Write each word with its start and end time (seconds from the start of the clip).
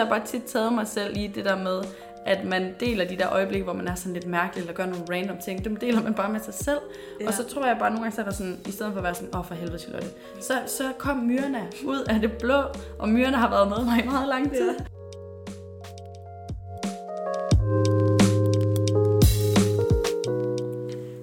jeg 0.00 0.08
bare 0.08 0.26
tit 0.26 0.42
taget 0.44 0.72
mig 0.72 0.86
selv 0.86 1.16
i 1.16 1.26
det 1.26 1.44
der 1.44 1.56
med, 1.56 1.82
at 2.26 2.44
man 2.44 2.74
deler 2.80 3.08
de 3.08 3.16
der 3.16 3.32
øjeblikke, 3.32 3.64
hvor 3.64 3.72
man 3.72 3.88
er 3.88 3.94
sådan 3.94 4.12
lidt 4.12 4.26
mærkelig, 4.26 4.60
eller 4.60 4.74
gør 4.74 4.86
nogle 4.86 5.04
random 5.10 5.38
ting, 5.44 5.64
dem 5.64 5.76
deler 5.76 6.02
man 6.02 6.14
bare 6.14 6.32
med 6.32 6.40
sig 6.40 6.54
selv. 6.54 6.80
Ja. 7.20 7.26
Og 7.26 7.34
så 7.34 7.44
tror 7.44 7.66
jeg 7.66 7.76
bare 7.78 7.90
nogle 7.90 8.02
gange, 8.02 8.14
så 8.14 8.20
er 8.20 8.24
der 8.24 8.32
sådan, 8.32 8.58
i 8.66 8.70
stedet 8.70 8.92
for 8.92 8.98
at 8.98 9.04
være 9.04 9.14
sådan, 9.14 9.34
åh 9.34 9.40
oh, 9.40 9.46
for 9.46 9.54
helvede 9.54 9.78
Charlotte, 9.78 10.08
så, 10.40 10.54
så 10.66 10.92
kom 10.98 11.16
myrerne 11.16 11.68
ud 11.84 12.04
af 12.08 12.20
det 12.20 12.32
blå, 12.32 12.62
og 12.98 13.08
myrerne 13.08 13.36
har 13.36 13.50
været 13.50 13.68
med 13.68 13.84
mig 13.84 14.04
i 14.04 14.06
meget 14.06 14.28
lang 14.28 14.52
tid. 14.52 14.70
Ja. 14.70 14.84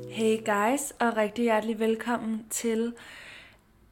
Hey 0.09 0.37
guys, 0.45 0.93
og 0.99 1.17
rigtig 1.17 1.43
hjertelig 1.43 1.79
velkommen 1.79 2.45
til 2.49 2.93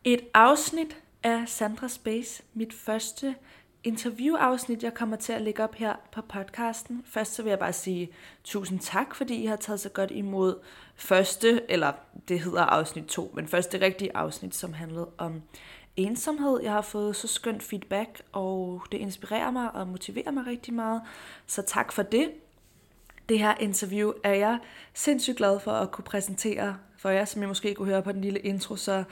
et 0.04 0.22
afsnit 0.34 0.98
af 1.24 1.44
Sandra 1.46 1.88
Space, 1.88 2.44
mit 2.54 2.74
første 2.74 3.36
interviewafsnit, 3.86 4.84
jeg 4.84 4.94
kommer 4.94 5.16
til 5.16 5.34
at 5.34 5.42
lægge 5.42 5.64
op 5.64 5.76
her 5.76 5.96
på 6.12 6.22
podcasten. 6.22 7.04
Først 7.08 7.34
så 7.34 7.44
vil 7.44 7.50
jeg 7.50 7.60
bare 7.60 7.74
sige 7.74 8.10
tusind 8.44 8.80
tak, 8.80 9.16
fordi 9.16 9.36
I 9.36 9.46
har 9.46 9.56
taget 9.56 9.80
så 9.80 9.90
godt 9.90 10.12
imod 10.12 10.56
første, 10.96 11.62
eller 11.70 11.92
det 12.28 12.40
hedder 12.40 12.62
afsnit 12.62 13.06
2, 13.06 13.32
men 13.36 13.48
første 13.48 13.82
rigtige 13.82 14.18
afsnit, 14.18 14.56
som 14.56 14.74
handlede 14.74 15.10
om 15.18 15.42
ensomhed. 15.96 16.60
Jeg 16.64 16.72
har 16.72 16.82
fået 16.82 17.16
så 17.16 17.28
skønt 17.28 17.64
feedback, 17.64 18.22
og 18.32 18.84
det 18.92 18.98
inspirerer 18.98 19.52
mig 19.52 19.72
og 19.76 19.88
motiverer 19.88 20.32
mig 20.32 20.48
rigtig 20.48 20.74
meget. 20.74 21.02
Så 21.48 21.62
tak 21.62 21.92
for 21.92 22.04
det. 22.04 22.32
Det 23.30 23.40
her 23.40 23.56
interview 23.60 24.12
er 24.24 24.34
jeg 24.34 24.60
sindssygt 24.94 25.38
glad 25.38 25.60
for 25.60 25.72
at 25.72 25.92
kunne 25.92 26.04
præsentere 26.04 26.78
for 26.98 27.10
jer. 27.10 27.26
Som 27.26 27.44
I 27.44 27.46
måske 27.46 27.74
kunne 27.76 27.88
høre 27.88 28.02
på 28.02 28.12
den 28.12 28.22
lille 28.22 28.40
intro, 28.40 28.76
så 28.76 29.04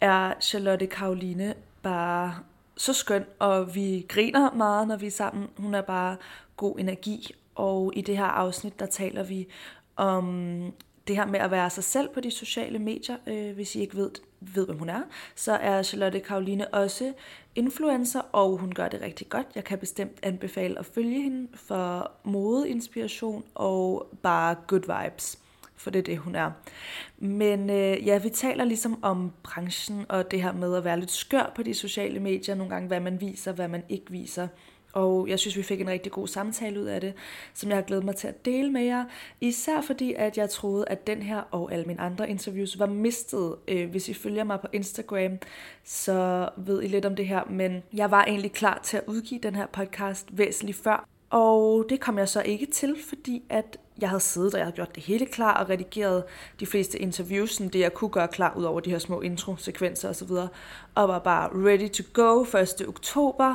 er 0.00 0.32
Charlotte 0.40 0.86
Karoline 0.86 1.54
bare 1.82 2.34
så 2.76 2.92
skøn, 2.92 3.24
og 3.38 3.74
vi 3.74 4.06
griner 4.08 4.52
meget, 4.52 4.88
når 4.88 4.96
vi 4.96 5.06
er 5.06 5.10
sammen. 5.10 5.48
Hun 5.56 5.74
er 5.74 5.82
bare 5.82 6.16
god 6.56 6.78
energi, 6.78 7.34
og 7.54 7.92
i 7.96 8.00
det 8.00 8.16
her 8.16 8.24
afsnit, 8.24 8.80
der 8.80 8.86
taler 8.86 9.22
vi 9.22 9.48
om 9.96 10.72
det 11.08 11.16
her 11.16 11.26
med 11.26 11.40
at 11.40 11.50
være 11.50 11.70
sig 11.70 11.84
selv 11.84 12.08
på 12.08 12.20
de 12.20 12.30
sociale 12.30 12.78
medier. 12.78 13.16
Øh, 13.26 13.54
hvis 13.54 13.74
I 13.74 13.80
ikke 13.80 13.96
ved, 13.96 14.10
ved, 14.40 14.66
hvem 14.66 14.78
hun 14.78 14.88
er, 14.88 15.02
så 15.34 15.52
er 15.52 15.82
Charlotte 15.82 16.20
Karoline 16.20 16.74
også 16.74 17.12
influencer, 17.54 18.20
og 18.20 18.56
hun 18.56 18.72
gør 18.72 18.88
det 18.88 19.00
rigtig 19.00 19.28
godt. 19.28 19.46
Jeg 19.54 19.64
kan 19.64 19.78
bestemt 19.78 20.18
anbefale 20.22 20.78
at 20.78 20.86
følge 20.86 21.22
hende 21.22 21.48
for 21.54 22.10
modeinspiration 22.24 23.44
og 23.54 24.08
bare 24.22 24.54
good 24.66 25.02
vibes 25.02 25.38
for 25.76 25.90
det 25.90 25.98
er 25.98 26.02
det, 26.02 26.18
hun 26.18 26.34
er. 26.34 26.50
Men 27.18 27.70
øh, 27.70 28.06
ja, 28.06 28.18
vi 28.18 28.28
taler 28.28 28.64
ligesom 28.64 29.04
om 29.04 29.32
branchen 29.42 30.06
og 30.08 30.30
det 30.30 30.42
her 30.42 30.52
med 30.52 30.76
at 30.76 30.84
være 30.84 31.00
lidt 31.00 31.10
skør 31.10 31.52
på 31.56 31.62
de 31.62 31.74
sociale 31.74 32.20
medier, 32.20 32.54
nogle 32.54 32.70
gange 32.74 32.88
hvad 32.88 33.00
man 33.00 33.20
viser, 33.20 33.52
hvad 33.52 33.68
man 33.68 33.82
ikke 33.88 34.10
viser. 34.10 34.48
Og 34.96 35.28
jeg 35.28 35.38
synes, 35.38 35.56
vi 35.56 35.62
fik 35.62 35.80
en 35.80 35.88
rigtig 35.88 36.12
god 36.12 36.28
samtale 36.28 36.80
ud 36.80 36.84
af 36.84 37.00
det, 37.00 37.14
som 37.54 37.68
jeg 37.68 37.76
har 37.76 37.82
glædet 37.82 38.04
mig 38.04 38.16
til 38.16 38.28
at 38.28 38.44
dele 38.44 38.72
med 38.72 38.82
jer. 38.82 39.04
Især 39.40 39.80
fordi, 39.80 40.14
at 40.14 40.38
jeg 40.38 40.50
troede, 40.50 40.84
at 40.88 41.06
den 41.06 41.22
her 41.22 41.40
og 41.50 41.72
alle 41.72 41.84
mine 41.84 42.00
andre 42.00 42.30
interviews 42.30 42.78
var 42.78 42.86
mistet. 42.86 43.56
Øh, 43.68 43.90
hvis 43.90 44.08
I 44.08 44.14
følger 44.14 44.44
mig 44.44 44.60
på 44.60 44.66
Instagram, 44.72 45.38
så 45.84 46.48
ved 46.56 46.82
I 46.82 46.86
lidt 46.86 47.04
om 47.04 47.16
det 47.16 47.26
her. 47.26 47.44
Men 47.50 47.82
jeg 47.92 48.10
var 48.10 48.24
egentlig 48.24 48.52
klar 48.52 48.80
til 48.84 48.96
at 48.96 49.02
udgive 49.06 49.40
den 49.40 49.54
her 49.54 49.66
podcast 49.66 50.38
væsentligt 50.38 50.78
før. 50.78 51.15
Og 51.30 51.86
det 51.88 52.00
kom 52.00 52.18
jeg 52.18 52.28
så 52.28 52.42
ikke 52.42 52.66
til, 52.66 52.96
fordi 53.08 53.42
at 53.48 53.78
jeg 54.00 54.08
havde 54.08 54.20
siddet, 54.20 54.54
og 54.54 54.58
jeg 54.58 54.66
havde 54.66 54.76
gjort 54.76 54.94
det 54.94 55.02
hele 55.02 55.26
klar 55.26 55.54
og 55.62 55.68
redigeret 55.70 56.24
de 56.60 56.66
fleste 56.66 56.98
interviews, 56.98 57.50
sådan 57.50 57.72
det 57.72 57.78
jeg 57.78 57.94
kunne 57.94 58.10
gøre 58.10 58.28
klar, 58.28 58.54
ud 58.56 58.64
over 58.64 58.80
de 58.80 58.90
her 58.90 58.98
små 58.98 59.20
intro-sekvenser 59.20 60.08
osv., 60.08 60.30
og 60.94 61.08
var 61.08 61.18
bare 61.18 61.50
ready 61.52 61.90
to 61.90 62.04
go 62.12 62.42
1. 62.42 62.88
oktober, 62.88 63.54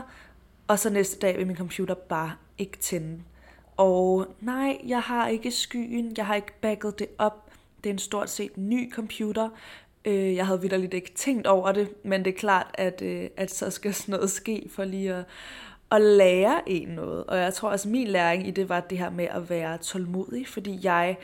og 0.67 0.79
så 0.79 0.89
næste 0.89 1.19
dag 1.19 1.37
vil 1.37 1.47
min 1.47 1.55
computer 1.55 1.93
bare 1.93 2.31
ikke 2.57 2.77
tænde. 2.77 3.21
Og 3.77 4.27
nej, 4.39 4.77
jeg 4.87 5.01
har 5.01 5.27
ikke 5.27 5.51
skyen, 5.51 6.13
jeg 6.17 6.25
har 6.25 6.35
ikke 6.35 6.59
bagget 6.61 6.99
det 6.99 7.07
op. 7.17 7.51
Det 7.83 7.89
er 7.89 7.93
en 7.93 7.99
stort 7.99 8.29
set 8.29 8.57
ny 8.57 8.93
computer. 8.93 9.49
Øh, 10.05 10.35
jeg 10.35 10.45
havde 10.45 10.61
vidderligt 10.61 10.93
ikke 10.93 11.13
tænkt 11.15 11.47
over 11.47 11.71
det, 11.71 11.89
men 12.03 12.25
det 12.25 12.33
er 12.33 12.37
klart, 12.37 12.67
at, 12.73 13.01
øh, 13.01 13.29
at 13.37 13.53
så 13.53 13.69
skal 13.69 13.93
sådan 13.93 14.13
noget 14.13 14.31
ske 14.31 14.69
for 14.69 14.83
lige 14.83 15.13
at, 15.13 15.25
at 15.91 16.01
lære 16.01 16.61
en 16.69 16.87
noget. 16.87 17.23
Og 17.23 17.37
jeg 17.37 17.53
tror 17.53 17.69
også, 17.69 17.87
at 17.87 17.91
min 17.91 18.07
læring 18.07 18.47
i 18.47 18.51
det 18.51 18.69
var 18.69 18.79
det 18.79 18.97
her 18.97 19.09
med 19.09 19.25
at 19.25 19.49
være 19.49 19.77
tålmodig, 19.77 20.47
fordi 20.47 20.79
jeg 20.83 21.17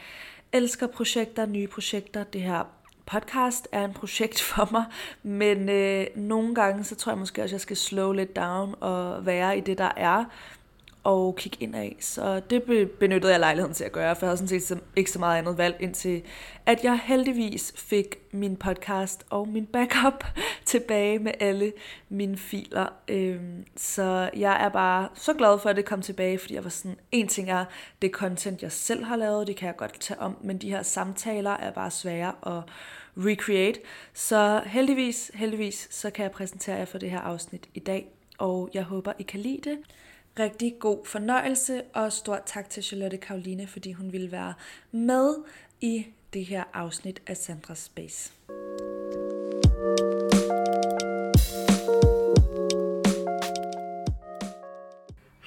elsker 0.54 0.88
projekter, 0.88 1.46
nye 1.46 1.68
projekter. 1.68 2.24
Det 2.24 2.42
her 2.42 2.64
podcast 3.06 3.68
er 3.72 3.86
en 3.86 3.94
projekt 3.94 4.42
for 4.42 4.70
mig, 4.72 4.86
men 5.24 5.70
øh, 5.70 6.08
nogle 6.16 6.56
gange 6.56 6.84
så 6.84 6.96
tror 6.96 7.12
jeg 7.12 7.20
måske 7.20 7.42
også, 7.42 7.50
at 7.50 7.54
jeg 7.54 7.62
skal 7.62 7.78
slow 7.78 8.12
lidt 8.12 8.36
down 8.36 8.76
og 8.80 9.26
være 9.26 9.58
i 9.58 9.62
det, 9.62 9.78
der 9.78 9.92
er, 9.98 10.26
og 11.08 11.36
kigge 11.36 11.58
ind 11.60 11.76
af. 11.76 11.96
Så 12.00 12.40
det 12.50 12.90
benyttede 13.00 13.32
jeg 13.32 13.40
lejligheden 13.40 13.74
til 13.74 13.84
at 13.84 13.92
gøre, 13.92 14.16
for 14.16 14.26
jeg 14.26 14.30
havde 14.30 14.38
sådan 14.38 14.62
set 14.62 14.82
ikke 14.96 15.12
så 15.12 15.20
meget 15.20 15.38
andet 15.38 15.58
valg, 15.58 15.76
indtil 15.80 16.24
at 16.66 16.84
jeg 16.84 17.00
heldigvis 17.04 17.74
fik 17.76 18.16
min 18.32 18.56
podcast 18.56 19.26
og 19.30 19.48
min 19.48 19.66
backup 19.66 20.24
tilbage 20.66 21.20
med 21.20 21.32
alle 21.40 21.74
mine 22.10 22.38
filer. 22.38 22.86
Øhm, 23.08 23.66
så 23.78 24.30
jeg 24.36 24.64
er 24.66 24.70
bare 24.70 25.10
så 25.14 25.34
glad 25.34 25.60
for, 25.60 25.70
at 25.70 25.76
det 25.76 25.86
kom 25.86 26.02
tilbage, 26.02 26.40
fordi 26.40 26.54
jeg 26.54 26.64
var 26.64 26.70
sådan, 26.70 26.98
en 27.12 27.28
ting 27.28 27.50
er 27.50 27.66
det 28.02 28.12
content, 28.12 28.62
jeg 28.62 28.72
selv 28.72 29.04
har 29.04 29.16
lavet, 29.16 29.48
det 29.48 29.56
kan 29.56 29.68
jeg 29.68 29.76
godt 29.76 30.00
tage 30.00 30.20
om, 30.20 30.38
men 30.42 30.58
de 30.58 30.70
her 30.70 30.84
samtaler 30.84 31.52
er 31.52 31.72
bare 31.72 31.92
svære 31.92 32.34
at 32.58 32.64
recreate. 33.18 33.80
Så 34.14 34.62
heldigvis, 34.66 35.32
heldigvis, 35.34 35.88
så 35.92 36.10
kan 36.10 36.24
jeg 36.24 36.32
præsentere 36.32 36.76
jer 36.76 36.86
for 36.86 36.98
det 36.98 37.12
her 37.12 37.20
afsnit 37.20 37.70
i 37.74 37.80
dag, 37.80 38.08
og 38.38 38.70
jeg 38.74 38.84
håber, 38.84 39.14
I 39.20 39.24
kan 39.24 39.40
lide 39.40 39.70
det. 39.70 39.78
Rigtig 40.40 40.76
god 40.80 41.06
fornøjelse, 41.06 41.82
og 41.94 42.14
stort 42.14 42.42
tak 42.46 42.70
til 42.70 42.84
Charlotte 42.84 43.18
Karoline, 43.18 43.68
fordi 43.68 43.92
hun 43.92 44.12
ville 44.12 44.32
være 44.32 44.54
med 44.92 45.36
i 45.82 46.06
det 46.34 46.46
her 46.46 46.64
afsnit 46.74 47.22
af 47.28 47.38
Sandra 47.38 47.76
Space. 47.76 48.34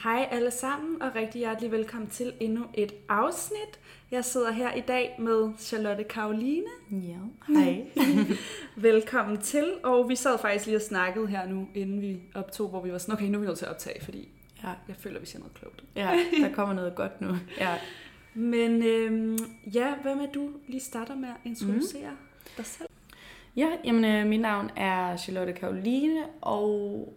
Hej 0.03 0.29
alle 0.31 0.51
sammen, 0.51 1.03
og 1.03 1.15
rigtig 1.15 1.39
hjertelig 1.39 1.71
velkommen 1.71 2.11
til 2.11 2.33
endnu 2.41 2.65
et 2.75 2.95
afsnit. 3.09 3.81
Jeg 4.11 4.25
sidder 4.25 4.51
her 4.51 4.75
i 4.75 4.81
dag 4.81 5.17
med 5.19 5.51
Charlotte 5.59 6.05
Karoline. 6.05 6.71
Ja, 6.91 7.19
hej. 7.55 7.85
velkommen 8.91 9.41
til, 9.41 9.75
og 9.83 10.09
vi 10.09 10.17
sad 10.17 10.39
faktisk 10.39 10.67
lige 10.67 10.77
og 10.77 10.83
snakkede 10.83 11.27
her 11.27 11.49
nu, 11.49 11.69
inden 11.75 12.01
vi 12.01 12.23
optog, 12.35 12.69
hvor 12.69 12.83
vi 12.83 12.93
var 12.93 12.99
sådan, 12.99 13.13
okay, 13.13 13.27
nu 13.27 13.39
er 13.39 13.41
vi 13.41 13.47
nødt 13.47 13.59
til 13.59 13.65
at 13.65 13.71
optage, 13.71 14.05
fordi 14.05 14.29
ja. 14.63 14.69
jeg 14.89 14.97
føler, 14.97 15.21
vi 15.21 15.27
siger 15.27 15.39
noget 15.39 15.55
klogt. 15.55 15.85
Ja, 15.97 16.19
der 16.43 16.53
kommer 16.53 16.75
noget 16.75 16.95
godt 16.95 17.21
nu. 17.21 17.37
Ja. 17.59 17.75
Men 18.35 18.83
øhm, 18.83 19.39
ja, 19.75 19.95
hvad 20.03 20.15
med 20.15 20.29
du 20.35 20.51
lige 20.69 20.81
starter 20.81 21.15
med 21.15 21.29
at 21.29 21.37
introducere 21.45 22.11
mm. 22.11 22.49
dig 22.57 22.67
selv? 22.67 22.89
Ja, 23.57 23.69
jamen 23.85 24.05
øh, 24.05 24.27
mit 24.27 24.41
navn 24.41 24.71
er 24.77 25.17
Charlotte 25.17 25.53
Karoline, 25.53 26.25
og 26.41 27.15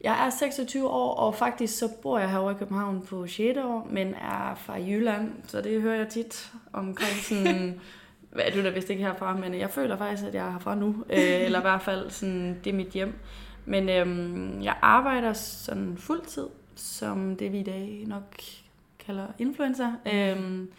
jeg 0.00 0.26
er 0.26 0.30
26 0.30 0.88
år, 0.88 1.14
og 1.14 1.34
faktisk 1.34 1.78
så 1.78 1.88
bor 2.02 2.18
jeg 2.18 2.30
herovre 2.30 2.52
i 2.52 2.58
København 2.58 3.02
på 3.06 3.26
6. 3.26 3.58
år, 3.58 3.88
men 3.90 4.14
er 4.14 4.54
fra 4.54 4.74
Jylland, 4.74 5.32
så 5.46 5.60
det 5.60 5.82
hører 5.82 5.96
jeg 5.96 6.08
tit 6.08 6.52
omkring 6.72 7.16
sådan... 7.16 7.80
hvad 8.34 8.44
du 8.54 8.62
da 8.62 8.70
vist 8.70 8.90
ikke 8.90 9.02
herfra, 9.02 9.36
men 9.36 9.54
jeg 9.54 9.70
føler 9.70 9.96
faktisk, 9.96 10.24
at 10.24 10.34
jeg 10.34 10.46
er 10.46 10.50
herfra 10.50 10.74
nu. 10.74 11.04
Øh, 11.10 11.44
eller 11.44 11.58
i 11.58 11.62
hvert 11.62 11.82
fald, 11.82 12.10
sådan, 12.10 12.60
det 12.64 12.70
er 12.70 12.74
mit 12.74 12.88
hjem. 12.88 13.14
Men 13.64 13.88
øhm, 13.88 14.62
jeg 14.62 14.76
arbejder 14.82 15.32
sådan 15.32 15.96
fuldtid, 15.96 16.46
som 16.76 17.36
det 17.36 17.52
vi 17.52 17.60
i 17.60 17.62
dag 17.62 18.04
nok 18.06 18.40
kalder 18.98 19.26
influencer. 19.38 19.92
Øhm, 20.12 20.70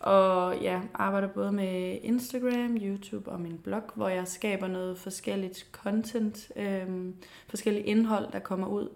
og 0.00 0.58
ja, 0.60 0.80
arbejder 0.94 1.28
både 1.28 1.52
med 1.52 1.98
Instagram, 2.02 2.76
YouTube 2.76 3.30
og 3.30 3.40
min 3.40 3.58
blog, 3.58 3.82
hvor 3.94 4.08
jeg 4.08 4.28
skaber 4.28 4.66
noget 4.66 4.98
forskelligt 4.98 5.68
content, 5.72 6.52
øhm, 6.56 7.14
forskellige 7.48 7.84
indhold, 7.84 8.32
der 8.32 8.38
kommer 8.38 8.66
ud 8.66 8.88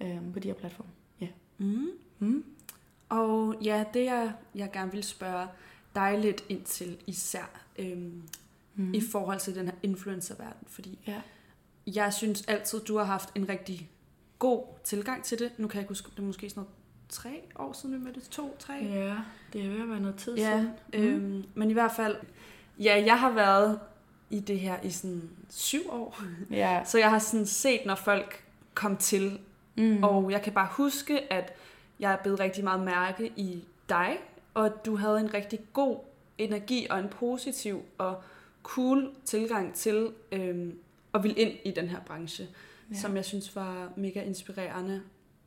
øhm, 0.00 0.32
på 0.32 0.38
de 0.38 0.48
her 0.48 0.54
platforme. 0.54 0.90
Ja. 1.20 1.28
Mm. 1.58 1.90
Mm. 2.18 2.44
Og 3.08 3.56
ja, 3.62 3.84
det 3.94 4.04
jeg, 4.04 4.32
jeg 4.54 4.70
gerne 4.72 4.92
vil 4.92 5.02
spørge 5.02 5.46
dig 5.94 6.18
lidt 6.18 6.44
ind 6.48 6.62
til 6.62 6.96
især 7.06 7.60
øhm, 7.78 8.22
mm. 8.74 8.94
i 8.94 9.00
forhold 9.00 9.40
til 9.40 9.54
den 9.54 9.66
her 9.66 9.74
influencerverden, 9.82 10.66
fordi 10.66 10.98
ja. 11.06 11.20
jeg 11.86 12.12
synes 12.12 12.42
altid, 12.42 12.80
du 12.80 12.96
har 12.96 13.04
haft 13.04 13.30
en 13.34 13.48
rigtig 13.48 13.90
god 14.42 14.62
tilgang 14.84 15.24
til 15.24 15.38
det. 15.38 15.50
Nu 15.58 15.68
kan 15.68 15.80
jeg 15.80 15.88
huske, 15.88 16.10
det 16.10 16.18
er 16.18 16.22
måske 16.22 16.50
sådan 16.50 16.60
noget 16.60 16.74
tre 17.08 17.42
år 17.56 17.72
siden, 17.72 17.94
vi 17.94 18.04
mødtes. 18.04 18.28
To, 18.28 18.56
tre? 18.58 18.72
Ja, 18.72 19.16
det 19.52 19.64
er 19.64 19.70
ved 19.70 19.80
at 19.80 19.88
være 19.88 20.00
noget 20.00 20.16
tid 20.16 20.36
ja, 20.36 20.58
siden. 20.58 20.70
Øhm, 20.92 21.22
mm. 21.22 21.44
Men 21.54 21.70
i 21.70 21.72
hvert 21.72 21.92
fald, 21.92 22.16
ja, 22.78 23.02
jeg 23.06 23.20
har 23.20 23.30
været 23.30 23.80
i 24.30 24.40
det 24.40 24.60
her 24.60 24.80
i 24.82 24.90
sådan 24.90 25.30
syv 25.50 25.80
år. 25.90 26.22
Ja. 26.50 26.82
Så 26.90 26.98
jeg 26.98 27.10
har 27.10 27.18
sådan 27.18 27.46
set, 27.46 27.80
når 27.86 27.94
folk 27.94 28.44
kom 28.74 28.96
til. 28.96 29.40
Mm. 29.76 30.04
Og 30.04 30.30
jeg 30.30 30.42
kan 30.42 30.52
bare 30.52 30.68
huske, 30.70 31.32
at 31.32 31.52
jeg 32.00 32.12
er 32.12 32.16
blevet 32.16 32.40
rigtig 32.40 32.64
meget 32.64 32.80
mærke 32.80 33.32
i 33.36 33.64
dig, 33.88 34.18
og 34.54 34.86
du 34.86 34.96
havde 34.96 35.20
en 35.20 35.34
rigtig 35.34 35.60
god 35.72 35.98
energi 36.38 36.86
og 36.90 36.98
en 36.98 37.08
positiv 37.08 37.82
og 37.98 38.22
cool 38.62 39.10
tilgang 39.24 39.74
til 39.74 40.12
øhm, 40.32 40.78
at 41.14 41.22
ville 41.22 41.38
ind 41.38 41.58
i 41.64 41.70
den 41.70 41.88
her 41.88 42.00
branche, 42.00 42.48
ja. 42.92 42.98
som 42.98 43.16
jeg 43.16 43.24
synes 43.24 43.56
var 43.56 43.92
mega 43.96 44.22
inspirerende 44.22 45.02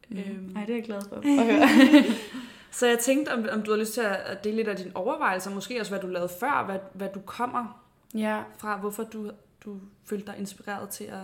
Mm. 0.10 0.18
Øhm. 0.18 0.52
Nej, 0.54 0.66
det 0.66 0.72
er 0.72 0.78
jeg 0.78 0.84
glad 0.84 1.02
for 1.10 1.22
Så 2.72 2.88
jeg 2.88 3.00
tænkte, 3.00 3.30
om, 3.34 3.46
om 3.52 3.62
du 3.62 3.72
har 3.72 3.78
lyst 3.78 3.94
til 3.94 4.02
at 4.02 4.44
dele 4.44 4.56
lidt 4.56 4.68
af 4.68 4.76
dine 4.76 4.92
overvejelser, 4.96 5.52
måske 5.52 5.80
også 5.80 5.92
hvad 5.92 6.02
du 6.02 6.08
lavede 6.08 6.32
før, 6.40 6.64
hvad, 6.66 6.80
hvad 6.94 7.08
du 7.14 7.20
kommer 7.20 7.86
ja. 8.16 8.42
fra, 8.58 8.78
hvorfor 8.78 9.04
du, 9.04 9.32
du 9.66 9.80
følte 10.06 10.26
dig 10.26 10.36
inspireret 10.40 10.90
til 10.90 11.04
at 11.04 11.24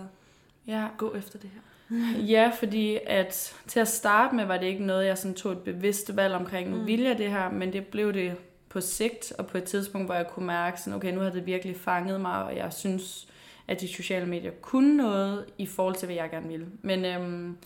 ja. 0.66 0.88
gå 0.98 1.14
efter 1.14 1.38
det 1.38 1.50
her. 1.50 1.60
Ja, 2.34 2.52
fordi 2.58 2.98
at 3.06 3.56
til 3.66 3.80
at 3.80 3.88
starte 3.88 4.36
med 4.36 4.44
var 4.44 4.56
det 4.56 4.66
ikke 4.66 4.84
noget, 4.84 5.06
jeg 5.06 5.18
sådan 5.18 5.34
tog 5.34 5.52
et 5.52 5.58
bevidst 5.58 6.16
valg 6.16 6.34
omkring, 6.34 6.70
nu 6.70 6.76
mm. 6.76 6.86
vil 6.86 7.00
jeg 7.00 7.18
det 7.18 7.30
her, 7.30 7.50
men 7.50 7.72
det 7.72 7.86
blev 7.86 8.12
det 8.12 8.36
på 8.68 8.80
sigt, 8.80 9.32
og 9.38 9.46
på 9.46 9.58
et 9.58 9.64
tidspunkt, 9.64 10.06
hvor 10.06 10.14
jeg 10.14 10.28
kunne 10.28 10.46
mærke, 10.46 10.80
sådan, 10.80 10.92
okay, 10.92 11.14
nu 11.14 11.20
har 11.20 11.30
det 11.30 11.46
virkelig 11.46 11.76
fanget 11.76 12.20
mig, 12.20 12.44
og 12.44 12.56
jeg 12.56 12.72
synes, 12.72 13.28
at 13.68 13.80
de 13.80 13.88
sociale 13.88 14.26
medier 14.26 14.50
kunne 14.50 14.96
noget 14.96 15.44
i 15.58 15.66
forhold 15.66 15.94
til, 15.94 16.06
hvad 16.06 16.16
jeg 16.16 16.30
gerne 16.30 16.48
ville. 16.48 16.66
Men 16.82 17.04
øhm, 17.04 17.56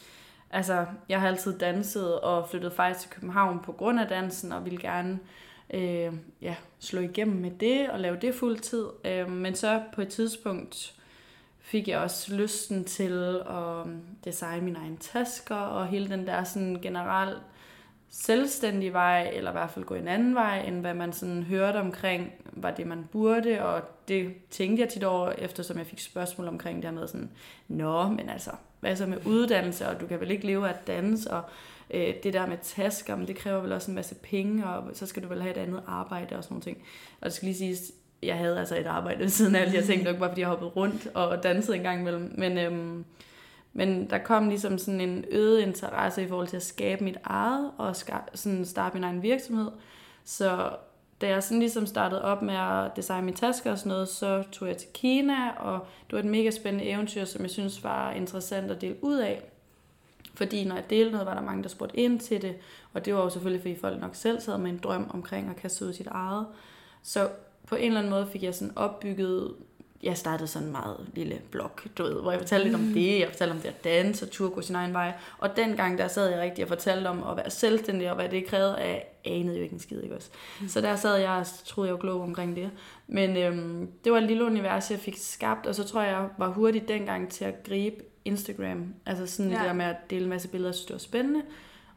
altså, 0.51 0.87
jeg 1.09 1.21
har 1.21 1.29
altid 1.29 1.59
danset 1.59 2.21
og 2.21 2.49
flyttet 2.49 2.73
faktisk 2.73 3.01
til 3.01 3.11
København 3.11 3.61
på 3.65 3.73
grund 3.73 4.01
af 4.01 4.09
dansen, 4.09 4.53
og 4.53 4.65
ville 4.65 4.81
gerne 4.81 5.19
øh, 5.75 6.13
ja, 6.43 6.55
slå 6.79 7.01
igennem 7.01 7.37
med 7.37 7.51
det 7.51 7.91
og 7.91 8.01
lave 8.01 8.17
det 8.17 8.35
fuldtid. 8.35 8.87
Øh, 9.05 9.31
men 9.31 9.55
så 9.55 9.83
på 9.95 10.01
et 10.01 10.09
tidspunkt 10.09 10.95
fik 11.59 11.89
jeg 11.89 11.99
også 11.99 12.35
lysten 12.35 12.85
til 12.85 13.41
at 13.51 13.87
øhm, 13.87 14.01
designe 14.25 14.65
mine 14.65 14.79
egne 14.79 14.97
tasker, 14.97 15.55
og 15.55 15.87
hele 15.87 16.09
den 16.09 16.27
der 16.27 16.45
sådan 16.45 16.79
generelt 16.83 17.43
selvstændig 18.09 18.93
vej, 18.93 19.31
eller 19.33 19.51
i 19.51 19.53
hvert 19.53 19.71
fald 19.71 19.85
gå 19.85 19.95
en 19.95 20.09
anden 20.09 20.35
vej, 20.35 20.59
end 20.59 20.81
hvad 20.81 20.95
man 20.95 21.13
sådan 21.13 21.43
hørte 21.43 21.77
omkring, 21.77 22.33
var 22.53 22.71
det 22.71 22.87
man 22.87 23.09
burde, 23.13 23.65
og 23.65 23.83
det 24.09 24.35
tænkte 24.51 24.83
jeg 24.83 24.89
tit 24.89 25.05
over, 25.05 25.33
eftersom 25.39 25.79
jeg 25.79 25.87
fik 25.87 26.01
spørgsmål 26.01 26.49
omkring 26.49 26.77
det 26.77 26.85
her 26.85 26.99
med 26.99 27.09
sådan, 27.09 27.31
nå, 27.69 28.09
men 28.09 28.29
altså, 28.29 28.51
hvad 28.81 28.97
så 28.97 29.07
med 29.07 29.27
uddannelse, 29.27 29.89
og 29.89 30.01
du 30.01 30.07
kan 30.07 30.21
vel 30.21 30.31
ikke 30.31 30.47
leve 30.47 30.69
af 30.69 30.73
at 30.73 30.87
danse, 30.87 31.31
og 31.31 31.43
øh, 31.91 32.15
det 32.23 32.33
der 32.33 32.47
med 32.47 32.57
tasker, 32.63 33.17
men 33.17 33.27
det 33.27 33.37
kræver 33.37 33.61
vel 33.61 33.73
også 33.73 33.91
en 33.91 33.95
masse 33.95 34.15
penge, 34.15 34.67
og 34.67 34.91
så 34.93 35.07
skal 35.07 35.23
du 35.23 35.29
vel 35.29 35.43
have 35.43 35.55
et 35.55 35.61
andet 35.61 35.83
arbejde 35.87 36.37
og 36.37 36.45
sådan 36.45 36.55
noget 36.55 36.65
ting. 36.65 36.79
Og 37.21 37.25
det 37.25 37.33
skal 37.33 37.47
lige 37.47 37.59
siges, 37.59 37.93
jeg 38.23 38.37
havde 38.37 38.59
altså 38.59 38.79
et 38.79 38.87
arbejde 38.87 39.21
ved 39.21 39.29
siden 39.29 39.55
af 39.55 39.61
alt, 39.61 39.75
jeg 39.75 39.85
tænkte 39.85 40.11
nok 40.11 40.19
bare, 40.19 40.31
fordi 40.31 40.41
jeg 40.41 40.49
hoppede 40.49 40.71
rundt 40.71 41.09
og 41.15 41.43
dansede 41.43 41.77
en 41.77 41.83
gang 41.83 42.01
imellem, 42.01 42.35
men 42.35 42.59
øhm, 42.59 43.05
men 43.79 44.11
der 44.11 44.19
kom 44.19 44.49
ligesom 44.49 44.79
sådan 44.79 45.01
en 45.01 45.25
øget 45.31 45.61
interesse 45.61 46.23
i 46.23 46.29
forhold 46.29 46.49
til 46.49 46.57
at 46.57 46.63
skabe 46.63 47.05
mit 47.05 47.17
eget 47.25 47.71
og 47.79 47.97
sådan 48.35 48.65
starte 48.65 48.95
min 48.95 49.05
egen 49.05 49.23
virksomhed. 49.23 49.71
Så 50.25 50.71
da 51.21 51.29
jeg 51.29 51.43
sådan 51.43 51.59
ligesom 51.59 51.87
startede 51.87 52.23
op 52.23 52.43
med 52.43 52.55
at 52.55 52.97
designe 52.97 53.25
mine 53.25 53.37
tasker 53.37 53.71
og 53.73 53.79
sådan 53.79 53.91
noget, 53.91 54.09
så 54.09 54.45
tog 54.53 54.69
jeg 54.69 54.77
til 54.77 54.89
Kina, 54.95 55.51
og 55.51 55.87
det 56.07 56.13
var 56.13 56.19
et 56.19 56.25
mega 56.25 56.51
spændende 56.51 56.91
eventyr, 56.91 57.25
som 57.25 57.43
jeg 57.43 57.51
synes 57.51 57.85
var 57.85 58.13
interessant 58.13 58.71
at 58.71 58.81
dele 58.81 58.97
ud 59.03 59.17
af. 59.17 59.43
Fordi 60.35 60.65
når 60.65 60.75
jeg 60.75 60.91
delte 60.91 61.13
noget, 61.13 61.27
var 61.27 61.35
der 61.35 61.43
mange, 61.43 61.63
der 61.63 61.69
spurgte 61.69 61.97
ind 61.97 62.21
til 62.21 62.43
det, 62.43 62.57
og 62.93 63.05
det 63.05 63.15
var 63.15 63.23
jo 63.23 63.31
selvfølgelig, 63.31 63.63
fordi 63.63 63.81
folk 63.81 64.01
nok 64.01 64.15
selv 64.15 64.41
sad 64.41 64.59
med 64.59 64.71
en 64.71 64.79
drøm 64.79 65.11
omkring 65.15 65.51
at 65.51 65.57
kaste 65.57 65.87
ud 65.87 65.93
sit 65.93 66.07
eget. 66.07 66.47
Så 67.03 67.29
på 67.67 67.75
en 67.75 67.87
eller 67.87 67.99
anden 67.99 68.11
måde 68.11 68.27
fik 68.27 68.43
jeg 68.43 68.55
sådan 68.55 68.79
opbygget 68.79 69.55
jeg 70.03 70.17
startede 70.17 70.49
sådan 70.49 70.67
en 70.69 70.73
meget 70.73 70.97
lille 71.15 71.41
blog, 71.51 71.71
du 71.99 72.03
ved, 72.03 72.23
hvor 72.23 72.31
jeg 72.31 72.41
fortalte 72.41 72.65
lidt 72.65 72.75
om 72.75 72.81
mm. 72.81 72.93
det, 72.93 73.21
jeg 73.21 73.29
fortalte 73.29 73.53
om 73.53 73.59
det 73.59 73.69
at 73.69 73.85
danse 73.85 74.25
og 74.25 74.31
turde 74.31 74.51
gå 74.51 74.61
sin 74.61 74.75
egen 74.75 74.93
vej. 74.93 75.13
Og 75.39 75.57
dengang 75.57 75.99
der 75.99 76.09
sad 76.09 76.31
jeg 76.31 76.41
rigtig 76.41 76.65
og 76.65 76.69
fortalte 76.69 77.09
om 77.09 77.23
at 77.23 77.37
være 77.37 77.51
selvstændig, 77.51 78.11
og 78.11 78.17
hvad 78.17 78.29
det 78.29 78.47
krævede 78.47 78.79
af, 78.79 79.07
anede 79.25 79.57
jo 79.57 79.63
ikke 79.63 79.73
en 79.73 79.79
skid, 79.79 80.03
ikke 80.03 80.15
også? 80.15 80.31
Mm. 80.61 80.69
Så 80.69 80.81
der 80.81 80.97
sad 80.97 81.17
jeg 81.17 81.31
og 81.31 81.47
troede, 81.65 81.89
jeg 81.89 81.95
var 81.95 82.01
klog 82.01 82.21
omkring 82.21 82.57
det. 82.57 82.71
Men 83.07 83.37
øhm, 83.37 83.91
det 84.05 84.13
var 84.13 84.19
et 84.19 84.25
lille 84.25 84.45
univers, 84.45 84.91
jeg 84.91 84.99
fik 84.99 85.17
skabt, 85.19 85.67
og 85.67 85.75
så 85.75 85.85
tror 85.85 86.03
jeg, 86.03 86.11
jeg 86.11 86.29
var 86.39 86.49
hurtig 86.49 86.89
dengang 86.89 87.31
til 87.31 87.45
at 87.45 87.63
gribe 87.63 87.97
Instagram. 88.25 88.95
Altså 89.07 89.27
sådan 89.27 89.53
ja. 89.53 89.59
det 89.59 89.65
der 89.67 89.73
med 89.73 89.85
at 89.85 89.97
dele 90.11 90.23
en 90.23 90.31
masse 90.31 90.49
billeder, 90.49 90.69
jeg 90.69 90.75
synes 90.75 90.87
det 90.87 90.95
var 90.95 90.99
spændende. 90.99 91.43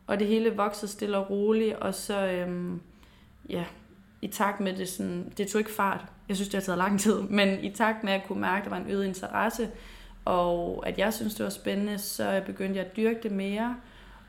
Og 0.07 0.19
det 0.19 0.28
hele 0.28 0.56
voksede 0.56 0.92
stille 0.92 1.18
og 1.18 1.30
roligt, 1.30 1.75
og 1.75 1.96
så, 1.96 2.25
øhm, 2.25 2.81
ja, 3.50 3.66
i 4.22 4.28
takt 4.28 4.60
med 4.60 4.74
det 4.74 4.90
sådan, 4.90 5.34
det 5.38 5.48
tog 5.48 5.60
ikke 5.60 5.72
fart. 5.72 6.06
Jeg 6.29 6.35
synes, 6.35 6.49
det 6.49 6.59
har 6.59 6.61
taget 6.61 6.77
lang 6.77 6.99
tid, 6.99 7.21
men 7.21 7.63
i 7.63 7.69
takt 7.69 8.03
med 8.03 8.13
at 8.13 8.19
jeg 8.19 8.27
kunne 8.27 8.41
mærke, 8.41 8.57
at 8.57 8.63
der 8.63 8.69
var 8.69 8.77
en 8.77 8.91
øget 8.91 9.05
interesse, 9.05 9.69
og 10.25 10.83
at 10.87 10.97
jeg 10.97 11.13
synes, 11.13 11.35
det 11.35 11.43
var 11.43 11.49
spændende, 11.49 11.97
så 11.97 12.41
begyndte 12.45 12.77
jeg 12.77 12.85
at 12.85 12.97
dyrke 12.97 13.19
det 13.23 13.31
mere, 13.31 13.75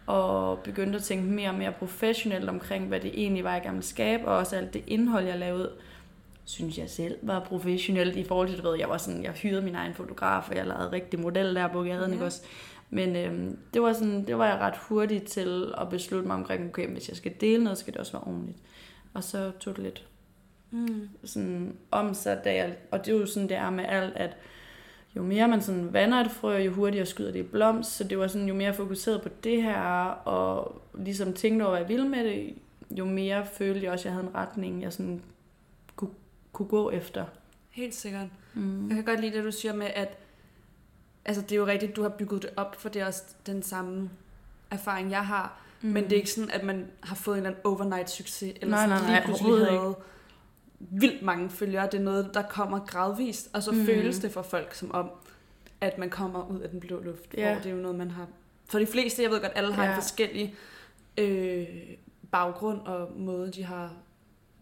og 0.07 0.59
begyndte 0.59 0.97
at 0.97 1.03
tænke 1.03 1.25
mere 1.25 1.49
og 1.49 1.55
mere 1.55 1.73
professionelt 1.73 2.49
omkring, 2.49 2.89
hvad 2.89 3.01
det 3.01 3.11
egentlig 3.15 3.45
var, 3.45 3.53
jeg 3.53 3.63
gerne 3.63 3.75
ville 3.75 3.87
skabe, 3.87 4.29
og 4.29 4.37
også 4.37 4.57
alt 4.57 4.75
det 4.75 4.85
indhold, 4.87 5.27
jeg 5.27 5.39
lavede, 5.39 5.71
synes 6.45 6.79
jeg 6.79 6.91
selv 6.91 7.17
var 7.23 7.41
professionelt 7.41 8.17
i 8.17 8.25
forhold 8.25 8.49
til, 8.49 8.59
du 8.59 8.69
ved, 8.69 8.79
jeg 8.79 8.89
var 8.89 8.97
sådan, 8.97 9.25
jeg 9.25 9.33
hyrede 9.33 9.63
min 9.63 9.75
egen 9.75 9.95
fotograf, 9.95 10.51
og 10.51 10.57
jeg 10.57 10.67
lavede 10.67 10.93
rigtig 10.93 11.21
model 11.21 11.55
der 11.55 11.69
på 11.69 11.83
gaden, 11.83 12.07
ja. 12.07 12.13
ikke 12.13 12.25
også? 12.25 12.43
Men 12.91 13.17
øhm, 13.17 13.59
det, 13.75 13.83
var 13.83 13.93
sådan, 13.93 14.27
det 14.27 14.39
var 14.39 14.47
jeg 14.47 14.59
ret 14.59 14.77
hurtigt 14.77 15.25
til 15.25 15.75
at 15.79 15.89
beslutte 15.89 16.27
mig 16.27 16.37
omkring, 16.37 16.69
okay, 16.69 16.89
hvis 16.89 17.09
jeg 17.09 17.17
skal 17.17 17.33
dele 17.41 17.65
noget, 17.65 17.79
skal 17.79 17.93
det 17.93 18.01
også 18.01 18.13
være 18.13 18.23
ordentligt. 18.23 18.59
Og 19.15 19.25
så 19.25 19.51
tog 19.61 19.77
det 19.77 19.85
lidt 19.85 20.07
mm. 20.71 21.09
sådan 21.25 21.77
om 21.91 22.15
sig, 22.15 22.41
da 22.45 22.55
jeg, 22.55 22.77
og 22.91 23.07
det 23.07 23.15
er 23.15 23.19
jo 23.19 23.27
sådan, 23.27 23.49
det 23.49 23.57
er 23.57 23.71
med 23.71 23.85
alt, 23.89 24.17
at 24.17 24.37
jo 25.17 25.23
mere 25.23 25.49
man 25.49 25.63
sådan 25.63 25.93
vander 25.93 26.19
et 26.19 26.31
frø, 26.31 26.57
jo 26.57 26.73
hurtigere 26.73 27.07
skyder 27.07 27.33
det 27.33 27.39
i 27.39 27.43
blomst, 27.43 27.91
så 27.91 28.05
det 28.05 28.19
var 28.19 28.27
sådan, 28.27 28.49
jo 28.49 28.55
mere 28.55 28.75
fokuseret 28.75 29.23
på 29.23 29.29
det 29.45 29.63
her, 29.63 29.83
og 30.25 30.83
ligesom 30.95 31.33
tænkte 31.33 31.63
over, 31.63 31.71
hvad 31.71 31.81
jeg 31.81 31.89
ville 31.89 32.09
med 32.09 32.25
det, 32.25 32.55
jo 32.91 33.05
mere 33.05 33.47
følte 33.47 33.85
jeg 33.85 33.93
også, 33.93 34.03
at 34.03 34.05
jeg 34.05 34.13
havde 34.13 34.27
en 34.27 34.35
retning, 34.35 34.83
jeg 34.83 34.93
sådan 34.93 35.23
kunne, 35.97 36.11
kunne 36.53 36.69
gå 36.69 36.91
efter. 36.91 37.25
Helt 37.71 37.95
sikkert. 37.95 38.29
Mm. 38.55 38.89
Jeg 38.89 38.95
kan 38.95 39.05
godt 39.05 39.21
lide 39.21 39.37
det, 39.37 39.45
du 39.45 39.53
siger 39.53 39.75
med, 39.75 39.87
at 39.95 40.19
altså, 41.25 41.43
det 41.43 41.53
er 41.53 41.57
jo 41.57 41.67
rigtigt, 41.67 41.97
du 41.97 42.03
har 42.03 42.09
bygget 42.09 42.43
det 42.43 42.51
op, 42.57 42.77
for 42.81 42.89
det 42.89 43.03
er 43.03 43.07
også 43.07 43.23
den 43.47 43.63
samme 43.63 44.11
erfaring, 44.71 45.11
jeg 45.11 45.27
har. 45.27 45.61
Mm. 45.83 45.89
Men 45.89 46.05
det 46.05 46.13
er 46.13 46.17
ikke 46.17 46.31
sådan, 46.31 46.51
at 46.51 46.65
man 46.65 46.87
har 47.01 47.15
fået 47.15 47.35
en 47.35 47.47
eller 47.47 47.51
anden 47.51 47.67
overnight 47.67 48.11
succes, 48.11 48.53
eller 48.61 48.77
nej, 48.77 48.87
sådan 48.87 49.03
nej, 49.03 49.11
nej, 49.11 49.15
lige 49.15 49.25
pludselig 49.25 49.67
havde 49.67 49.73
ikke. 49.73 49.95
Vildt 50.81 51.23
mange 51.23 51.51
følgere. 51.51 51.87
Det 51.87 51.95
er 51.95 52.05
noget, 52.05 52.31
der 52.35 52.43
kommer 52.43 52.79
gradvist, 52.79 53.51
og 53.53 53.63
så 53.63 53.73
mm. 53.73 53.87
føles 53.87 54.19
det 54.19 54.33
for 54.33 54.43
folk 54.43 54.75
som 54.75 54.91
om, 54.95 55.11
at 55.81 55.99
man 55.99 56.11
kommer 56.11 56.51
ud 56.51 56.61
af 56.61 56.71
den 56.71 56.81
blå 56.81 57.03
luft. 57.03 57.35
Ja. 57.37 57.53
Hvor 57.53 57.63
det 57.63 57.71
er 57.71 57.75
jo 57.75 57.83
noget, 57.83 57.99
man 57.99 58.11
har... 58.11 58.27
For 58.67 58.79
de 58.79 58.87
fleste, 58.87 59.23
jeg 59.23 59.31
ved 59.31 59.41
godt, 59.41 59.53
alle 59.55 59.75
har 59.75 59.85
ja. 59.85 59.91
en 59.91 59.95
forskellig 59.95 60.55
øh, 61.19 61.67
baggrund 62.31 62.81
og 62.81 63.13
måde, 63.17 63.51
de 63.51 63.65
har 63.65 63.93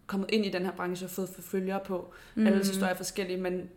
kommet 0.07 0.31
ind 0.31 0.47
i 0.47 0.51
den 0.51 0.65
her 0.65 0.73
branche 0.73 1.07
og 1.07 1.11
fået 1.11 1.31
følgere 1.41 1.81
på. 1.85 2.13
Mm. 2.35 2.47
Alle 2.47 2.59
historier 2.59 2.93
er 2.93 2.97
forskellige, 2.97 3.41
men 3.41 3.69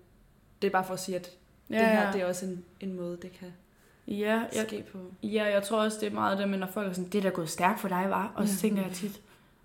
det 0.61 0.67
er 0.67 0.71
bare 0.71 0.85
for 0.85 0.93
at 0.93 0.99
sige, 0.99 1.15
at 1.15 1.31
ja, 1.69 1.75
det 1.75 1.85
her 1.85 2.01
ja. 2.01 2.11
det 2.13 2.21
er 2.21 2.25
også 2.25 2.45
en, 2.45 2.63
en 2.79 2.93
måde, 2.93 3.17
det 3.21 3.31
kan 3.31 3.47
ja, 4.07 4.43
jeg, 4.55 4.65
ske 4.67 4.83
på. 4.91 4.97
Ja, 5.23 5.43
jeg 5.43 5.63
tror 5.63 5.83
også, 5.83 5.97
det 6.01 6.07
er 6.07 6.13
meget 6.13 6.37
det, 6.37 6.49
men 6.49 6.59
når 6.59 6.67
folk 6.67 6.89
er 6.89 6.93
sådan, 6.93 7.09
det 7.09 7.23
der 7.23 7.29
er 7.29 7.33
gået 7.33 7.49
stærkt 7.49 7.79
for 7.79 7.87
dig, 7.87 8.05
var, 8.09 8.31
og 8.35 8.47
så 8.47 8.57
tænker 8.57 8.81
jeg 8.81 8.91
tit, 8.91 9.21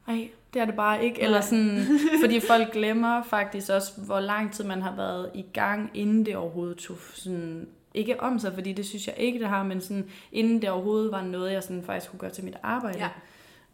ej, 0.08 0.28
det 0.54 0.62
er 0.62 0.66
det 0.66 0.74
bare 0.74 1.04
ikke. 1.04 1.22
Eller 1.22 1.40
sådan, 1.40 1.80
fordi 2.24 2.40
folk 2.40 2.72
glemmer 2.72 3.22
faktisk 3.22 3.70
også, 3.70 4.00
hvor 4.00 4.20
lang 4.20 4.52
tid 4.52 4.64
man 4.64 4.82
har 4.82 4.96
været 4.96 5.30
i 5.34 5.44
gang, 5.52 5.90
inden 5.94 6.26
det 6.26 6.36
overhovedet 6.36 6.76
tog 6.76 6.96
sådan, 7.14 7.68
ikke 7.94 8.20
om 8.20 8.38
sig, 8.38 8.54
fordi 8.54 8.72
det 8.72 8.86
synes 8.86 9.06
jeg 9.06 9.14
ikke, 9.18 9.38
det 9.38 9.48
har, 9.48 9.62
men 9.62 9.80
sådan, 9.80 10.08
inden 10.32 10.62
det 10.62 10.70
overhovedet 10.70 11.12
var 11.12 11.22
noget, 11.22 11.52
jeg 11.52 11.62
sådan 11.62 11.82
faktisk 11.82 12.10
kunne 12.10 12.20
gøre 12.20 12.30
til 12.30 12.44
mit 12.44 12.56
arbejde. 12.62 12.98
Ja. 12.98 13.08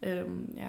Øhm, 0.03 0.55
ja. 0.57 0.69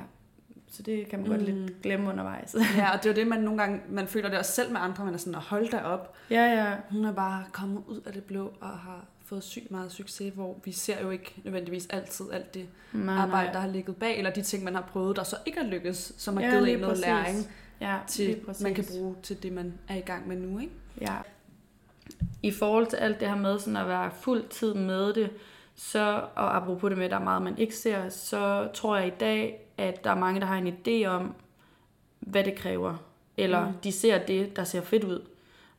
Så 0.67 0.83
det 0.83 1.07
kan 1.07 1.19
man 1.19 1.29
godt 1.29 1.39
mm. 1.41 1.45
lidt 1.45 1.81
glemme 1.81 2.09
undervejs. 2.09 2.55
ja, 2.77 2.93
og 2.93 3.03
det 3.03 3.09
er 3.09 3.13
jo 3.13 3.15
det, 3.15 3.27
man 3.27 3.39
nogle 3.41 3.59
gange, 3.61 3.81
man 3.89 4.07
føler 4.07 4.29
det 4.29 4.39
også 4.39 4.51
selv 4.51 4.71
med 4.71 4.81
andre, 4.81 5.05
man 5.05 5.13
er 5.13 5.17
sådan, 5.17 5.35
at 5.35 5.41
holde 5.41 5.71
dig 5.71 5.85
op. 5.85 6.15
Ja, 6.29 6.43
ja. 6.45 6.75
Hun 6.89 7.05
er 7.05 7.11
bare 7.11 7.43
kommet 7.51 7.83
ud 7.87 8.01
af 8.05 8.13
det 8.13 8.23
blå 8.23 8.53
og 8.61 8.69
har 8.69 9.05
fået 9.25 9.43
sygt 9.43 9.71
meget 9.71 9.91
succes, 9.91 10.33
hvor 10.33 10.57
vi 10.65 10.71
ser 10.71 11.01
jo 11.01 11.09
ikke 11.09 11.35
nødvendigvis 11.43 11.87
altid 11.87 12.31
alt 12.31 12.53
det 12.53 12.67
nej, 12.93 13.15
arbejde, 13.15 13.45
nej. 13.45 13.53
der 13.53 13.59
har 13.59 13.67
ligget 13.67 13.95
bag, 13.95 14.17
eller 14.17 14.31
de 14.31 14.41
ting, 14.41 14.63
man 14.63 14.75
har 14.75 14.81
prøvet, 14.81 15.15
der 15.15 15.23
så 15.23 15.35
ikke 15.45 15.59
har 15.59 15.67
lykkes, 15.67 16.13
som 16.17 16.37
har 16.37 16.43
ja, 16.43 16.49
givet 16.49 16.73
en 16.73 16.79
noget 16.79 16.91
præcis. 16.91 17.05
læring, 17.05 17.47
ja, 17.81 17.99
til, 18.07 18.39
man 18.61 18.73
kan 18.73 18.85
bruge 18.91 19.15
til 19.23 19.43
det, 19.43 19.53
man 19.53 19.73
er 19.87 19.95
i 19.95 20.01
gang 20.01 20.27
med 20.27 20.37
nu. 20.37 20.59
Ikke? 20.59 20.73
Ja. 21.01 21.17
I 22.43 22.51
forhold 22.51 22.87
til 22.87 22.97
alt 22.97 23.19
det 23.19 23.27
her 23.27 23.35
med 23.35 23.59
sådan 23.59 23.77
at 23.77 23.87
være 23.87 24.11
fuld 24.11 24.49
tid 24.49 24.73
med 24.73 25.13
det, 25.13 25.29
så, 25.75 26.23
og 26.35 26.55
apropos 26.55 26.89
det 26.89 26.97
med, 26.97 27.05
at 27.05 27.11
der 27.11 27.17
er 27.17 27.23
meget, 27.23 27.41
man 27.41 27.57
ikke 27.57 27.75
ser, 27.75 28.09
så 28.09 28.69
tror 28.73 28.97
jeg 28.97 29.07
i 29.07 29.13
dag, 29.19 29.67
at 29.77 30.03
der 30.03 30.09
er 30.09 30.19
mange, 30.19 30.39
der 30.39 30.45
har 30.45 30.57
en 30.57 30.67
idé 30.67 31.07
om, 31.07 31.35
hvad 32.19 32.43
det 32.43 32.55
kræver. 32.55 32.95
Eller 33.37 33.67
mm. 33.67 33.73
de 33.83 33.91
ser 33.91 34.25
det, 34.25 34.55
der 34.55 34.63
ser 34.63 34.81
fedt 34.81 35.03
ud. 35.03 35.27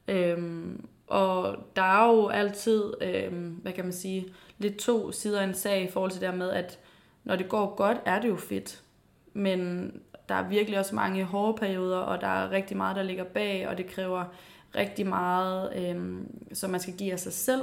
Øhm, 0.08 0.86
og 1.06 1.56
der 1.76 1.82
er 1.82 2.12
jo 2.12 2.28
altid, 2.28 2.92
øh, 3.00 3.32
hvad 3.62 3.72
kan 3.72 3.84
man 3.84 3.92
sige, 3.92 4.26
lidt 4.58 4.76
to 4.76 5.12
sider 5.12 5.40
af 5.40 5.44
en 5.44 5.54
sag 5.54 5.82
i 5.82 5.90
forhold 5.90 6.10
til 6.10 6.20
det 6.20 6.34
med, 6.34 6.50
at 6.50 6.78
når 7.24 7.36
det 7.36 7.48
går 7.48 7.74
godt, 7.74 7.98
er 8.04 8.20
det 8.20 8.28
jo 8.28 8.36
fedt. 8.36 8.82
Men 9.32 9.90
der 10.28 10.34
er 10.34 10.48
virkelig 10.48 10.78
også 10.78 10.94
mange 10.94 11.24
hårde 11.24 11.58
perioder, 11.58 11.98
og 11.98 12.20
der 12.20 12.26
er 12.26 12.50
rigtig 12.50 12.76
meget, 12.76 12.96
der 12.96 13.02
ligger 13.02 13.24
bag, 13.24 13.68
og 13.68 13.78
det 13.78 13.86
kræver 13.86 14.24
rigtig 14.76 15.06
meget, 15.06 15.76
øh, 15.76 16.18
som 16.52 16.70
man 16.70 16.80
skal 16.80 16.94
give 16.94 17.12
af 17.12 17.20
sig 17.20 17.32
selv. 17.32 17.62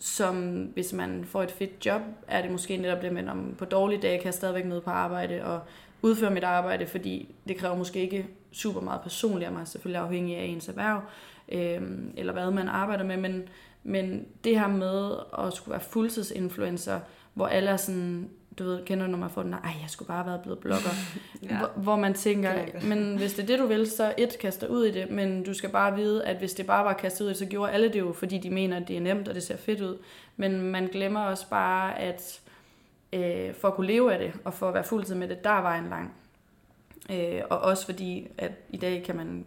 Som 0.00 0.62
hvis 0.62 0.92
man 0.92 1.24
får 1.24 1.42
et 1.42 1.50
fedt 1.50 1.86
job, 1.86 2.02
er 2.28 2.42
det 2.42 2.50
måske 2.50 2.76
netop 2.76 3.02
det, 3.02 3.12
men 3.12 3.28
om 3.28 3.54
på 3.58 3.64
dårlige 3.64 4.00
dage 4.00 4.18
kan 4.18 4.24
jeg 4.24 4.34
stadigvæk 4.34 4.66
møde 4.66 4.80
på 4.80 4.90
arbejde 4.90 5.44
og 5.44 5.60
udføre 6.02 6.30
mit 6.30 6.44
arbejde, 6.44 6.86
fordi 6.86 7.34
det 7.48 7.56
kræver 7.56 7.76
måske 7.76 8.00
ikke 8.00 8.26
super 8.52 8.80
meget 8.80 9.00
personligt 9.00 9.46
af 9.46 9.52
mig, 9.52 9.68
selvfølgelig 9.68 10.02
afhængig 10.02 10.36
af 10.36 10.44
ens 10.44 10.68
erhverv, 10.68 11.00
øh, 11.52 11.82
eller 12.16 12.32
hvad 12.32 12.50
man 12.50 12.68
arbejder 12.68 13.04
med, 13.04 13.16
men, 13.16 13.48
men 13.82 14.26
det 14.44 14.60
her 14.60 14.68
med 14.68 15.16
at 15.38 15.52
skulle 15.52 15.72
være 15.72 15.80
fuldtidsinfluencer, 15.80 17.00
hvor 17.34 17.46
alle 17.46 17.70
er 17.70 17.76
sådan, 17.76 18.30
du 18.58 18.64
ved, 18.64 18.84
kender 18.84 19.06
du, 19.06 19.10
når 19.10 19.18
man 19.18 19.30
får 19.30 19.42
den, 19.42 19.52
ej, 19.52 19.60
jeg 19.82 19.90
skulle 19.90 20.06
bare 20.06 20.16
have 20.16 20.26
været 20.26 20.42
blevet 20.42 20.58
blogger. 20.58 20.90
Ja. 21.42 21.58
hvor, 21.58 21.70
hvor 21.76 21.96
man 21.96 22.14
tænker, 22.14 22.48
er 22.48 22.66
men 22.82 23.16
hvis 23.16 23.34
det 23.34 23.42
er 23.42 23.46
det, 23.46 23.58
du 23.58 23.66
vil, 23.66 23.90
så 23.90 24.14
et, 24.18 24.38
kaster 24.38 24.66
ud 24.66 24.84
i 24.84 24.90
det, 24.90 25.10
men 25.10 25.44
du 25.44 25.54
skal 25.54 25.70
bare 25.70 25.96
vide, 25.96 26.24
at 26.24 26.36
hvis 26.36 26.54
det 26.54 26.66
bare 26.66 26.84
var 26.84 26.92
kastet 26.92 27.24
ud 27.24 27.26
i 27.26 27.32
det, 27.32 27.38
så 27.38 27.46
gjorde 27.46 27.72
alle 27.72 27.88
det 27.88 27.98
jo, 27.98 28.12
fordi 28.12 28.38
de 28.38 28.50
mener, 28.50 28.76
at 28.76 28.88
det 28.88 28.96
er 28.96 29.00
nemt, 29.00 29.28
og 29.28 29.34
det 29.34 29.42
ser 29.42 29.56
fedt 29.56 29.80
ud. 29.80 29.98
Men 30.36 30.62
man 30.62 30.86
glemmer 30.86 31.20
også 31.20 31.48
bare, 31.50 31.98
at 31.98 32.40
øh, 33.12 33.54
for 33.54 33.68
at 33.68 33.74
kunne 33.74 33.86
leve 33.86 34.12
af 34.12 34.18
det, 34.18 34.32
og 34.44 34.54
for 34.54 34.68
at 34.68 34.74
være 34.74 34.84
fuldtid 34.84 35.14
med 35.14 35.28
det, 35.28 35.44
der 35.44 35.50
er 35.50 35.62
vejen 35.62 35.88
lang. 35.88 36.14
Øh, 37.10 37.42
og 37.50 37.58
også 37.58 37.84
fordi, 37.84 38.28
at 38.38 38.52
i 38.70 38.76
dag 38.76 39.02
kan 39.02 39.16
man 39.16 39.44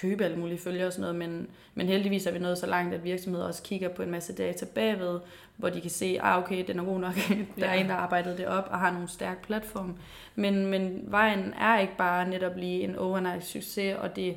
købe 0.00 0.24
alle 0.24 0.36
mulige 0.36 0.58
følger 0.58 0.86
og 0.86 0.92
sådan 0.92 1.00
noget, 1.00 1.16
men, 1.16 1.46
men 1.74 1.86
heldigvis 1.86 2.26
er 2.26 2.30
vi 2.32 2.38
nået 2.38 2.58
så 2.58 2.66
langt, 2.66 2.94
at 2.94 3.04
virksomheder 3.04 3.46
også 3.46 3.62
kigger 3.62 3.88
på 3.88 4.02
en 4.02 4.10
masse 4.10 4.32
data 4.34 4.64
bagved, 4.74 5.20
hvor 5.56 5.68
de 5.68 5.80
kan 5.80 5.90
se, 5.90 6.18
ah 6.22 6.38
okay, 6.42 6.64
den 6.66 6.78
er 6.78 6.84
god 6.84 7.00
nok, 7.00 7.14
der 7.60 7.66
er 7.66 7.74
Ja. 7.74 7.80
en, 7.80 7.86
der 7.88 7.92
har 7.94 8.00
arbejdet 8.00 8.38
det 8.38 8.46
op 8.46 8.68
og 8.70 8.78
har 8.78 8.90
nogle 8.92 9.08
stærke 9.08 9.42
platform. 9.42 9.96
Men, 10.34 10.66
men 10.66 11.04
vejen 11.06 11.54
er 11.60 11.78
ikke 11.78 11.96
bare 11.98 12.28
netop 12.28 12.56
lige 12.56 12.82
en 12.82 12.96
overnight 12.96 13.44
succes, 13.44 13.96
og 13.96 14.16
det, 14.16 14.36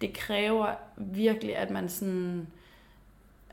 det 0.00 0.12
kræver 0.12 0.66
virkelig, 0.96 1.56
at 1.56 1.70
man 1.70 1.88
sådan 1.88 2.46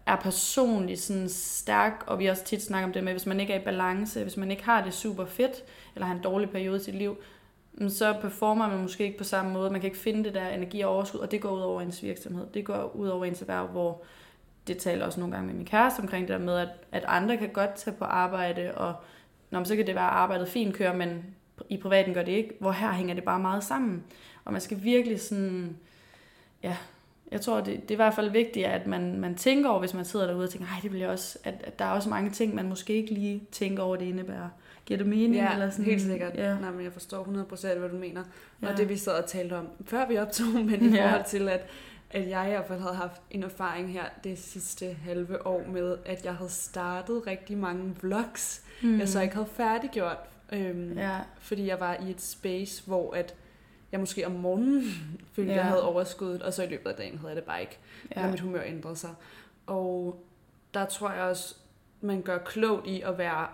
er 0.05 0.15
personligt 0.15 0.99
sådan 0.99 1.29
stærk, 1.29 2.03
og 2.07 2.19
vi 2.19 2.25
også 2.25 2.43
tit 2.45 2.63
snakket 2.63 2.85
om 2.85 2.93
det 2.93 3.03
med, 3.03 3.11
hvis 3.13 3.25
man 3.25 3.39
ikke 3.39 3.53
er 3.53 3.59
i 3.59 3.63
balance, 3.63 4.21
hvis 4.21 4.37
man 4.37 4.51
ikke 4.51 4.63
har 4.63 4.83
det 4.83 4.93
super 4.93 5.25
fedt, 5.25 5.63
eller 5.95 6.05
har 6.07 6.15
en 6.15 6.21
dårlig 6.23 6.49
periode 6.49 6.77
i 6.77 6.83
sit 6.83 6.95
liv, 6.95 7.17
så 7.89 8.13
performer 8.21 8.67
man 8.67 8.81
måske 8.81 9.03
ikke 9.03 9.17
på 9.17 9.23
samme 9.23 9.53
måde. 9.53 9.69
Man 9.69 9.81
kan 9.81 9.87
ikke 9.87 9.99
finde 9.99 10.23
det 10.23 10.33
der 10.33 10.47
energi 10.47 10.81
og 10.81 10.91
overskud, 10.91 11.19
og 11.19 11.31
det 11.31 11.41
går 11.41 11.49
ud 11.49 11.61
over 11.61 11.81
ens 11.81 12.03
virksomhed. 12.03 12.47
Det 12.53 12.65
går 12.65 12.95
ud 12.95 13.07
over 13.07 13.25
ens 13.25 13.41
erhverv, 13.41 13.67
hvor 13.67 14.03
det 14.67 14.77
taler 14.77 15.05
også 15.05 15.19
nogle 15.19 15.35
gange 15.35 15.47
med 15.47 15.55
min 15.55 15.65
kæreste 15.65 15.99
omkring 15.99 16.27
det 16.27 16.39
der 16.39 16.45
med, 16.45 16.57
at, 16.57 16.69
at 16.91 17.03
andre 17.07 17.37
kan 17.37 17.49
godt 17.49 17.75
tage 17.75 17.95
på 17.95 18.05
arbejde, 18.05 18.75
og 18.75 18.93
når 19.49 19.63
så 19.63 19.75
kan 19.75 19.87
det 19.87 19.95
være, 19.95 20.07
at 20.07 20.13
arbejdet 20.13 20.47
fint 20.47 20.75
kører, 20.75 20.95
men 20.95 21.25
i 21.69 21.77
privaten 21.77 22.13
gør 22.13 22.23
det 22.23 22.31
ikke, 22.31 22.53
hvor 22.59 22.71
her 22.71 22.91
hænger 22.91 23.13
det 23.13 23.23
bare 23.23 23.39
meget 23.39 23.63
sammen. 23.63 24.03
Og 24.45 24.51
man 24.51 24.61
skal 24.61 24.83
virkelig 24.83 25.21
sådan, 25.21 25.77
ja, 26.63 26.77
jeg 27.31 27.41
tror, 27.41 27.57
det, 27.57 27.81
det 27.81 27.91
er 27.91 27.95
i 27.95 27.95
hvert 27.95 28.13
fald 28.13 28.29
vigtigt, 28.29 28.65
at 28.65 28.87
man, 28.87 29.19
man 29.19 29.35
tænker 29.35 29.69
over, 29.69 29.79
hvis 29.79 29.93
man 29.93 30.05
sidder 30.05 30.27
derude 30.27 30.43
og 30.43 30.49
tænker, 30.49 30.67
nej, 30.67 30.79
det 30.81 30.91
bliver 30.91 31.09
også, 31.09 31.37
at, 31.43 31.53
at 31.63 31.79
der 31.79 31.85
er 31.85 31.91
også 31.91 32.09
mange 32.09 32.29
ting, 32.29 32.55
man 32.55 32.69
måske 32.69 32.93
ikke 32.93 33.13
lige 33.13 33.43
tænker 33.51 33.83
over, 33.83 33.95
det 33.95 34.05
indebærer. 34.05 34.49
Giver 34.85 34.97
det 34.97 35.07
mening? 35.07 35.35
Ja, 35.35 35.53
eller 35.53 35.69
sådan? 35.69 35.85
helt 35.85 36.01
sikkert. 36.01 36.35
Ja. 36.35 36.59
Nej, 36.59 36.71
men 36.71 36.83
jeg 36.83 36.93
forstår 36.93 37.23
100% 37.73 37.77
hvad 37.79 37.89
du 37.89 37.95
mener. 37.95 38.23
Ja. 38.61 38.71
Og 38.71 38.77
det 38.77 38.89
vi 38.89 38.97
sad 38.97 39.13
og 39.23 39.25
talte 39.29 39.53
om, 39.53 39.67
før 39.85 40.07
vi 40.07 40.17
optog, 40.17 40.47
men 40.69 40.85
i 40.85 40.95
Ja. 40.95 41.05
forhold 41.07 41.25
til, 41.25 41.49
at, 41.49 41.65
at 42.09 42.29
jeg 42.29 42.45
i 42.47 42.49
hvert 42.49 42.65
fald 42.67 42.79
havde 42.79 42.95
haft 42.95 43.21
en 43.31 43.43
erfaring 43.43 43.91
her 43.93 44.03
det 44.23 44.39
sidste 44.39 44.93
halve 45.03 45.47
år 45.47 45.65
med, 45.67 45.97
at 46.05 46.25
jeg 46.25 46.35
havde 46.35 46.51
startet 46.51 47.27
rigtig 47.27 47.57
mange 47.57 47.95
vlogs, 48.01 48.63
mm. 48.83 48.99
jeg 48.99 49.09
så 49.09 49.21
ikke 49.21 49.33
havde 49.35 49.47
færdiggjort. 49.47 50.17
Øhm, 50.53 50.97
Ja, 50.97 51.19
Fordi 51.39 51.67
jeg 51.67 51.79
var 51.79 51.93
i 52.07 52.09
et 52.09 52.21
space, 52.21 52.83
hvor 52.87 53.13
at 53.13 53.35
jeg 53.91 53.99
måske 53.99 54.25
om 54.25 54.31
morgenen 54.31 54.83
følte, 55.35 55.51
ja. 55.51 55.57
Jeg 55.57 55.65
havde 55.65 55.83
overskuddet, 55.83 56.41
og 56.41 56.53
så 56.53 56.63
i 56.63 56.67
løbet 56.67 56.89
af 56.89 56.95
dagen 56.95 57.17
havde 57.17 57.29
jeg 57.29 57.35
det 57.35 57.43
bare 57.43 57.61
ikke. 57.61 57.77
Ja. 58.15 58.21
Ja, 58.25 58.31
mit 58.31 58.39
humør 58.39 58.61
ændrede 58.65 58.95
sig. 58.95 59.09
Og 59.67 60.23
der 60.73 60.85
tror 60.85 61.11
jeg 61.11 61.21
også, 61.23 61.55
man 62.01 62.21
gør 62.21 62.37
klogt 62.37 62.87
i 62.87 63.01
at 63.01 63.17
være 63.17 63.47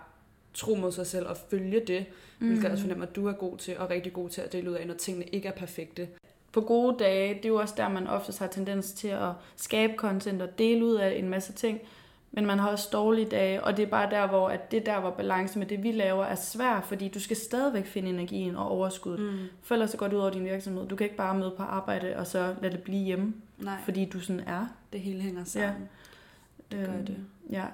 tro 0.54 0.74
mod 0.74 0.92
sig 0.92 1.06
selv 1.06 1.26
og 1.26 1.36
følge 1.50 1.80
det, 1.86 2.04
mm. 2.38 2.46
hvilket 2.46 2.62
jeg 2.64 2.72
også 2.72 2.82
fornemmer, 2.82 3.06
at 3.06 3.16
du 3.16 3.26
er 3.28 3.32
god 3.32 3.56
til, 3.58 3.78
og 3.78 3.90
rigtig 3.90 4.12
god 4.12 4.28
til 4.28 4.40
at 4.40 4.52
dele 4.52 4.70
ud 4.70 4.74
af, 4.74 4.86
når 4.86 4.94
tingene 4.94 5.24
ikke 5.26 5.48
er 5.48 5.52
perfekte. 5.52 6.08
på 6.52 6.60
gode 6.60 6.96
dage, 6.98 7.34
det 7.34 7.44
er 7.44 7.48
jo 7.48 7.56
også 7.56 7.74
der, 7.76 7.88
man 7.88 8.06
oftest 8.06 8.38
har 8.38 8.46
tendens 8.46 8.92
til 8.92 9.08
at 9.08 9.30
skabe 9.56 9.92
content 9.96 10.42
og 10.42 10.58
dele 10.58 10.84
ud 10.84 10.94
af 10.94 11.18
en 11.18 11.28
masse 11.28 11.52
ting. 11.52 11.80
Men 12.34 12.46
man 12.46 12.58
har 12.58 12.68
også 12.70 12.88
dårlige 12.92 13.28
dage, 13.30 13.64
og 13.64 13.76
det 13.76 13.82
er 13.82 13.86
bare 13.86 14.10
der, 14.10 14.26
hvor 14.28 14.48
at 14.48 14.70
det 14.70 14.86
der, 14.86 15.00
hvor 15.00 15.10
balance 15.10 15.58
med 15.58 15.66
det, 15.66 15.82
vi 15.82 15.92
laver, 15.92 16.24
er 16.24 16.34
svært, 16.34 16.84
fordi 16.84 17.08
du 17.08 17.20
skal 17.20 17.36
stadigvæk 17.36 17.86
finde 17.86 18.10
energien 18.10 18.56
og 18.56 18.68
overskud. 18.70 19.18
Mm. 19.18 19.38
For 19.62 19.74
ellers 19.74 19.90
så 19.90 19.96
går 19.96 20.08
det 20.08 20.14
ud 20.16 20.20
over 20.20 20.30
din 20.30 20.44
virksomhed. 20.44 20.88
Du 20.88 20.96
kan 20.96 21.04
ikke 21.04 21.16
bare 21.16 21.38
møde 21.38 21.54
på 21.56 21.62
arbejde, 21.62 22.16
og 22.16 22.26
så 22.26 22.54
lade 22.62 22.72
det 22.72 22.82
blive 22.82 23.04
hjemme, 23.04 23.34
Nej, 23.58 23.76
fordi 23.84 24.04
du 24.04 24.20
sådan 24.20 24.40
er. 24.46 24.66
det 24.92 25.00
hele 25.00 25.20
hænger 25.20 25.44
sammen. 25.44 25.88
Det 26.72 26.86
gør 26.86 26.94
Øhm, 26.94 27.06
det. 27.06 27.16
Ja. 27.50 27.64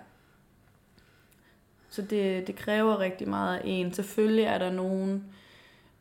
Så 1.90 2.02
det, 2.02 2.46
det 2.46 2.56
kræver 2.56 2.98
rigtig 3.00 3.28
meget 3.28 3.56
af 3.58 3.60
en. 3.64 3.92
Selvfølgelig 3.92 4.44
er 4.44 4.58
der 4.58 4.72
nogen, 4.72 5.24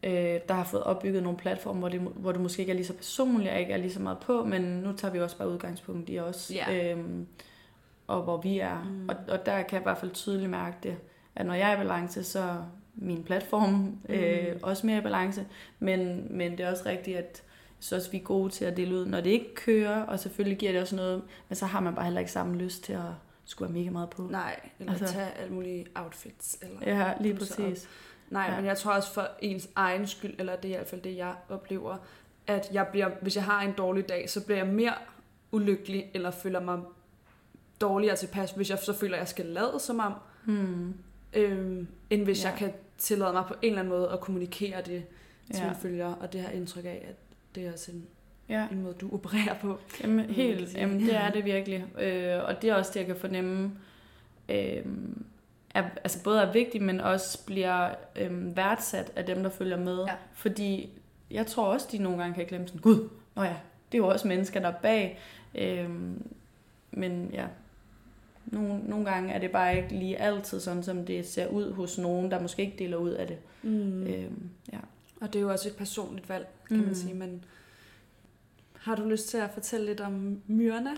øh, 0.03 0.39
der 0.47 0.53
har 0.53 0.63
fået 0.63 0.83
opbygget 0.83 1.23
nogle 1.23 1.37
platforme, 1.37 1.79
hvor 1.79 1.89
det, 1.89 1.99
hvor 1.99 2.31
det 2.31 2.41
måske 2.41 2.59
ikke 2.59 2.71
er 2.71 2.75
lige 2.75 2.85
så 2.87 2.93
personligt, 2.93 3.51
og 3.51 3.59
ikke 3.59 3.73
er 3.73 3.77
lige 3.77 3.93
så 3.93 4.01
meget 4.01 4.17
på, 4.19 4.43
men 4.43 4.61
nu 4.61 4.93
tager 4.93 5.11
vi 5.11 5.19
også 5.19 5.37
bare 5.37 5.49
udgangspunkt 5.49 6.09
i 6.09 6.19
os, 6.19 6.51
Ja. 6.55 6.91
øhm, 6.91 7.27
og 8.07 8.21
hvor 8.21 8.37
vi 8.41 8.59
er. 8.59 8.83
Mm. 8.83 8.89
Mm. 8.91 9.09
Og, 9.09 9.15
og 9.27 9.45
der 9.45 9.61
kan 9.61 9.73
jeg 9.73 9.81
i 9.81 9.83
hvert 9.83 9.97
fald 9.97 10.11
tydeligt 10.11 10.49
mærke 10.49 10.77
det, 10.83 10.95
at 11.35 11.45
når 11.45 11.53
jeg 11.53 11.69
er 11.71 11.73
i 11.73 11.77
balance, 11.77 12.23
så 12.23 12.39
er 12.39 12.71
min 12.95 13.23
platform 13.23 13.97
øh, 14.09 14.53
Mm. 14.53 14.59
også 14.63 14.85
mere 14.87 14.97
i 14.97 15.01
balance, 15.01 15.45
men, 15.79 16.27
men 16.29 16.51
det 16.51 16.59
er 16.59 16.71
også 16.71 16.83
rigtigt, 16.85 17.17
at 17.17 17.43
synes 17.79 17.91
også, 18.01 18.11
vi 18.11 18.17
er 18.17 18.21
gode 18.23 18.49
til 18.49 18.65
at 18.65 18.77
dele 18.77 18.95
ud, 18.95 19.05
når 19.05 19.21
det 19.21 19.29
ikke 19.29 19.55
kører, 19.55 20.01
og 20.01 20.19
selvfølgelig 20.19 20.57
giver 20.57 20.71
det 20.71 20.81
også 20.81 20.95
noget, 20.95 21.21
men 21.49 21.55
så 21.55 21.65
har 21.65 21.79
man 21.79 21.95
bare 21.95 22.05
heller 22.05 22.19
ikke 22.19 22.31
samme 22.31 22.57
lyst 22.57 22.83
til 22.83 22.93
at 22.93 22.99
skulle 23.47 23.69
have 23.69 23.79
mega 23.79 23.91
meget 23.91 24.09
på. 24.09 24.21
Nej, 24.31 24.69
eller 24.79 24.91
Altså- 24.93 25.13
tage 25.13 25.31
alle 25.31 25.53
mulige 25.53 25.85
outfits. 25.95 26.57
Eller 26.61 26.79
Ja, 26.97 27.13
lige 27.21 27.35
præcis. 27.35 27.87
Nej, 28.29 28.43
ja. 28.49 28.55
Men 28.55 28.65
jeg 28.65 28.77
tror 28.77 28.93
også 28.93 29.13
for 29.13 29.27
ens 29.41 29.69
egen 29.75 30.07
skyld, 30.07 30.35
eller 30.39 30.55
det 30.55 30.69
er 30.71 30.73
i 30.73 30.77
hvert 30.77 30.87
fald 30.87 31.01
det, 31.01 31.17
jeg 31.17 31.35
oplever, 31.49 31.97
at 32.47 32.69
jeg 32.73 32.87
bliver, 32.91 33.09
hvis 33.21 33.35
jeg 33.35 33.43
har 33.43 33.61
en 33.61 33.73
dårlig 33.77 34.09
dag, 34.09 34.29
så 34.29 34.45
bliver 34.45 34.57
jeg 34.57 34.67
mere 34.67 34.93
ulykkelig, 35.51 36.11
eller 36.13 36.31
føler 36.31 36.59
mig 36.59 36.79
dårligere 37.81 38.15
tilpas, 38.15 38.51
hvis 38.51 38.69
jeg 38.69 38.79
så 38.79 38.93
føler, 38.93 39.13
at 39.15 39.19
jeg 39.19 39.27
skal 39.27 39.45
lade 39.45 39.79
som 39.79 39.99
om, 39.99 40.13
Hmm. 40.45 40.93
øhm, 41.33 41.87
end 42.09 42.23
hvis 42.23 42.43
ja. 42.43 42.49
Jeg 42.49 42.57
kan 42.57 42.73
tillade 42.97 43.33
mig 43.33 43.43
på 43.47 43.53
en 43.53 43.69
eller 43.69 43.79
anden 43.79 43.89
måde 43.89 44.09
at 44.11 44.19
kommunikere 44.19 44.77
det 44.81 45.03
til 45.45 45.55
Ja. 45.55 45.63
mine 45.63 45.75
følgere, 45.81 46.15
og 46.15 46.33
det 46.33 46.41
har 46.41 46.49
indtryk 46.49 46.85
af, 46.85 47.05
at 47.09 47.15
det 47.55 47.65
er 47.67 47.73
også 47.73 47.91
en, 47.91 48.07
ja. 48.49 48.67
en 48.71 48.81
måde, 48.81 48.93
du 48.93 49.13
opererer 49.13 49.55
på. 49.61 49.79
Jamen, 50.03 50.25
helt. 50.25 50.75
Jamen, 50.75 50.99
det 50.99 51.15
er 51.15 51.31
det 51.35 51.45
virkelig. 51.45 51.85
Øh, 51.99 52.43
og 52.43 52.61
det 52.61 52.69
er 52.69 52.75
også 52.75 52.91
det, 52.93 52.99
jeg 52.99 53.07
kan 53.07 53.15
fornemme, 53.15 53.71
øh, 54.49 54.85
er, 55.73 55.83
altså 56.03 56.23
både 56.23 56.41
er 56.41 56.51
vigtigt, 56.51 56.83
men 56.83 56.99
også 56.99 57.45
bliver 57.45 57.89
øh, 58.15 58.57
værdsat 58.57 59.11
af 59.15 59.25
dem, 59.25 59.43
der 59.43 59.49
følger 59.49 59.77
med. 59.77 60.03
Ja. 60.07 60.13
Fordi 60.33 60.89
jeg 61.31 61.47
tror 61.47 61.65
også, 61.65 61.87
de 61.91 61.97
nogle 61.97 62.17
gange 62.17 62.35
kan 62.35 62.45
glemme 62.45 62.67
sådan, 62.67 62.81
gud, 62.81 63.09
nå 63.35 63.43
ja, 63.43 63.55
det 63.91 63.97
er 63.97 64.01
jo 64.01 64.07
også 64.07 64.27
mennesker, 64.27 64.59
der 64.59 64.67
er 64.67 64.79
bag. 64.81 65.19
Øh, 65.55 65.89
men 66.91 67.29
ja, 67.33 67.45
nogle, 68.45 68.79
nogle 68.79 69.05
gange 69.05 69.33
er 69.33 69.39
det 69.39 69.51
bare 69.51 69.77
ikke 69.77 69.89
lige 69.89 70.17
altid 70.17 70.59
sådan, 70.59 70.83
som 70.83 71.05
det 71.05 71.27
ser 71.27 71.47
ud 71.47 71.73
hos 71.73 71.97
nogen, 71.97 72.31
der 72.31 72.41
måske 72.41 72.61
ikke 72.61 72.77
deler 72.79 72.97
ud 72.97 73.09
af 73.09 73.27
det. 73.27 73.37
Mm. 73.63 74.03
Øh, 74.03 74.31
ja. 74.73 74.79
Og 75.21 75.33
det 75.33 75.35
er 75.35 75.43
jo 75.43 75.51
også 75.51 75.69
et 75.69 75.75
personligt 75.75 76.29
valg, 76.29 76.47
kan 76.67 76.77
mm. 76.77 76.81
Mm. 76.81 76.87
man 76.87 76.95
sige, 76.95 77.13
men 77.13 77.43
har 78.87 78.95
du 78.95 79.03
lyst 79.03 79.29
til 79.29 79.37
at 79.37 79.49
fortælle 79.53 79.85
lidt 79.85 80.01
om 80.01 80.41
myrerne? 80.47 80.89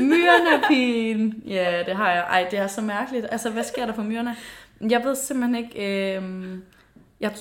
Myrnepigen! 0.00 1.42
Ja, 1.46 1.82
det 1.86 1.96
har 1.96 2.10
jeg. 2.10 2.26
Ej, 2.30 2.48
det 2.50 2.58
er 2.58 2.66
så 2.66 2.80
mærkeligt. 2.80 3.26
Altså, 3.30 3.50
hvad 3.50 3.64
sker 3.64 3.86
der 3.86 3.92
for 3.92 4.02
myrerne? 4.02 4.36
Jeg 4.80 5.04
ved 5.04 5.14
simpelthen 5.14 5.64
ikke... 5.64 6.16
Øh, 6.16 6.58
jeg, 7.20 7.32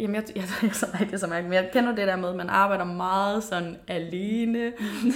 jamen, 0.00 0.14
jeg, 0.14 0.24
jeg, 0.36 0.44
jeg, 0.62 0.70
jeg, 0.82 0.88
nej, 0.92 1.04
det 1.04 1.12
er 1.12 1.18
så 1.18 1.26
mærkeligt, 1.26 1.48
men 1.48 1.64
jeg 1.64 1.70
kender 1.72 1.94
det 1.94 2.06
der 2.06 2.16
med, 2.16 2.28
at 2.28 2.36
man 2.36 2.48
arbejder 2.48 2.84
meget 2.84 3.44
sådan 3.44 3.76
alene 3.88 4.72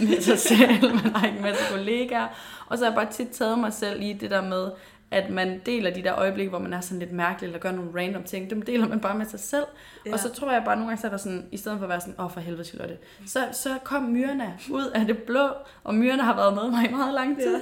med 0.09 0.21
sig 0.21 0.39
selv, 0.39 0.83
man 0.83 1.15
har 1.15 1.27
ikke 1.27 1.37
en 1.37 1.43
masse 1.43 1.63
kollegaer, 1.71 2.27
og 2.67 2.79
så 2.79 2.85
har 2.85 2.93
jeg 2.93 2.97
bare 2.97 3.13
tit 3.13 3.29
taget 3.29 3.59
mig 3.59 3.73
selv 3.73 4.03
i 4.03 4.13
det 4.13 4.31
der 4.31 4.43
med, 4.43 4.71
at 5.11 5.31
man 5.31 5.61
deler 5.67 5.95
de 5.95 6.03
der 6.03 6.15
øjeblikke, 6.19 6.51
hvor 6.51 6.59
man 6.59 6.73
er 6.73 6.81
sådan 6.81 6.99
lidt 6.99 7.13
mærkelig, 7.13 7.47
eller 7.47 7.59
gør 7.61 7.71
nogle 7.73 7.91
random 8.03 8.23
ting, 8.23 8.51
dem 8.51 8.63
deler 8.63 8.89
man 8.89 9.01
bare 9.01 9.19
med 9.19 9.27
sig 9.27 9.41
selv. 9.41 9.65
Ja. 10.07 10.13
Og 10.13 10.19
så 10.19 10.33
tror 10.33 10.53
jeg 10.53 10.63
bare 10.65 10.77
nogle 10.77 10.89
gange, 10.89 11.01
så 11.01 11.07
er 11.07 11.11
der 11.11 11.19
sådan, 11.19 11.47
i 11.53 11.57
stedet 11.57 11.79
for 11.79 11.85
at 11.85 11.89
være 11.91 12.01
sådan, 12.01 12.15
åh 12.19 12.25
oh, 12.25 12.31
for 12.31 12.41
helvede 12.41 12.65
Charlotte, 12.65 12.97
så, 13.27 13.41
så 13.53 13.69
kom 13.85 14.03
myrerne 14.03 14.55
ud 14.71 14.85
af 14.95 15.07
det 15.07 15.19
blå, 15.19 15.49
og 15.85 15.95
myrerne 15.95 16.23
har 16.23 16.37
været 16.37 16.55
med 16.55 16.71
mig 16.71 16.91
i 16.91 16.95
meget 16.95 17.15
lang 17.15 17.39
tid. 17.39 17.61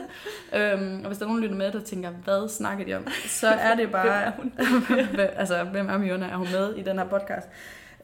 Ja. 0.53 0.73
Øhm, 0.75 1.01
og 1.01 1.07
hvis 1.07 1.19
der 1.19 1.25
er 1.25 1.29
nogen, 1.29 1.43
der 1.43 1.49
lytter 1.49 1.65
med, 1.65 1.73
der 1.73 1.81
tænker, 1.81 2.11
hvad 2.11 2.49
snakker 2.49 2.85
de 2.85 2.95
om, 2.95 3.07
så 3.27 3.49
er 3.69 3.75
det 3.75 3.91
bare, 3.93 4.33
hvem 5.15 5.29
altså, 5.37 5.65
hvem 5.65 5.89
er 5.89 5.99
myrerne? 5.99 6.27
Er 6.27 6.37
hun 6.37 6.49
med 6.53 6.75
i 6.75 6.83
den 6.83 6.99
her 6.99 7.05
podcast? 7.09 7.47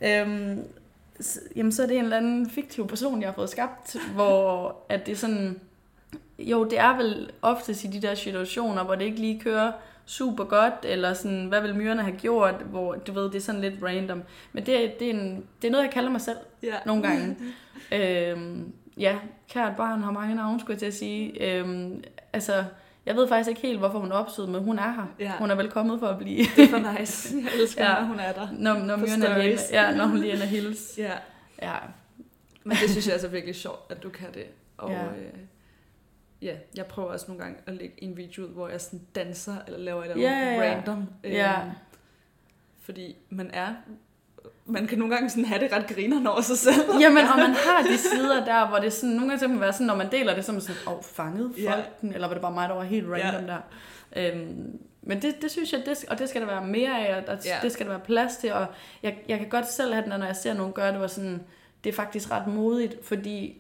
Øhm, 0.04 0.64
s- 1.22 1.40
jamen, 1.56 1.72
så 1.72 1.82
er 1.82 1.86
det 1.86 1.96
en 1.98 2.04
eller 2.04 2.16
anden 2.16 2.50
fiktiv 2.50 2.88
person, 2.88 3.20
jeg 3.20 3.28
har 3.28 3.34
fået 3.34 3.50
skabt, 3.50 3.96
hvor 4.14 4.76
at 4.88 5.06
det 5.06 5.12
er 5.12 5.16
sådan, 5.16 5.60
jo, 6.40 6.64
det 6.64 6.78
er 6.78 6.96
vel 6.96 7.30
oftest 7.42 7.84
i 7.84 7.86
de 7.86 8.02
der 8.02 8.14
situationer, 8.14 8.84
hvor 8.84 8.94
det 8.94 9.04
ikke 9.04 9.20
lige 9.20 9.40
kører 9.40 9.72
super 10.06 10.44
godt, 10.44 10.74
eller 10.84 11.14
sådan, 11.14 11.46
hvad 11.46 11.60
vil 11.60 11.74
myrerne 11.74 12.02
have 12.02 12.16
gjort, 12.16 12.54
hvor 12.54 12.94
du 12.94 13.12
ved, 13.12 13.24
det 13.24 13.34
er 13.34 13.40
sådan 13.40 13.60
lidt 13.60 13.74
random. 13.82 14.22
Men 14.52 14.66
det, 14.66 14.84
er- 14.84 14.90
det, 14.98 15.06
er, 15.06 15.14
en, 15.14 15.44
det 15.62 15.68
er 15.68 15.72
noget, 15.72 15.84
jeg 15.84 15.92
kalder 15.92 16.10
mig 16.10 16.20
selv 16.20 16.36
Ja. 16.62 16.74
nogle 16.86 17.02
gange. 17.02 17.36
øhm, 17.92 18.72
ja, 18.96 19.16
kært 19.48 19.76
barn 19.76 20.02
har 20.02 20.10
mange 20.12 20.34
navne, 20.34 20.60
skulle 20.60 20.72
jeg 20.72 20.78
til 20.78 20.86
at 20.86 20.94
sige. 20.94 21.42
Øhm, 21.54 22.04
altså, 22.32 22.64
jeg 23.06 23.16
ved 23.16 23.28
faktisk 23.28 23.48
ikke 23.48 23.60
helt, 23.60 23.78
hvorfor 23.78 23.98
hun 23.98 24.12
opstod, 24.12 24.46
men 24.46 24.62
hun 24.64 24.78
er 24.78 24.82
her. 24.92 25.06
Ja. 25.20 25.32
Hun 25.38 25.50
er 25.50 25.54
vel 25.54 25.70
kommet 25.70 26.00
for 26.00 26.06
at 26.06 26.18
blive, 26.18 26.44
Det 26.56 26.64
er 26.64 26.68
for 26.68 26.98
nice. 27.00 27.34
Jeg 27.36 27.60
elsker, 27.60 27.84
Ja. 27.84 27.94
når 28.00 28.06
hun 28.06 28.18
er 28.20 28.32
der. 28.32 28.48
når, 28.52 28.74
når, 28.74 28.96
myrerne 28.96 29.42
lige, 29.42 29.58
stories. 29.58 29.72
ja, 29.72 29.96
når 29.96 30.04
hun 30.06 30.18
lige 30.18 30.32
ender 30.32 30.46
hils. 30.46 30.98
Ja. 30.98 31.12
Ja, 31.62 31.74
Men 32.64 32.76
det 32.76 32.90
synes 32.90 33.06
jeg 33.06 33.12
altså 33.12 33.28
virkelig 33.28 33.54
sjovt, 33.54 33.90
at 33.92 34.02
du 34.02 34.08
kan 34.08 34.26
det. 34.34 34.44
Og 34.78 34.90
ja. 34.90 35.02
øh, 35.04 35.32
ja, 36.42 36.54
jeg 36.76 36.86
prøver 36.86 37.08
også 37.08 37.24
nogle 37.28 37.42
gange 37.42 37.58
at 37.66 37.74
lægge 37.74 37.94
en 38.04 38.16
video 38.16 38.42
ud, 38.44 38.48
hvor 38.48 38.68
jeg 38.68 38.80
sådan 38.80 39.00
danser, 39.14 39.54
eller 39.66 39.78
laver 39.78 40.04
et 40.04 40.10
eller 40.10 40.30
andet 40.30 40.62
ja. 40.62 40.74
random. 40.74 41.08
Ja. 41.24 41.60
Øhm, 41.62 41.70
fordi 42.80 43.16
man 43.30 43.50
er, 43.52 43.74
man 44.64 44.86
kan 44.86 44.98
nogle 44.98 45.14
gange 45.14 45.30
sådan 45.30 45.44
have 45.44 45.60
det 45.60 45.72
ret 45.72 45.86
griner 45.86 46.30
over 46.30 46.40
sig 46.40 46.58
selv. 46.58 47.00
Jamen, 47.00 47.24
og 47.32 47.36
man 47.38 47.50
har 47.54 47.82
de 47.82 47.98
sider 47.98 48.44
der, 48.44 48.68
hvor 48.68 48.78
det 48.78 48.92
sådan, 48.92 49.14
nogle 49.14 49.30
gange 49.30 49.48
kan 49.48 49.60
være 49.60 49.72
sådan, 49.72 49.86
når 49.86 49.96
man 49.96 50.12
deler 50.12 50.34
det, 50.34 50.44
så 50.44 50.52
er 50.52 50.54
man 50.54 50.60
sådan, 50.62 50.76
åh, 50.86 50.92
oh, 50.92 51.02
fanget 51.02 51.52
Ja. 51.58 51.72
folk 51.72 52.00
den, 52.00 52.12
eller 52.12 52.26
var 52.26 52.34
det 52.34 52.42
bare 52.42 52.52
mig, 52.52 52.68
der 52.68 52.74
var 52.74 52.82
helt 52.84 53.06
random 53.08 53.46
der. 53.46 53.58
Øhm, 54.16 54.78
men 55.02 55.22
det, 55.22 55.42
det 55.42 55.50
synes 55.50 55.72
jeg, 55.72 55.82
det, 55.86 56.04
og 56.08 56.18
det 56.18 56.28
skal 56.28 56.40
der 56.40 56.46
være 56.46 56.66
mere 56.66 57.08
af, 57.08 57.24
og 57.28 57.38
Ja. 57.44 57.58
det 57.62 57.72
skal 57.72 57.86
der 57.86 57.92
være 57.92 58.00
plads 58.00 58.36
til, 58.36 58.52
og 58.52 58.66
jeg, 59.02 59.18
jeg 59.28 59.38
kan 59.38 59.48
godt 59.48 59.70
selv 59.72 59.92
have 59.92 60.02
den, 60.10 60.18
når 60.18 60.26
jeg 60.26 60.36
ser 60.36 60.54
nogen 60.54 60.72
gøre 60.72 60.88
det, 60.88 60.98
hvor 60.98 61.06
sådan, 61.06 61.42
det 61.84 61.90
er 61.90 61.94
faktisk 61.94 62.30
ret 62.30 62.46
modigt, 62.46 63.06
fordi 63.06 63.56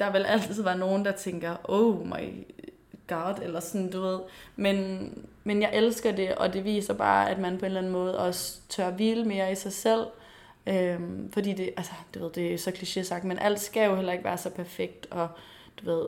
der 0.00 0.12
vil 0.12 0.24
altid 0.26 0.62
være 0.62 0.78
nogen, 0.78 1.04
der 1.04 1.12
tænker, 1.12 1.56
oh 1.64 2.06
my 2.06 2.46
god, 3.06 3.34
eller 3.42 3.60
sådan, 3.60 3.90
du 3.90 4.00
ved. 4.00 4.18
Men, 4.56 5.08
men 5.44 5.62
jeg 5.62 5.70
elsker 5.72 6.12
det, 6.12 6.34
og 6.34 6.52
det 6.52 6.64
viser 6.64 6.94
bare, 6.94 7.30
at 7.30 7.38
man 7.38 7.52
på 7.58 7.64
en 7.64 7.64
eller 7.66 7.80
anden 7.80 7.92
måde 7.92 8.18
også 8.18 8.60
tør 8.68 8.90
hvile 8.90 9.24
mere 9.24 9.52
i 9.52 9.54
sig 9.54 9.72
selv. 9.72 10.06
Øhm, 10.66 11.32
fordi 11.32 11.52
det, 11.52 11.70
altså, 11.76 11.92
du 12.14 12.18
ved, 12.18 12.30
det 12.30 12.54
er 12.54 12.58
så 12.58 12.70
kliché 12.70 13.02
sagt, 13.02 13.24
men 13.24 13.38
alt 13.38 13.60
skal 13.60 13.88
jo 13.88 13.94
heller 13.96 14.12
ikke 14.12 14.24
være 14.24 14.38
så 14.38 14.50
perfekt, 14.50 15.06
og 15.10 15.28
du 15.80 15.84
ved, 15.90 16.06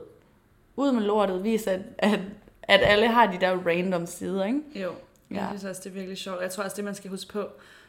ud 0.75 0.91
med 0.91 1.01
lortet, 1.01 1.43
vis, 1.43 1.67
at, 1.67 1.79
at, 1.97 2.19
at 2.63 2.79
alle 2.83 3.07
har 3.07 3.31
de 3.31 3.39
der 3.41 3.57
random 3.67 4.05
sider, 4.05 4.45
ikke? 4.45 4.59
Jo, 4.75 4.91
jeg 5.29 5.37
Ja. 5.37 5.47
synes 5.49 5.63
også, 5.63 5.81
det 5.83 5.89
er 5.89 5.93
virkelig 5.93 6.17
sjovt. 6.17 6.41
Jeg 6.41 6.51
tror 6.51 6.63
også, 6.63 6.75
det 6.75 6.83
man 6.85 6.95
skal 6.95 7.09
huske 7.09 7.33
på. 7.33 7.45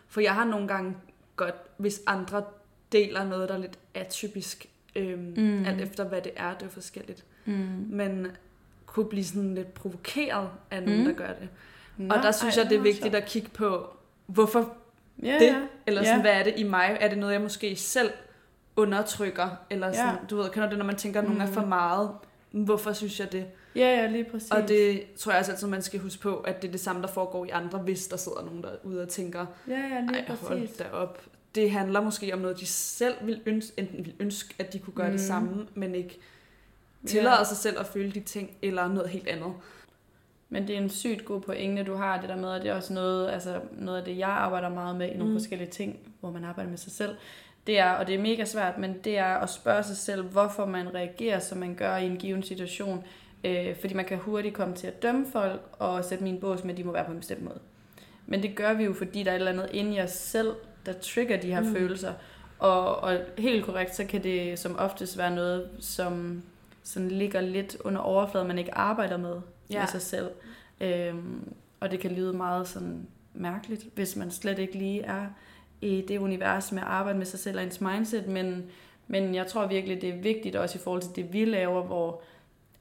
For 0.09 0.21
jeg 0.21 0.35
har 0.35 0.45
nogle 0.45 0.69
gange 0.69 0.97
godt, 1.37 1.55
hvis 1.77 2.01
andre 2.07 2.45
deler 2.93 3.25
noget, 3.25 3.49
der 3.49 3.55
er 3.55 3.59
lidt 3.59 3.79
atypisk, 3.95 4.67
øhm, 4.97 5.19
Mm. 5.37 5.43
mm. 5.43 5.65
alt 5.67 5.81
efter 5.81 6.05
hvad 6.05 6.21
det 6.21 6.33
er, 6.37 6.55
det 6.55 6.67
er 6.67 6.71
forskelligt. 6.71 7.25
Mm. 7.45 7.55
Men 7.91 8.27
kunne 8.87 9.07
blive 9.07 9.25
sådan 9.25 9.55
lidt 9.55 9.75
provokeret 9.75 10.49
af 10.71 10.83
nogen, 10.83 11.01
Mm. 11.01 11.07
mm. 11.07 11.15
der 11.17 11.27
gør 11.27 11.33
det. 11.33 11.49
Nå, 11.97 12.15
og 12.15 12.23
der 12.23 12.33
synes 12.33 12.57
ej, 12.57 12.63
jeg, 12.63 12.71
det 12.71 12.79
er 12.79 12.83
vigtigt 12.83 13.15
at 13.15 13.25
kigge 13.27 13.49
på, 13.49 13.87
hvorfor 14.27 14.75
ja, 15.23 15.39
det, 15.39 15.57
eller 15.87 16.05
sådan, 16.05 16.21
hvad 16.21 16.33
er 16.33 16.43
det 16.45 16.55
i 16.57 16.63
mig? 16.63 16.97
Er 17.01 17.09
det 17.09 17.19
noget, 17.19 17.33
jeg 17.33 17.41
måske 17.41 17.77
selv 17.77 18.11
undertrykker? 18.77 19.49
Eller 19.71 19.93
sådan, 19.93 20.07
Ja. 20.09 20.17
du 20.31 20.37
ved, 20.37 20.51
kender 20.51 20.69
det, 20.69 20.79
når 20.79 20.85
man 20.85 20.97
tænker, 20.97 21.21
at 21.21 21.27
nogen 21.27 21.41
er 21.41 21.47
for 21.47 21.61
Mhm. 21.61 21.69
meget? 21.69 22.11
Hvorfor 22.51 22.93
synes 22.93 23.21
jeg 23.21 23.33
det? 23.33 23.47
Ja, 23.77 23.81
ja, 24.03 24.07
lige 24.07 24.25
præcis. 24.25 24.51
Og 24.51 24.69
det 24.69 25.03
tror 25.19 25.33
jeg 25.33 25.39
også 25.39 25.53
altid, 25.53 25.69
man 25.69 25.83
skal 25.83 26.01
huske 26.01 26.23
på, 26.23 26.37
at 26.37 26.63
det 26.63 26.69
er 26.69 26.73
det 26.73 26.81
samme, 26.81 27.03
der 27.03 27.09
foregår 27.09 27.45
i 27.45 27.49
andre, 27.49 27.79
hvis 27.79 28.07
der 28.07 28.17
sidder 28.17 28.45
nogen 28.45 28.63
derude 28.63 29.03
og 29.03 29.09
tænker, 29.09 29.47
Ja, 29.69 29.73
ja, 29.73 30.01
lige 30.01 30.21
ej, 30.21 30.25
hold 30.29 30.39
præcis. 30.61 30.77
da 30.77 30.85
op. 30.93 31.23
Det 31.55 31.71
handler 31.71 32.01
måske 32.01 32.35
om 32.35 32.39
noget, 32.39 32.61
de 32.61 32.67
selv 32.67 33.15
vil 33.23 33.41
ønske, 33.47 33.73
enten 33.81 34.07
vil 34.07 34.15
ønske, 34.21 34.55
at 34.59 34.73
de 34.73 34.79
kunne 34.79 34.95
gøre 34.95 35.09
mm. 35.09 35.13
Det 35.13 35.21
samme, 35.21 35.67
men 35.75 35.95
ikke 35.95 36.19
tillader 37.07 37.45
sig 37.45 37.57
selv 37.57 37.81
at 37.81 37.87
føle 37.87 38.13
de 38.13 38.21
ting, 38.21 38.57
eller 38.63 38.89
noget 38.89 39.11
helt 39.11 39.29
andet. 39.29 39.53
Men 40.49 40.69
det 40.69 40.77
er 40.77 40.81
en 40.81 40.91
sygt 40.91 41.25
god 41.25 41.41
pointe, 41.41 41.83
du 41.83 41.95
har 41.95 42.21
det 42.21 42.29
der 42.29 42.37
med, 42.37 42.49
og 42.49 42.61
det 42.61 42.71
er 42.71 42.75
også 42.75 42.93
noget, 42.93 43.31
altså 43.31 43.61
noget 43.73 43.99
af 43.99 44.05
det, 44.05 44.19
jeg 44.19 44.29
arbejder 44.29 44.69
meget 44.69 44.97
med 44.97 45.09
i 45.09 45.17
nogle 45.17 45.33
mm. 45.33 45.39
forskellige 45.39 45.71
ting, 45.71 45.99
hvor 46.21 46.31
man 46.31 46.45
arbejder 46.45 46.71
med 46.71 46.79
sig 46.79 46.93
selv. 46.93 47.17
Det 47.67 47.79
er, 47.79 47.91
og 47.91 48.07
det 48.07 48.15
er 48.15 48.19
mega 48.19 48.45
svært, 48.45 48.79
men 48.79 48.97
det 49.05 49.19
er 49.19 49.35
at 49.35 49.51
spørge 49.51 49.83
sig 49.83 49.97
selv, 49.97 50.23
hvorfor 50.23 50.67
man 50.67 50.95
reagerer, 50.95 51.39
som 51.39 51.59
man 51.59 51.75
gør 51.75 51.97
i 51.97 52.07
en 52.07 52.17
given 52.17 52.43
situation. 52.43 53.05
Øh, 53.45 53.77
fordi 53.81 53.95
man 53.95 54.05
kan 54.05 54.19
hurtigt 54.19 54.55
komme 54.55 54.75
til 54.75 54.87
at 54.87 55.03
dømme 55.03 55.27
folk 55.33 55.61
og 55.73 56.05
sætte 56.05 56.25
min 56.25 56.41
bås 56.41 56.65
med, 56.65 56.73
at 56.73 56.77
de 56.77 56.85
må 56.85 56.93
være 56.93 57.05
på 57.05 57.13
en 57.13 57.19
bestemt 57.19 57.43
måde. 57.43 57.59
Men 58.27 58.43
det 58.43 58.57
gør 58.57 58.73
vi 58.73 58.85
jo, 58.85 58.93
fordi 58.93 59.23
der 59.23 59.31
er 59.31 59.35
et 59.35 59.39
eller 59.39 59.53
andet 59.53 59.69
inde 59.73 59.97
i 59.97 60.01
os 60.01 60.11
selv, 60.11 60.55
der 60.87 60.93
trigger 60.93 61.41
de 61.41 61.55
her 61.55 61.61
Mm. 61.61 61.73
følelser. 61.73 62.13
Og, 62.59 62.97
og 62.97 63.19
helt 63.39 63.65
korrekt, 63.65 63.95
så 63.97 64.05
kan 64.05 64.23
det 64.23 64.59
som 64.59 64.77
oftest 64.79 65.19
være 65.19 65.35
noget, 65.35 65.71
som 65.81 66.43
sådan 66.83 67.09
ligger 67.09 67.41
lidt 67.41 67.77
under 67.85 68.01
overfladen, 68.01 68.49
man 68.49 68.59
ikke 68.59 68.75
arbejder 68.75 69.17
med 69.17 69.41
ja. 69.71 69.81
med 69.81 69.89
sig 69.89 70.03
selv. 70.03 70.31
Øhm, 70.81 71.53
og 71.81 71.91
det 71.91 72.01
kan 72.01 72.11
lyde 72.11 72.33
meget 72.33 72.69
sådan 72.69 73.07
mærkeligt, 73.35 73.87
hvis 73.95 74.17
man 74.17 74.31
slet 74.31 74.59
ikke 74.59 74.79
lige 74.79 75.03
er 75.03 75.27
i 75.81 76.05
det 76.09 76.19
univers 76.19 76.73
med 76.73 76.83
at 76.83 76.89
arbejde 76.89 77.19
med 77.19 77.27
sig 77.27 77.39
selv 77.39 77.57
og 77.59 77.65
ens 77.65 77.81
mindset, 77.81 78.27
men, 78.27 78.65
men 79.07 79.35
jeg 79.35 79.47
tror 79.47 79.67
virkelig, 79.67 80.01
det 80.01 80.09
er 80.09 80.17
vigtigt 80.17 80.57
også 80.57 80.79
i 80.79 80.83
forhold 80.83 81.03
til 81.03 81.17
det, 81.17 81.33
vi 81.33 81.45
laver, 81.45 81.83
hvor 81.83 82.23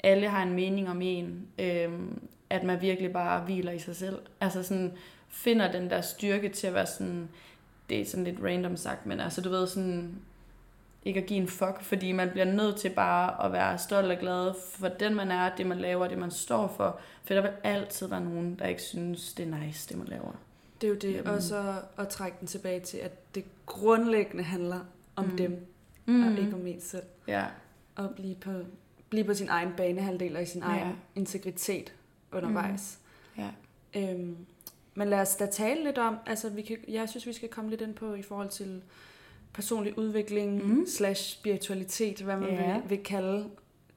alle 0.03 0.27
har 0.29 0.43
en 0.43 0.53
mening 0.53 0.89
om 0.89 1.01
en, 1.01 1.47
øhm, 1.59 2.21
at 2.49 2.63
man 2.63 2.81
virkelig 2.81 3.13
bare 3.13 3.41
hviler 3.41 3.71
i 3.71 3.79
sig 3.79 3.95
selv. 3.95 4.19
Altså 4.41 4.63
sådan 4.63 4.93
finder 5.29 5.71
den 5.71 5.89
der 5.89 6.01
styrke 6.01 6.49
til 6.49 6.67
at 6.67 6.73
være 6.73 6.85
sådan, 6.85 7.29
det 7.93 8.01
er 8.01 8.05
sådan 8.05 8.23
lidt 8.23 8.39
random 8.43 8.77
sagt, 8.77 9.05
men 9.05 9.19
altså 9.19 9.41
du 9.41 9.49
ved 9.49 9.67
sådan, 9.67 10.15
ikke 11.05 11.19
at 11.19 11.25
give 11.25 11.39
en 11.41 11.47
fuck, 11.47 11.81
fordi 11.81 12.11
man 12.11 12.29
bliver 12.29 12.45
nødt 12.45 12.75
til 12.75 12.89
bare 12.89 13.45
at 13.45 13.51
være 13.51 13.77
stolt 13.77 14.11
og 14.11 14.17
glad 14.17 14.53
for 14.75 14.87
den 14.87 15.15
man 15.15 15.31
er, 15.31 15.55
det 15.55 15.65
man 15.67 15.77
laver, 15.79 16.07
det 16.07 16.17
man 16.17 16.31
står 16.31 16.67
for. 16.77 16.99
For 17.23 17.33
der 17.33 17.41
vil 17.41 17.51
altid 17.63 18.07
være 18.07 18.21
nogen, 18.21 18.55
der 18.59 18.65
ikke 18.67 18.81
synes, 18.81 19.33
det 19.33 19.47
er 19.53 19.57
nice, 19.65 19.89
det 19.89 19.97
man 19.97 20.07
laver. 20.07 20.31
Det 20.81 20.87
er 20.87 20.91
jo 20.91 20.97
det, 20.99 21.13
Jamen. 21.13 21.27
og 21.27 21.41
så 21.41 21.73
at 21.97 22.07
trække 22.07 22.37
den 22.39 22.47
tilbage 22.47 22.79
til, 22.79 22.97
at 22.97 23.35
det 23.35 23.43
grundlæggende 23.65 24.43
handler 24.43 24.79
om 25.15 25.25
Mm. 25.25 25.31
mm. 25.31 25.37
dem, 25.37 25.65
Mm. 26.05 26.23
og 26.33 26.39
ikke 26.39 26.53
om 26.55 26.67
en 26.67 26.81
selv. 26.81 27.03
Ja, 27.27 27.45
Og 27.95 28.09
blive 28.15 28.35
på, 28.35 28.51
blive 29.09 29.23
på 29.23 29.33
sin 29.33 29.49
egen 29.49 29.73
banehalvdel 29.77 30.35
og 30.35 30.41
i 30.43 30.45
sin 30.45 30.61
Ja. 30.61 30.67
egen 30.67 30.95
integritet 31.15 31.93
undervejs. 32.31 32.99
ja. 33.37 33.49
Øhm, 33.95 34.37
men 34.95 35.07
lad 35.07 35.19
os 35.21 35.35
da 35.35 35.45
tale 35.45 35.83
lidt 35.83 35.97
om, 35.97 36.17
altså 36.25 36.49
vi 36.49 36.61
kan, 36.61 36.77
jeg 36.87 37.09
synes, 37.09 37.27
vi 37.27 37.33
skal 37.33 37.49
komme 37.49 37.69
lidt 37.69 37.81
ind 37.81 37.93
på 37.93 38.13
i 38.13 38.21
forhold 38.21 38.49
til 38.49 38.81
personlig 39.53 39.97
udvikling 39.97 40.67
Mhm. 40.67 40.85
slash 40.87 41.37
spiritualitet, 41.39 42.21
hvad 42.21 42.37
man 42.37 42.49
Ja. 42.49 42.73
vil, 42.79 42.89
vil 42.89 43.03
kalde 43.03 43.49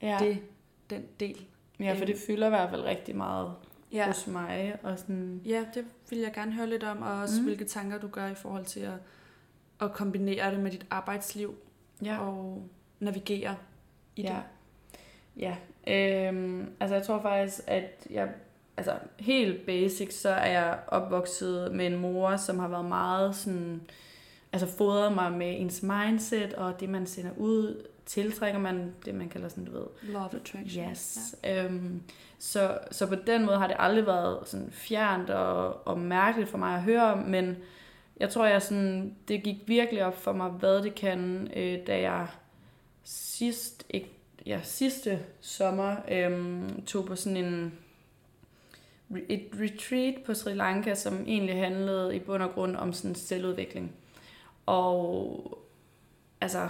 ja. 0.03 0.17
det, 0.21 0.39
den 0.91 1.05
del. 1.21 1.47
ja, 1.81 1.95
for 1.99 2.05
det 2.05 2.17
fylder 2.27 2.47
i 2.47 2.51
hvert 2.51 2.71
fald 2.71 2.83
rigtig 2.83 3.17
meget 3.17 3.53
ja. 3.93 4.07
Hos 4.07 4.27
mig. 4.27 4.77
Og 4.83 4.99
sådan, 4.99 5.41
ja, 5.45 5.65
det 5.75 5.85
vil 6.11 6.19
jeg 6.19 6.33
gerne 6.33 6.53
høre 6.53 6.67
lidt 6.67 6.83
om, 6.85 7.03
og 7.03 7.13
også 7.21 7.35
Mhm. 7.37 7.45
hvilke 7.45 7.65
tanker 7.65 7.99
du 7.99 8.09
gør 8.09 8.27
i 8.27 8.35
forhold 8.35 8.65
til 8.65 8.81
at, 8.81 8.93
at 9.81 9.93
kombinere 9.93 10.51
det 10.51 10.61
med 10.61 10.71
dit 10.71 10.87
arbejdsliv 10.91 11.55
ja. 12.05 12.19
og 12.19 12.69
navigere 13.01 13.57
i 14.17 14.23
ja. 14.23 14.29
det. 14.29 14.43
Ja, 15.37 15.57
øhm, 16.29 16.67
altså 16.81 16.95
jeg 16.97 17.05
tror 17.07 17.23
faktisk, 17.23 17.61
at 17.67 18.07
jeg, 18.11 18.29
altså 18.77 18.93
helt 19.19 19.67
basic, 19.67 20.15
så 20.15 20.29
er 20.29 20.51
jeg 20.51 20.79
opvokset 20.89 21.73
med 21.73 21.87
en 21.87 21.97
mor, 21.97 22.37
som 22.37 22.59
har 22.59 22.69
været 22.69 22.85
meget 22.85 23.37
sådan, 23.37 23.81
altså 24.53 24.67
fodret 24.67 25.13
mig 25.13 25.33
med 25.33 25.61
ens 25.61 25.83
mindset, 25.83 26.55
og 26.55 26.81
det 26.81 26.89
man 26.89 27.07
sender 27.07 27.31
ud, 27.37 27.87
tiltrækker 28.07 28.61
man 28.61 28.95
det, 29.05 29.15
man 29.15 29.29
kalder 29.29 29.49
sådan, 29.49 29.65
du 29.65 29.73
ved, 29.73 29.87
Law 30.03 30.25
of 30.25 30.35
attraction. 30.35 30.91
Yes. 30.91 31.35
Ja. 31.45 31.65
Øhm, 31.65 32.03
så, 32.39 32.79
så 32.91 33.07
på 33.07 33.15
den 33.15 33.47
måde 33.47 33.59
har 33.59 33.67
det 33.67 33.77
aldrig 33.79 34.07
været 34.07 34.49
sådan 34.49 34.71
fjernt 34.73 35.31
og, 35.31 35.87
og 35.87 35.99
mærkeligt 35.99 36.51
for 36.51 36.59
mig 36.59 36.75
at 36.75 36.83
høre 36.83 37.17
men 37.17 37.57
jeg 38.21 38.31
tror, 38.31 38.47
jeg 38.47 38.63
sådan, 38.63 39.17
det 39.29 39.43
gik 39.43 39.57
virkelig 39.67 40.05
op 40.05 40.23
for 40.23 40.33
mig, 40.33 40.51
hvad 40.51 40.83
det 40.83 40.95
kan, 40.95 41.51
øh, 41.57 41.79
da 41.87 42.01
jeg 42.01 42.27
sidst, 43.05 43.85
ikke, 43.91 44.11
ja, 44.47 44.61
sidste 44.63 45.21
sommer 45.41 45.97
øhm, 46.11 46.85
tog 46.87 47.05
på 47.05 47.17
sådan 47.17 47.37
en 47.37 47.79
et 49.29 49.49
retreat 49.61 50.15
på 50.27 50.35
Sri 50.35 50.55
Lanka, 50.55 50.95
som 50.95 51.25
egentlig 51.27 51.57
handlede 51.57 52.17
i 52.17 52.19
bund 52.19 52.43
og 52.43 52.51
grund 52.55 52.77
om 52.77 52.93
sådan 52.93 53.15
selvudvikling. 53.15 53.93
Og 54.67 55.59
altså, 56.41 56.69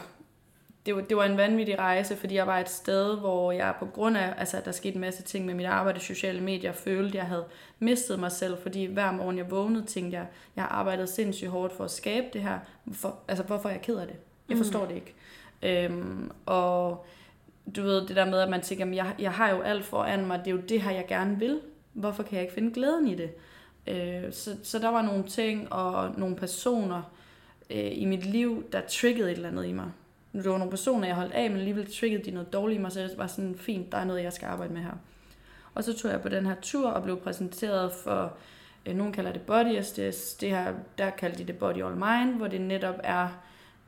det 0.87 0.95
var, 0.97 1.01
det 1.01 1.17
var 1.17 1.25
en 1.25 1.37
vanvittig 1.37 1.79
rejse, 1.79 2.17
fordi 2.17 2.35
jeg 2.35 2.47
var 2.47 2.59
et 2.59 2.69
sted, 2.69 3.17
hvor 3.19 3.53
jeg 3.53 3.75
på 3.79 3.87
grund 3.87 4.17
af, 4.17 4.35
altså 4.39 4.57
at 4.57 4.65
der 4.65 4.73
skete 4.73 4.95
en 4.95 5.01
masse 5.01 5.23
ting 5.23 5.47
med 5.47 5.55
mit 5.55 5.67
arbejde 5.67 5.97
i 5.99 6.01
sociale 6.01 6.41
medier, 6.41 6.73
følte, 6.73 7.09
at 7.09 7.15
jeg 7.15 7.25
havde 7.25 7.45
mistet 7.79 8.19
mig 8.21 8.33
selv, 8.33 8.59
fordi 8.63 8.85
hver 8.85 9.13
morgen 9.13 9.39
jeg 9.39 9.51
vågnede, 9.51 9.85
tænkte 9.85 10.17
jeg, 10.19 10.27
jeg 10.57 10.65
har 10.65 10.69
arbejdet 10.71 11.09
sindssygt 11.09 11.51
hårdt 11.51 11.73
for 11.73 11.85
at 11.85 11.91
skabe 11.91 12.27
det 12.33 12.41
her. 12.43 12.59
Hvorfor, 12.85 13.19
altså, 13.29 13.45
hvorfor 13.45 13.69
er 13.69 13.73
jeg 13.73 13.83
ked 13.83 13.97
af 13.97 14.07
det? 14.07 14.17
Jeg 14.49 14.57
Mm. 14.57 14.63
forstår 14.63 14.87
det 14.87 14.95
ikke. 14.95 15.15
Øhm, 15.63 16.31
og 16.47 17.07
du 17.77 17.83
ved, 17.83 18.07
det 18.07 18.17
der 18.17 18.25
med, 18.25 18.39
at 18.41 18.49
man 18.51 18.61
tænker, 18.63 18.85
"Men 18.85 18.95
jeg, 18.95 19.15
jeg 19.19 19.33
har 19.33 19.51
jo 19.51 19.61
alt 19.61 19.85
foran 19.85 20.27
mig, 20.27 20.39
det 20.39 20.47
er 20.47 20.51
jo 20.51 20.61
det 20.69 20.83
her, 20.83 20.91
jeg 20.91 21.05
gerne 21.09 21.39
vil. 21.39 21.61
Hvorfor 21.97 22.23
kan 22.23 22.35
jeg 22.35 22.43
ikke 22.43 22.55
finde 22.55 22.75
glæden 22.75 23.09
i 23.09 23.15
det? 23.15 23.31
Øh, 23.87 24.33
så, 24.33 24.57
så 24.63 24.79
der 24.79 24.89
var 24.89 25.03
nogle 25.03 25.25
ting 25.25 25.73
og 25.73 26.15
nogle 26.19 26.37
personer 26.37 27.03
øh, 27.71 27.99
i 27.99 28.05
mit 28.05 28.27
liv, 28.27 28.65
der 28.73 28.81
triggede 28.81 29.31
et 29.31 29.37
eller 29.37 29.49
andet 29.49 29.67
i 29.67 29.73
mig. 29.73 29.91
Det 30.33 30.51
var 30.51 30.59
nogle 30.59 30.71
personer, 30.71 31.07
jeg 31.07 31.17
holdt 31.17 31.33
af, 31.33 31.51
men 31.51 31.59
alligevel 31.59 31.93
triggede 31.93 32.25
de 32.25 32.31
noget 32.31 32.53
dårligt 32.53 32.79
i 32.79 32.83
mig, 32.83 32.93
så 32.93 33.01
det 33.01 33.19
var 33.19 33.27
sådan, 33.27 33.55
fint, 33.59 33.93
der 33.93 33.99
er 33.99 34.05
noget, 34.05 34.23
jeg 34.23 34.33
skal 34.33 34.47
arbejde 34.47 34.73
med 34.73 34.83
her. 34.83 34.95
Og 35.75 35.85
så 35.85 35.97
tog 35.97 36.11
jeg 36.11 36.21
på 36.21 36.29
den 36.29 36.47
her 36.47 36.55
tur 36.63 36.91
og 36.91 37.03
blev 37.03 37.21
præsenteret 37.21 37.93
for, 37.93 38.33
øh, 38.87 38.97
nogen 38.97 39.13
kalder 39.13 39.33
det 39.33 39.43
body 39.43 39.77
assess, 39.77 40.35
det 40.35 40.51
her, 40.51 40.75
der 40.99 41.11
kaldte 41.11 41.39
de 41.39 41.45
det 41.45 41.59
body 41.59 41.85
all 41.85 41.97
mind, 41.97 42.37
hvor 42.37 42.47
det 42.47 42.61
netop 42.61 43.01
er, 43.05 43.29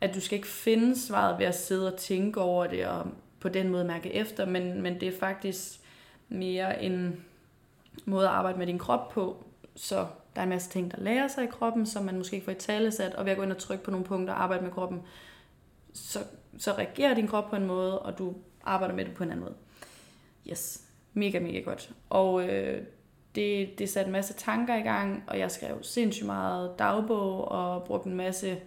at 0.01 0.15
du 0.15 0.21
skal 0.21 0.37
ikke 0.37 0.49
finde 0.49 1.01
svaret 1.01 1.39
ved 1.39 1.47
at 1.47 1.55
sidde 1.55 1.93
og 1.93 1.99
tænke 1.99 2.41
over 2.41 2.67
det, 2.67 2.87
og 2.87 3.07
på 3.41 3.49
den 3.49 3.69
måde 3.69 3.85
mærke 3.85 4.15
efter, 4.15 4.47
men, 4.47 4.83
men 4.83 5.01
det 5.01 5.09
er 5.09 5.19
faktisk 5.21 5.81
mere 6.29 6.83
en 6.83 7.25
måde 8.05 8.29
at 8.29 8.35
arbejde 8.35 8.59
med 8.59 8.67
din 8.67 8.79
krop 8.79 9.09
på, 9.09 9.45
så 9.77 10.07
der 10.35 10.41
er 10.41 10.43
en 10.43 10.49
masse 10.49 10.71
ting, 10.71 10.91
der 10.91 11.01
lærer 11.01 11.29
sig 11.29 11.45
i 11.45 11.47
kroppen, 11.47 11.87
som 11.87 12.05
man 12.05 12.17
måske 12.19 12.37
ikke 12.37 12.45
får 12.45 12.53
i 12.53 12.55
talesat, 12.55 13.15
og 13.15 13.25
ved 13.25 13.33
at 13.33 13.39
gå 13.39 13.43
ind 13.43 13.53
og 13.53 13.59
trykke 13.59 13.85
på 13.85 13.91
nogle 13.91 14.07
punkter 14.07 14.35
og 14.35 14.43
arbejde 14.43 14.65
med 14.65 14.73
kroppen, 14.73 15.03
så, 15.93 16.19
så 16.59 16.73
reagerer 16.73 17.15
din 17.15 17.29
krop 17.29 17.51
på 17.51 17.57
en 17.57 17.67
måde, 17.67 17.99
og 17.99 18.19
du 18.19 18.35
arbejder 18.65 18.95
med 18.95 19.05
det 19.05 19.15
på 19.15 19.23
en 19.23 19.31
anden 19.31 19.45
måde. 19.45 19.55
Yes, 20.51 20.85
mega, 21.15 21.41
mega 21.41 21.61
godt. 21.61 21.91
Og 22.11 22.49
øh, 22.49 22.83
det, 23.35 23.79
det 23.79 23.89
satte 23.89 24.09
en 24.09 24.13
masse 24.13 24.35
tanker 24.35 24.77
i 24.77 24.83
gang, 24.83 25.25
og 25.27 25.39
jeg 25.39 25.51
skrev 25.51 25.83
sindssygt 25.83 26.27
meget 26.27 26.79
dagbog 26.79 27.49
og 27.49 27.85
brugte 27.85 28.11
en 28.11 28.17
masse 28.17 28.61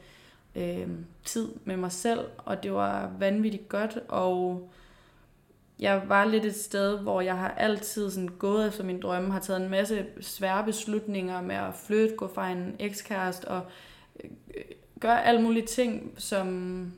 øh, 0.56 0.88
tid 1.26 1.50
med 1.66 1.78
mig 1.78 1.92
selv, 1.92 2.26
og 2.38 2.64
det 2.64 2.74
var 2.74 3.12
vanvittigt 3.20 3.70
godt, 3.70 4.00
og 4.08 4.70
jeg 5.82 6.02
var 6.08 6.26
lidt 6.26 6.46
et 6.46 6.56
sted, 6.56 7.00
hvor 7.00 7.22
jeg 7.22 7.38
har 7.38 7.50
altid 7.50 8.12
sådan 8.12 8.28
gået 8.28 8.68
efter 8.68 8.84
min 8.84 9.02
drømme, 9.02 9.32
har 9.32 9.40
taget 9.40 9.62
en 9.62 9.70
masse 9.70 10.06
svære 10.22 10.64
beslutninger 10.64 11.42
med 11.42 11.56
at 11.56 11.76
flytte, 11.86 12.16
gå 12.16 12.28
fra 12.36 12.50
en 12.50 12.76
ekskæreste 12.80 13.48
og 13.48 13.62
øh, 14.24 14.30
gøre 15.00 15.26
alle 15.26 15.42
mulige 15.42 15.66
ting, 15.66 16.14
som, 16.18 16.92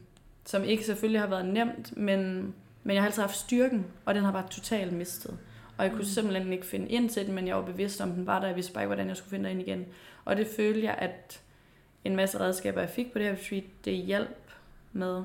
som 0.46 0.64
ikke 0.64 0.86
selvfølgelig 0.86 1.22
har 1.22 1.28
været 1.28 1.46
nemt, 1.46 1.98
men, 1.98 2.54
men 2.84 2.94
jeg 2.94 3.02
har 3.02 3.08
altid 3.08 3.22
haft 3.22 3.38
styrken, 3.38 3.86
og 4.06 4.16
den 4.16 4.24
har 4.24 4.32
bare 4.32 4.48
totalt 4.52 4.94
mistet. 4.94 5.38
Og 5.78 5.84
jeg 5.84 5.92
kunne 5.92 6.02
mm. 6.02 6.08
simpelthen 6.08 6.54
ikke 6.54 6.66
finde 6.66 6.88
ind 6.88 7.10
til 7.10 7.26
den, 7.26 7.36
men 7.36 7.48
jeg 7.48 7.56
var 7.56 7.62
bevidst 7.62 8.02
om, 8.02 8.12
den 8.12 8.28
var 8.28 8.40
der. 8.40 8.48
Jeg 8.48 8.56
vidste 8.56 8.74
bare 8.74 8.84
ikke, 8.84 8.88
hvordan 8.88 9.08
jeg 9.08 9.18
skulle 9.18 9.30
finde 9.30 9.50
den 9.50 9.62
igen. 9.62 9.86
Og 10.26 10.38
det 10.38 10.48
følte 10.56 10.84
jeg, 10.84 10.96
at 10.98 11.42
en 12.04 12.16
masse 12.16 12.40
redskaber, 12.40 12.80
jeg 12.82 12.90
fik 12.90 13.14
på 13.14 13.20
det 13.20 13.28
her 13.28 13.34
retreat, 13.34 13.64
det 13.86 13.94
hjalp 13.94 14.52
med. 14.94 15.24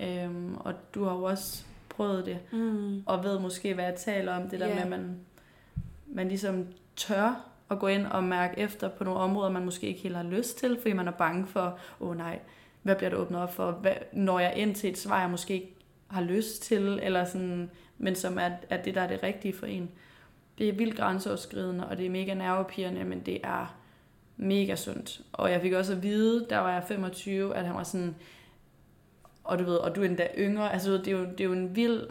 Øhm, 0.00 0.56
og 0.56 0.74
du 0.94 1.04
har 1.04 1.14
jo 1.14 1.22
også 1.22 1.64
prøvet 2.00 2.26
det, 2.26 2.38
mm. 2.52 3.02
og 3.06 3.24
ved 3.24 3.38
måske, 3.38 3.74
hvad 3.74 3.84
jeg 3.84 3.94
taler 3.94 4.36
om. 4.36 4.48
Det 4.48 4.60
der 4.60 4.68
yeah. 4.68 4.76
med, 4.76 4.82
at 4.82 4.90
man, 4.90 5.16
man 6.06 6.28
ligesom 6.28 6.66
tør 6.96 7.46
at 7.70 7.78
gå 7.78 7.86
ind 7.86 8.06
og 8.06 8.24
mærke 8.24 8.60
efter 8.60 8.88
på 8.88 9.04
nogle 9.04 9.20
områder, 9.20 9.50
man 9.50 9.64
måske 9.64 9.86
ikke 9.86 10.00
helt 10.00 10.16
har 10.16 10.22
lyst 10.22 10.58
til, 10.58 10.78
fordi 10.80 10.92
man 10.92 11.08
er 11.08 11.12
bange 11.12 11.46
for, 11.46 11.78
åh 12.00 12.08
oh, 12.08 12.16
nej, 12.16 12.38
hvad 12.82 12.96
bliver 12.96 13.10
det 13.10 13.18
åbnet 13.18 13.40
op 13.40 13.54
for? 13.54 13.70
Hvad, 13.70 13.92
når 14.12 14.38
jeg 14.40 14.52
ind 14.56 14.74
til 14.74 14.90
et 14.90 14.98
svar, 14.98 15.20
jeg 15.20 15.30
måske 15.30 15.54
ikke 15.54 15.76
har 16.08 16.22
lyst 16.22 16.62
til, 16.62 17.00
eller 17.02 17.24
sådan, 17.24 17.70
men 17.98 18.14
som 18.14 18.38
er, 18.38 18.50
er 18.70 18.82
det, 18.82 18.94
der 18.94 19.00
er 19.00 19.08
det 19.08 19.22
rigtige 19.22 19.54
for 19.54 19.66
en. 19.66 19.90
Det 20.58 20.68
er 20.68 20.72
vildt 20.72 20.96
grænseoverskridende, 20.96 21.86
og 21.86 21.96
det 21.96 22.06
er 22.06 22.10
mega 22.10 22.34
nervepirrende, 22.34 23.04
men 23.04 23.20
det 23.20 23.40
er 23.44 23.76
mega 24.36 24.76
sundt. 24.76 25.20
Og 25.32 25.50
jeg 25.50 25.60
fik 25.60 25.72
også 25.72 25.92
at 25.92 26.02
vide, 26.02 26.46
der 26.50 26.58
var 26.58 26.72
jeg 26.72 26.84
25, 26.88 27.56
at 27.56 27.64
han 27.64 27.74
var 27.74 27.82
sådan, 27.82 28.14
og 29.44 29.58
du 29.58 29.64
ved, 29.64 29.76
og 29.76 29.96
du 29.96 30.02
er 30.02 30.06
endda 30.06 30.28
yngre, 30.38 30.72
altså 30.72 30.92
det 30.92 31.08
er 31.08 31.12
jo, 31.12 31.24
det 31.24 31.40
er 31.40 31.44
jo 31.44 31.52
en 31.52 31.76
vild 31.76 32.02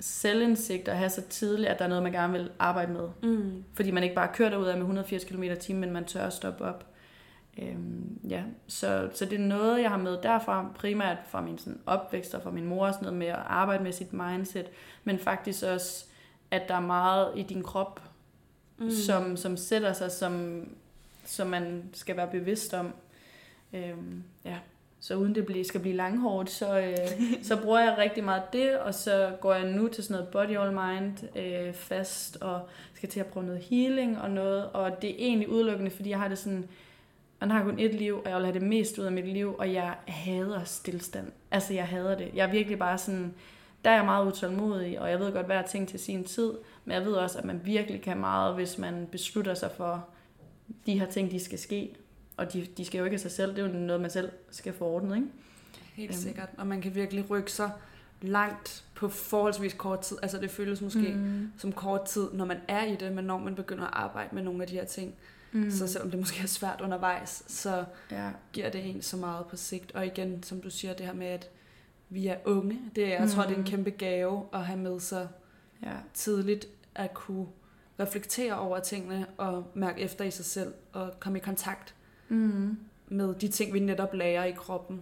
selvindsigt 0.00 0.88
at 0.88 0.96
have 0.96 1.10
så 1.10 1.22
tidligt, 1.22 1.68
at 1.68 1.78
der 1.78 1.84
er 1.84 1.88
noget, 1.88 2.02
man 2.02 2.12
gerne 2.12 2.32
vil 2.32 2.50
arbejde 2.58 2.92
med. 2.92 3.08
Mm. 3.22 3.64
Fordi 3.74 3.90
man 3.90 4.02
ikke 4.02 4.14
bare 4.14 4.28
kører 4.34 4.50
derud 4.50 4.66
af 4.66 4.74
med 4.74 4.82
180 4.82 5.24
km 5.24 5.44
t 5.60 5.70
men 5.70 5.92
man 5.92 6.04
tør 6.04 6.26
at 6.26 6.32
stoppe 6.32 6.64
op. 6.64 6.86
Øhm, 7.58 8.18
ja, 8.28 8.42
så, 8.66 9.10
så 9.14 9.24
det 9.24 9.40
er 9.40 9.44
noget, 9.44 9.82
jeg 9.82 9.90
har 9.90 9.96
med 9.96 10.18
derfra, 10.22 10.72
primært 10.74 11.18
fra 11.28 11.40
min 11.40 11.58
sådan, 11.58 11.80
opvækst 11.86 12.34
og 12.34 12.42
fra 12.42 12.50
min 12.50 12.66
mor, 12.66 12.90
sådan 12.90 13.02
noget 13.04 13.18
med 13.18 13.26
at 13.26 13.38
arbejde 13.46 13.84
med 13.84 13.92
sit 13.92 14.12
mindset, 14.12 14.66
men 15.04 15.18
faktisk 15.18 15.64
også, 15.64 16.04
at 16.50 16.68
der 16.68 16.74
er 16.74 16.80
meget 16.80 17.32
i 17.36 17.42
din 17.42 17.62
krop, 17.62 18.02
mm. 18.78 18.90
som, 18.90 19.36
som 19.36 19.56
sætter 19.56 19.92
sig, 19.92 20.12
som, 20.12 20.64
som 21.24 21.46
man 21.46 21.90
skal 21.92 22.16
være 22.16 22.30
bevidst 22.30 22.74
om. 22.74 22.94
Øhm, 23.72 24.24
ja. 24.44 24.56
Så 25.00 25.14
uden 25.14 25.34
det 25.34 25.66
skal 25.66 25.80
blive 25.80 25.96
langhårdt, 25.96 26.50
så, 26.50 26.80
øh, 26.80 27.22
så 27.48 27.56
bruger 27.62 27.80
jeg 27.80 27.98
rigtig 27.98 28.24
meget 28.24 28.42
det, 28.52 28.78
og 28.78 28.94
så 28.94 29.32
går 29.40 29.54
jeg 29.54 29.70
nu 29.70 29.88
til 29.88 30.04
sådan 30.04 30.14
noget 30.14 30.28
body 30.28 30.58
all 30.58 30.72
mind 30.72 31.36
øh, 31.36 31.74
fast, 31.74 32.36
og 32.40 32.60
skal 32.94 33.08
til 33.08 33.20
at 33.20 33.26
prøve 33.26 33.46
noget 33.46 33.62
healing 33.62 34.20
og 34.20 34.30
noget, 34.30 34.68
og 34.72 35.02
det 35.02 35.10
er 35.10 35.14
egentlig 35.18 35.48
udelukkende, 35.48 35.90
fordi 35.90 36.10
jeg 36.10 36.18
har 36.18 36.28
det 36.28 36.38
sådan, 36.38 36.68
man 37.40 37.50
har 37.50 37.64
kun 37.64 37.78
et 37.78 37.94
liv, 37.94 38.22
og 38.24 38.30
jeg 38.30 38.36
vil 38.36 38.44
have 38.44 38.58
det 38.58 38.68
mest 38.68 38.98
ud 38.98 39.04
af 39.04 39.12
mit 39.12 39.28
liv, 39.28 39.54
og 39.58 39.72
jeg 39.72 39.94
hader 40.06 40.64
stillstand. 40.64 41.32
Altså, 41.50 41.74
jeg 41.74 41.86
hader 41.86 42.16
det. 42.16 42.30
Jeg 42.34 42.46
er 42.46 42.50
virkelig 42.50 42.78
bare 42.78 42.98
sådan, 42.98 43.34
der 43.84 43.90
er 43.90 43.94
jeg 43.94 44.04
meget 44.04 44.26
utålmodig, 44.26 45.00
og 45.00 45.10
jeg 45.10 45.20
ved 45.20 45.32
godt 45.32 45.46
hver 45.46 45.62
ting 45.62 45.88
til 45.88 46.00
sin 46.00 46.24
tid, 46.24 46.52
men 46.84 46.94
jeg 46.94 47.04
ved 47.04 47.12
også, 47.12 47.38
at 47.38 47.44
man 47.44 47.60
virkelig 47.64 48.02
kan 48.02 48.18
meget, 48.18 48.54
hvis 48.54 48.78
man 48.78 49.08
beslutter 49.12 49.54
sig 49.54 49.70
for, 49.76 50.06
de 50.86 50.98
her 50.98 51.06
ting, 51.06 51.30
de 51.30 51.40
skal 51.40 51.58
ske. 51.58 51.94
Og 52.38 52.52
de, 52.52 52.66
de 52.76 52.84
skal 52.84 52.98
jo 52.98 53.04
ikke 53.04 53.14
af 53.14 53.20
sig 53.20 53.30
selv, 53.30 53.50
det 53.50 53.58
er 53.58 53.66
jo 53.66 53.72
noget, 53.78 54.00
man 54.00 54.10
selv 54.10 54.30
skal 54.50 54.72
få 54.72 54.84
ordnet, 54.84 55.16
ikke? 55.16 55.28
Helt 55.94 56.10
um. 56.10 56.16
sikkert, 56.16 56.48
og 56.56 56.66
man 56.66 56.80
kan 56.80 56.94
virkelig 56.94 57.30
rykke 57.30 57.52
sig 57.52 57.70
langt 58.22 58.84
på 58.94 59.08
forholdsvis 59.08 59.74
kort 59.74 60.00
tid. 60.00 60.16
Altså 60.22 60.38
det 60.38 60.50
føles 60.50 60.80
måske 60.80 61.12
mm. 61.14 61.52
som 61.58 61.72
kort 61.72 62.04
tid, 62.04 62.28
når 62.32 62.44
man 62.44 62.58
er 62.68 62.84
i 62.84 62.96
det, 62.96 63.12
men 63.12 63.24
når 63.24 63.38
man 63.38 63.54
begynder 63.54 63.84
at 63.84 63.92
arbejde 63.92 64.34
med 64.34 64.42
nogle 64.42 64.62
af 64.62 64.68
de 64.68 64.74
her 64.74 64.84
ting, 64.84 65.14
Mm. 65.52 65.70
Så 65.70 65.86
selvom 65.86 66.10
det 66.10 66.20
måske 66.20 66.42
er 66.42 66.46
svært 66.46 66.80
undervejs, 66.80 67.42
så 67.46 67.84
ja. 68.10 68.30
giver 68.52 68.70
det 68.70 68.90
en 68.90 69.02
så 69.02 69.16
meget 69.16 69.46
på 69.46 69.56
sigt. 69.56 69.92
Og 69.92 70.06
igen, 70.06 70.42
som 70.42 70.60
du 70.60 70.70
siger, 70.70 70.94
det 70.94 71.06
her 71.06 71.12
med, 71.12 71.26
at 71.26 71.50
vi 72.08 72.26
er 72.26 72.36
unge, 72.44 72.80
det 72.96 73.04
er, 73.04 73.08
jeg 73.08 73.20
mm. 73.20 73.28
tror, 73.28 73.42
det 73.42 73.52
er 73.52 73.58
en 73.58 73.64
kæmpe 73.64 73.90
gave 73.90 74.46
at 74.52 74.66
have 74.66 74.78
med 74.78 75.00
sig 75.00 75.28
ja. 75.82 75.92
tidligt 76.14 76.68
at 76.94 77.14
kunne 77.14 77.46
reflektere 78.00 78.58
over 78.58 78.80
tingene 78.80 79.26
og 79.36 79.70
mærke 79.74 80.00
efter 80.00 80.24
i 80.24 80.30
sig 80.30 80.44
selv 80.44 80.74
og 80.92 81.20
komme 81.20 81.38
i 81.38 81.42
kontakt 81.42 81.94
mm. 82.28 82.78
med 83.08 83.34
de 83.34 83.48
ting, 83.48 83.74
vi 83.74 83.80
netop 83.80 84.14
lærer 84.14 84.44
i 84.44 84.52
kroppen 84.52 85.00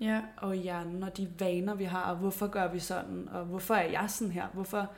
ja. 0.00 0.22
og 0.36 0.56
i 0.56 0.60
hjernen, 0.60 1.02
og 1.02 1.16
de 1.16 1.28
vaner, 1.38 1.74
vi 1.74 1.84
har, 1.84 2.02
og 2.02 2.16
hvorfor 2.16 2.46
gør 2.46 2.72
vi 2.72 2.78
sådan, 2.78 3.28
og 3.32 3.44
hvorfor 3.44 3.74
er 3.74 3.90
jeg 3.90 4.04
sådan 4.08 4.32
her, 4.32 4.46
hvorfor 4.52 4.90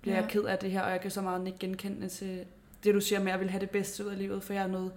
bliver 0.00 0.16
ja. 0.16 0.22
jeg 0.22 0.30
ked 0.30 0.42
af 0.42 0.58
det 0.58 0.70
her, 0.70 0.82
og 0.82 0.90
jeg 0.90 1.00
kan 1.00 1.10
så 1.10 1.20
meget 1.22 1.46
ikke 1.46 1.58
genkende 1.58 2.08
til 2.08 2.44
det, 2.84 2.94
du 2.94 3.00
siger 3.00 3.18
med, 3.18 3.26
at 3.26 3.32
jeg 3.32 3.40
vil 3.40 3.50
have 3.50 3.60
det 3.60 3.70
bedste 3.70 4.06
ud 4.06 4.10
af 4.10 4.18
livet, 4.18 4.42
for 4.42 4.52
jeg 4.52 4.62
er 4.62 4.66
nået 4.66 4.92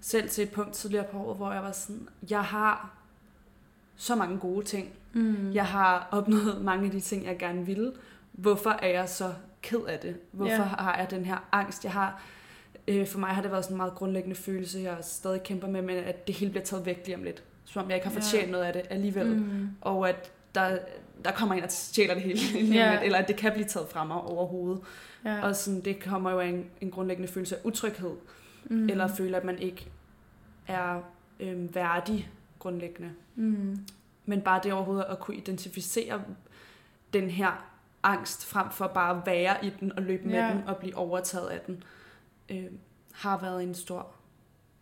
selv 0.00 0.28
til 0.28 0.44
et 0.44 0.50
punkt 0.50 0.72
tidligere 0.72 1.04
på 1.04 1.18
året, 1.18 1.36
hvor 1.36 1.52
jeg 1.52 1.62
var 1.62 1.72
sådan, 1.72 2.08
jeg 2.30 2.44
har 2.44 2.98
så 3.96 4.14
mange 4.14 4.38
gode 4.38 4.64
ting. 4.64 4.92
Mm. 5.12 5.52
Jeg 5.52 5.66
har 5.66 6.08
opnået 6.10 6.60
mange 6.62 6.86
af 6.86 6.90
de 6.90 7.00
ting, 7.00 7.24
jeg 7.24 7.38
gerne 7.38 7.66
ville. 7.66 7.92
Hvorfor 8.32 8.70
er 8.70 8.88
jeg 8.88 9.08
så 9.08 9.34
ked 9.62 9.80
af 9.88 9.98
det? 9.98 10.16
Hvorfor 10.30 10.52
yeah. 10.52 10.68
har 10.68 10.98
jeg 10.98 11.10
den 11.10 11.24
her 11.24 11.48
angst? 11.52 11.84
Jeg 11.84 11.92
har, 11.92 12.22
øh, 12.88 13.06
for 13.06 13.18
mig 13.18 13.30
har 13.30 13.42
det 13.42 13.50
været 13.50 13.64
sådan 13.64 13.74
en 13.74 13.76
meget 13.76 13.94
grundlæggende 13.94 14.36
følelse, 14.36 14.80
jeg 14.80 14.96
stadig 15.02 15.42
kæmper 15.42 15.68
med, 15.68 15.82
men 15.82 15.96
at 15.96 16.26
det 16.26 16.34
hele 16.34 16.50
bliver 16.50 16.64
taget 16.64 16.86
væk 16.86 17.02
lige 17.06 17.16
om 17.16 17.22
lidt. 17.22 17.42
Som 17.64 17.84
om 17.84 17.90
jeg 17.90 17.96
ikke 17.96 18.06
har 18.06 18.14
fortjent 18.14 18.42
yeah. 18.42 18.52
noget 18.52 18.64
af 18.64 18.72
det 18.72 18.82
alligevel. 18.90 19.26
Mm. 19.26 19.68
Og 19.80 20.08
at 20.08 20.32
der, 20.54 20.78
der 21.24 21.30
kommer 21.32 21.54
en 21.54 21.62
og 21.62 21.70
stjæler 21.70 22.14
det 22.14 22.22
hele, 22.22 22.38
yeah. 22.76 23.04
eller 23.04 23.18
at 23.18 23.28
det 23.28 23.36
kan 23.36 23.52
blive 23.52 23.66
taget 23.66 23.88
fra 23.88 24.04
mig 24.04 24.16
overhovedet. 24.16 24.80
Ja. 25.24 25.42
Og 25.42 25.56
sådan, 25.56 25.80
det 25.80 26.04
kommer 26.04 26.30
jo 26.30 26.40
af 26.40 26.46
en, 26.46 26.66
en 26.80 26.90
grundlæggende 26.90 27.32
følelse 27.32 27.56
af 27.56 27.60
utryghed. 27.64 28.12
Mm. 28.64 28.88
Eller 28.88 29.06
føle, 29.06 29.36
at 29.36 29.44
man 29.44 29.58
ikke 29.58 29.88
er 30.66 31.00
øhm, 31.40 31.74
værdig 31.74 32.30
grundlæggende. 32.58 33.10
Mm. 33.36 33.78
Men 34.26 34.40
bare 34.40 34.60
det 34.62 34.72
overhovedet 34.72 35.04
at 35.08 35.18
kunne 35.18 35.36
identificere 35.36 36.22
den 37.12 37.30
her 37.30 37.68
angst, 38.02 38.46
frem 38.46 38.70
for 38.70 38.86
bare 38.86 39.16
at 39.16 39.26
være 39.26 39.64
i 39.64 39.72
den 39.80 39.92
og 39.92 40.02
løbe 40.02 40.28
ja. 40.28 40.46
med 40.46 40.54
den 40.54 40.68
og 40.68 40.76
blive 40.76 40.96
overtaget 40.96 41.48
af 41.48 41.60
den, 41.66 41.82
øh, 42.50 42.66
har 43.12 43.40
været 43.40 43.62
en 43.62 43.74
stor 43.74 44.14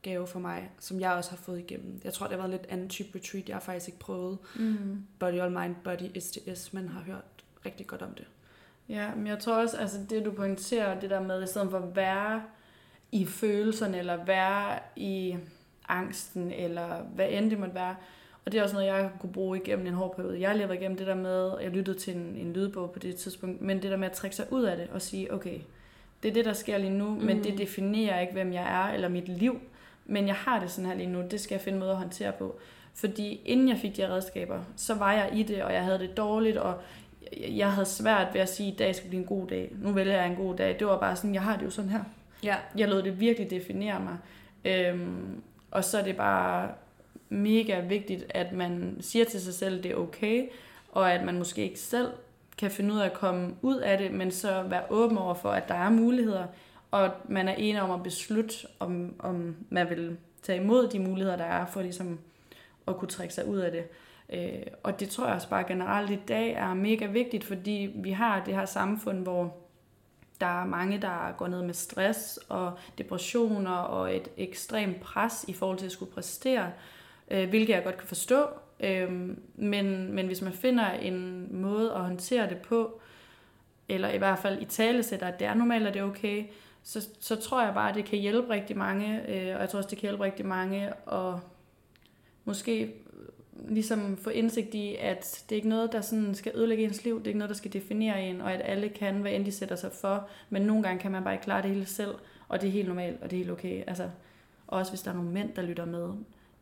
gave 0.02 0.26
for 0.26 0.38
mig, 0.38 0.70
som 0.78 1.00
jeg 1.00 1.12
også 1.12 1.30
har 1.30 1.36
fået 1.36 1.58
igennem. 1.58 2.00
Jeg 2.04 2.12
tror, 2.12 2.26
det 2.26 2.36
har 2.36 2.36
været 2.36 2.54
en 2.54 2.60
lidt 2.60 2.70
anden 2.70 2.88
type 2.88 3.18
retreat. 3.18 3.48
Jeg 3.48 3.56
har 3.56 3.60
faktisk 3.60 3.88
ikke 3.88 3.98
prøvet 3.98 4.38
mm. 4.56 5.06
Body 5.18 5.40
All 5.40 5.58
Mind, 5.58 5.74
Body 5.84 6.18
STS, 6.18 6.72
men 6.72 6.88
har 6.88 7.00
hørt 7.00 7.24
rigtig 7.66 7.86
godt 7.86 8.02
om 8.02 8.14
det. 8.14 8.26
Ja, 8.88 9.14
men 9.14 9.26
jeg 9.26 9.38
tror 9.38 9.54
også, 9.54 9.76
altså 9.76 9.98
det 10.10 10.24
du 10.24 10.32
pointerer, 10.32 11.00
det 11.00 11.10
der 11.10 11.20
med, 11.20 11.42
i 11.42 11.46
stedet 11.46 11.70
for 11.70 11.78
at 11.78 11.96
være 11.96 12.42
i 13.12 13.26
følelserne, 13.26 13.98
eller 13.98 14.24
være 14.24 14.78
i 14.96 15.36
angsten, 15.88 16.52
eller 16.52 17.02
hvad 17.02 17.28
end 17.30 17.50
det 17.50 17.58
måtte 17.58 17.74
være, 17.74 17.96
og 18.44 18.52
det 18.52 18.58
er 18.58 18.62
også 18.62 18.74
noget, 18.74 18.88
jeg 18.88 19.10
kunne 19.20 19.32
bruge 19.32 19.58
igennem 19.58 19.86
en 19.86 19.94
hård 19.94 20.16
periode. 20.16 20.40
Jeg 20.40 20.56
lever 20.56 20.72
igennem 20.72 20.98
det 20.98 21.06
der 21.06 21.14
med, 21.14 21.52
jeg 21.60 21.70
lyttede 21.70 21.98
til 21.98 22.16
en, 22.16 22.36
en 22.36 22.52
lydbog 22.52 22.90
på 22.90 22.98
det 22.98 23.16
tidspunkt, 23.16 23.60
men 23.60 23.82
det 23.82 23.90
der 23.90 23.96
med 23.96 24.08
at 24.08 24.12
trække 24.12 24.36
sig 24.36 24.46
ud 24.52 24.64
af 24.64 24.76
det 24.76 24.88
og 24.90 25.02
sige, 25.02 25.34
okay, 25.34 25.58
det 26.22 26.28
er 26.28 26.32
det, 26.32 26.44
der 26.44 26.52
sker 26.52 26.78
lige 26.78 26.90
nu, 26.90 27.08
mm. 27.08 27.22
men 27.22 27.44
det 27.44 27.52
mm. 27.52 27.58
definerer 27.58 28.20
ikke, 28.20 28.32
hvem 28.32 28.52
jeg 28.52 28.62
er 28.62 28.94
eller 28.94 29.08
mit 29.08 29.28
liv. 29.28 29.60
Men 30.06 30.26
jeg 30.26 30.34
har 30.34 30.60
det 30.60 30.70
sådan 30.70 30.90
her 30.90 30.96
lige 30.96 31.10
nu, 31.10 31.22
det 31.30 31.40
skal 31.40 31.54
jeg 31.54 31.60
finde 31.60 31.78
måde 31.78 31.90
at 31.90 31.96
håndtere 31.96 32.32
på. 32.32 32.58
Fordi 32.94 33.40
inden 33.44 33.68
jeg 33.68 33.78
fik 33.78 33.96
de 33.96 34.02
her 34.02 34.10
redskaber, 34.10 34.60
så 34.76 34.94
var 34.94 35.12
jeg 35.12 35.30
i 35.34 35.42
det, 35.42 35.62
og 35.62 35.72
jeg 35.72 35.84
havde 35.84 35.98
det 35.98 36.16
dårligt, 36.16 36.56
og 36.56 36.80
jeg 37.48 37.72
havde 37.72 37.86
svært 37.86 38.34
ved 38.34 38.40
at 38.40 38.48
sige, 38.48 38.68
at 38.68 38.74
i 38.74 38.76
dag 38.76 38.94
skal 38.94 39.08
blive 39.08 39.20
en 39.20 39.26
god 39.26 39.46
dag. 39.46 39.72
Nu 39.82 39.92
vælger 39.92 40.14
jeg 40.14 40.26
en 40.26 40.36
god 40.36 40.56
dag. 40.56 40.76
Det 40.78 40.86
var 40.86 40.98
bare 40.98 41.16
sådan, 41.16 41.34
jeg 41.34 41.42
har 41.42 41.56
det 41.56 41.64
jo 41.64 41.70
sådan 41.70 41.90
her. 41.90 42.00
Ja. 42.42 42.56
Jeg 42.76 42.88
lod 42.88 43.02
det 43.02 43.20
virkelig 43.20 43.50
definere 43.50 44.00
mig. 44.00 44.16
Øhm, 44.64 45.42
og 45.70 45.84
så 45.84 45.98
er 45.98 46.04
det 46.04 46.16
bare 46.16 46.70
mega 47.28 47.80
vigtigt, 47.80 48.26
at 48.28 48.52
man 48.52 48.96
siger 49.00 49.24
til 49.24 49.40
sig 49.40 49.54
selv, 49.54 49.78
at 49.78 49.84
det 49.84 49.92
er 49.92 49.96
okay, 49.96 50.48
og 50.92 51.12
at 51.12 51.24
man 51.24 51.38
måske 51.38 51.62
ikke 51.62 51.80
selv 51.80 52.08
kan 52.58 52.70
finde 52.70 52.94
ud 52.94 52.98
af 52.98 53.06
at 53.06 53.12
komme 53.12 53.54
ud 53.62 53.76
af 53.76 53.98
det, 53.98 54.12
men 54.12 54.30
så 54.30 54.62
være 54.62 54.82
åben 54.90 55.18
over 55.18 55.34
for, 55.34 55.50
at 55.50 55.68
der 55.68 55.74
er 55.74 55.90
muligheder, 55.90 56.46
og 56.90 57.10
man 57.28 57.48
er 57.48 57.54
enig 57.54 57.82
om 57.82 57.90
at 57.90 58.02
beslutte, 58.02 58.54
om, 58.78 59.14
om 59.18 59.56
man 59.70 59.90
vil 59.90 60.16
tage 60.42 60.62
imod 60.62 60.88
de 60.88 60.98
muligheder, 60.98 61.36
der 61.36 61.44
er, 61.44 61.66
for 61.66 61.82
ligesom 61.82 62.18
at 62.88 62.96
kunne 62.96 63.08
trække 63.08 63.34
sig 63.34 63.46
ud 63.46 63.58
af 63.58 63.70
det. 63.70 63.84
Øh, 64.32 64.66
og 64.82 65.00
det 65.00 65.08
tror 65.08 65.26
jeg 65.26 65.34
også 65.34 65.48
bare 65.48 65.64
generelt 65.64 66.10
i 66.10 66.18
dag 66.28 66.52
er 66.52 66.74
mega 66.74 67.06
vigtigt, 67.06 67.44
fordi 67.44 67.92
vi 67.94 68.10
har 68.10 68.44
det 68.44 68.54
her 68.54 68.64
samfund, 68.64 69.18
hvor 69.18 69.56
der 70.40 70.62
er 70.62 70.64
mange, 70.66 70.98
der 70.98 71.32
går 71.36 71.46
ned 71.46 71.62
med 71.62 71.74
stress 71.74 72.38
og 72.48 72.78
depressioner 72.98 73.76
og 73.76 74.16
et 74.16 74.28
ekstremt 74.36 75.00
pres 75.00 75.44
i 75.48 75.52
forhold 75.52 75.78
til 75.78 75.86
at 75.86 75.92
skulle 75.92 76.12
præstere, 76.12 76.72
øh, 77.30 77.48
hvilket 77.48 77.74
jeg 77.74 77.84
godt 77.84 77.98
kan 77.98 78.08
forstå. 78.08 78.46
Øh, 78.80 79.12
men, 79.54 80.12
men 80.12 80.26
hvis 80.26 80.42
man 80.42 80.52
finder 80.52 80.90
en 80.90 81.48
måde 81.50 81.92
at 81.92 82.00
håndtere 82.00 82.48
det 82.48 82.58
på, 82.58 83.00
eller 83.88 84.08
i 84.08 84.18
hvert 84.18 84.38
fald 84.38 84.62
i 84.62 84.64
tale 84.64 85.02
sætter, 85.02 85.26
at 85.26 85.38
det 85.38 85.46
er 85.46 85.54
normalt, 85.54 85.86
og 85.86 85.94
det 85.94 86.00
er 86.00 86.04
okay, 86.04 86.44
så, 86.82 87.08
så 87.20 87.36
tror 87.36 87.64
jeg 87.64 87.74
bare, 87.74 87.88
at 87.88 87.94
det 87.94 88.04
kan 88.04 88.18
hjælpe 88.18 88.48
rigtig 88.48 88.76
mange, 88.76 89.20
øh, 89.28 89.54
og 89.54 89.60
jeg 89.60 89.68
tror 89.68 89.76
også, 89.76 89.90
det 89.90 89.98
kan 89.98 90.08
hjælpe 90.08 90.24
rigtig 90.24 90.46
mange 90.46 90.92
at 91.12 91.34
måske 92.44 92.94
ligesom 93.68 94.16
få 94.16 94.30
indsigt 94.30 94.74
i, 94.74 94.96
at 95.00 95.44
det 95.48 95.54
er 95.54 95.56
ikke 95.56 95.68
noget, 95.68 95.92
der 95.92 96.00
sådan 96.00 96.34
skal 96.34 96.52
ødelægge 96.54 96.84
ens 96.84 97.04
liv, 97.04 97.18
det 97.18 97.24
er 97.24 97.28
ikke 97.28 97.38
noget, 97.38 97.48
der 97.48 97.56
skal 97.56 97.72
definere 97.72 98.22
en, 98.22 98.40
og 98.40 98.52
at 98.52 98.60
alle 98.64 98.88
kan, 98.88 99.14
hvad 99.14 99.32
end 99.32 99.44
de 99.44 99.52
sætter 99.52 99.76
sig 99.76 99.92
for, 99.92 100.28
men 100.50 100.62
nogle 100.62 100.82
gange 100.82 101.00
kan 101.00 101.12
man 101.12 101.24
bare 101.24 101.34
ikke 101.34 101.44
klare 101.44 101.62
det 101.62 101.70
hele 101.70 101.86
selv, 101.86 102.14
og 102.48 102.60
det 102.60 102.68
er 102.68 102.72
helt 102.72 102.88
normalt, 102.88 103.22
og 103.22 103.30
det 103.30 103.36
er 103.36 103.40
helt 103.40 103.50
okay. 103.50 103.82
Altså, 103.86 104.10
også 104.66 104.92
hvis 104.92 105.02
der 105.02 105.10
er 105.10 105.14
nogle 105.14 105.30
mænd, 105.30 105.54
der 105.56 105.62
lytter 105.62 105.84
med. 105.84 106.12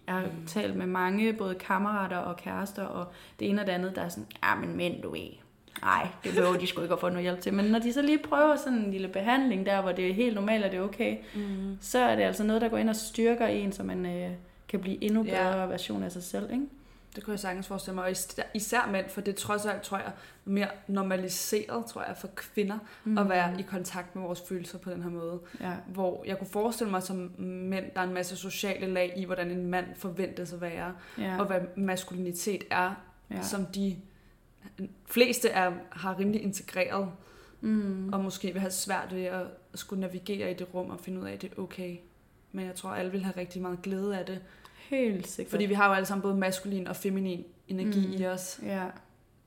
Jeg 0.06 0.14
har 0.14 0.22
mm. 0.22 0.46
talt 0.46 0.76
med 0.76 0.86
mange, 0.86 1.32
både 1.32 1.54
kammerater 1.54 2.16
og 2.16 2.36
kærester, 2.36 2.84
og 2.84 3.06
det 3.40 3.48
ene 3.48 3.60
og 3.60 3.66
det 3.66 3.72
andet, 3.72 3.96
der 3.96 4.02
er 4.02 4.08
sådan, 4.08 4.26
ja, 4.44 4.54
men 4.54 4.76
mænd, 4.76 5.02
du 5.02 5.10
ved, 5.10 5.28
nej, 5.82 6.08
det 6.24 6.34
behøver 6.34 6.56
de 6.56 6.66
sgu 6.66 6.82
ikke 6.82 6.94
at 6.94 7.00
få 7.00 7.08
noget 7.08 7.22
hjælp 7.22 7.40
til. 7.40 7.54
Men 7.54 7.64
når 7.64 7.78
de 7.78 7.92
så 7.92 8.02
lige 8.02 8.18
prøver 8.18 8.56
sådan 8.56 8.78
en 8.78 8.90
lille 8.90 9.08
behandling 9.08 9.66
der, 9.66 9.82
hvor 9.82 9.92
det 9.92 10.10
er 10.10 10.14
helt 10.14 10.34
normalt, 10.34 10.64
og 10.64 10.70
det 10.70 10.78
er 10.78 10.82
okay, 10.82 11.16
mm. 11.34 11.78
så 11.80 11.98
er 11.98 12.16
det 12.16 12.22
altså 12.22 12.44
noget, 12.44 12.62
der 12.62 12.68
går 12.68 12.76
ind 12.76 12.88
og 12.88 12.96
styrker 12.96 13.46
en, 13.46 13.72
så 13.72 13.82
man 13.82 14.06
øh, 14.06 14.30
kan 14.68 14.80
blive 14.80 15.04
endnu 15.04 15.22
bedre 15.22 15.60
ja. 15.60 15.66
version 15.66 16.02
af 16.02 16.12
sig 16.12 16.22
selv, 16.22 16.52
ikke? 16.52 16.64
Det 17.14 17.24
kunne 17.24 17.32
jeg 17.32 17.40
sagtens 17.40 17.66
forestille 17.66 17.94
mig, 17.94 18.04
og 18.04 18.10
især 18.54 18.90
mænd, 18.90 19.08
for 19.08 19.20
det 19.20 19.36
trods 19.36 19.66
alt, 19.66 19.82
tror 19.82 19.98
jeg, 19.98 20.12
mere 20.44 20.68
normaliseret, 20.88 21.86
tror 21.86 22.02
jeg, 22.02 22.16
for 22.16 22.28
kvinder 22.34 22.78
mm. 23.04 23.18
at 23.18 23.28
være 23.28 23.60
i 23.60 23.62
kontakt 23.62 24.16
med 24.16 24.22
vores 24.22 24.42
følelser 24.48 24.78
på 24.78 24.90
den 24.90 25.02
her 25.02 25.10
måde. 25.10 25.40
Ja. 25.60 25.72
Hvor 25.86 26.24
jeg 26.26 26.38
kunne 26.38 26.48
forestille 26.48 26.90
mig 26.90 27.02
som 27.02 27.16
mænd, 27.38 27.84
der 27.94 28.00
er 28.00 28.04
en 28.04 28.14
masse 28.14 28.36
sociale 28.36 28.86
lag 28.86 29.12
i, 29.16 29.24
hvordan 29.24 29.50
en 29.50 29.66
mand 29.66 29.86
forventes 29.94 30.52
at 30.52 30.60
være, 30.60 30.94
ja. 31.18 31.40
og 31.40 31.46
hvad 31.46 31.60
maskulinitet 31.76 32.64
er, 32.70 32.94
ja. 33.30 33.42
som 33.42 33.66
de 33.66 33.96
fleste 35.06 35.48
er, 35.48 35.72
har 35.90 36.18
rimelig 36.18 36.42
integreret, 36.42 37.08
mm. 37.60 38.12
og 38.12 38.20
måske 38.20 38.52
vil 38.52 38.60
have 38.60 38.70
svært 38.70 39.14
ved 39.14 39.24
at 39.24 39.46
skulle 39.74 40.00
navigere 40.00 40.50
i 40.50 40.54
det 40.54 40.74
rum 40.74 40.90
og 40.90 41.00
finde 41.00 41.20
ud 41.20 41.26
af, 41.26 41.32
at 41.32 41.42
det 41.42 41.52
er 41.56 41.62
okay. 41.62 41.96
Men 42.52 42.66
jeg 42.66 42.74
tror, 42.74 42.90
alle 42.90 43.12
vil 43.12 43.24
have 43.24 43.36
rigtig 43.36 43.62
meget 43.62 43.82
glæde 43.82 44.18
af 44.18 44.26
det. 44.26 44.40
Helt 44.88 45.26
sikkert. 45.26 45.50
Fordi 45.50 45.66
vi 45.66 45.74
har 45.74 45.88
jo 45.88 45.94
alle 45.94 46.06
sammen 46.06 46.22
både 46.22 46.34
maskulin 46.34 46.88
og 46.88 46.96
feminin 46.96 47.44
energi 47.68 48.06
mm. 48.06 48.12
i 48.12 48.26
os, 48.26 48.60
ja. 48.62 48.86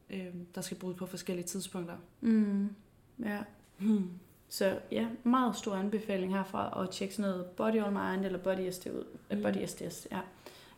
øh, 0.10 0.26
der 0.56 0.62
skal 0.62 0.78
bruges 0.78 0.98
på 0.98 1.06
forskellige 1.06 1.46
tidspunkter. 1.46 1.96
Mm. 2.22 2.70
Ja. 3.26 3.40
Hmm. 3.78 4.10
Så 4.50 4.80
ja, 4.92 5.08
meget 5.24 5.56
stor 5.56 5.76
anbefaling 5.76 6.34
herfra 6.34 6.84
at 6.84 6.90
tjekke 6.90 7.16
sådan 7.16 7.32
noget 7.32 7.46
Body 7.46 7.82
on 7.82 7.94
Mind 7.94 8.26
eller 8.26 8.40
Body 8.40 8.70
ST 8.72 8.86
ud. 8.86 9.06
Mm. 9.32 9.42
Body 9.42 9.66
STS, 9.66 10.08
ja. 10.12 10.20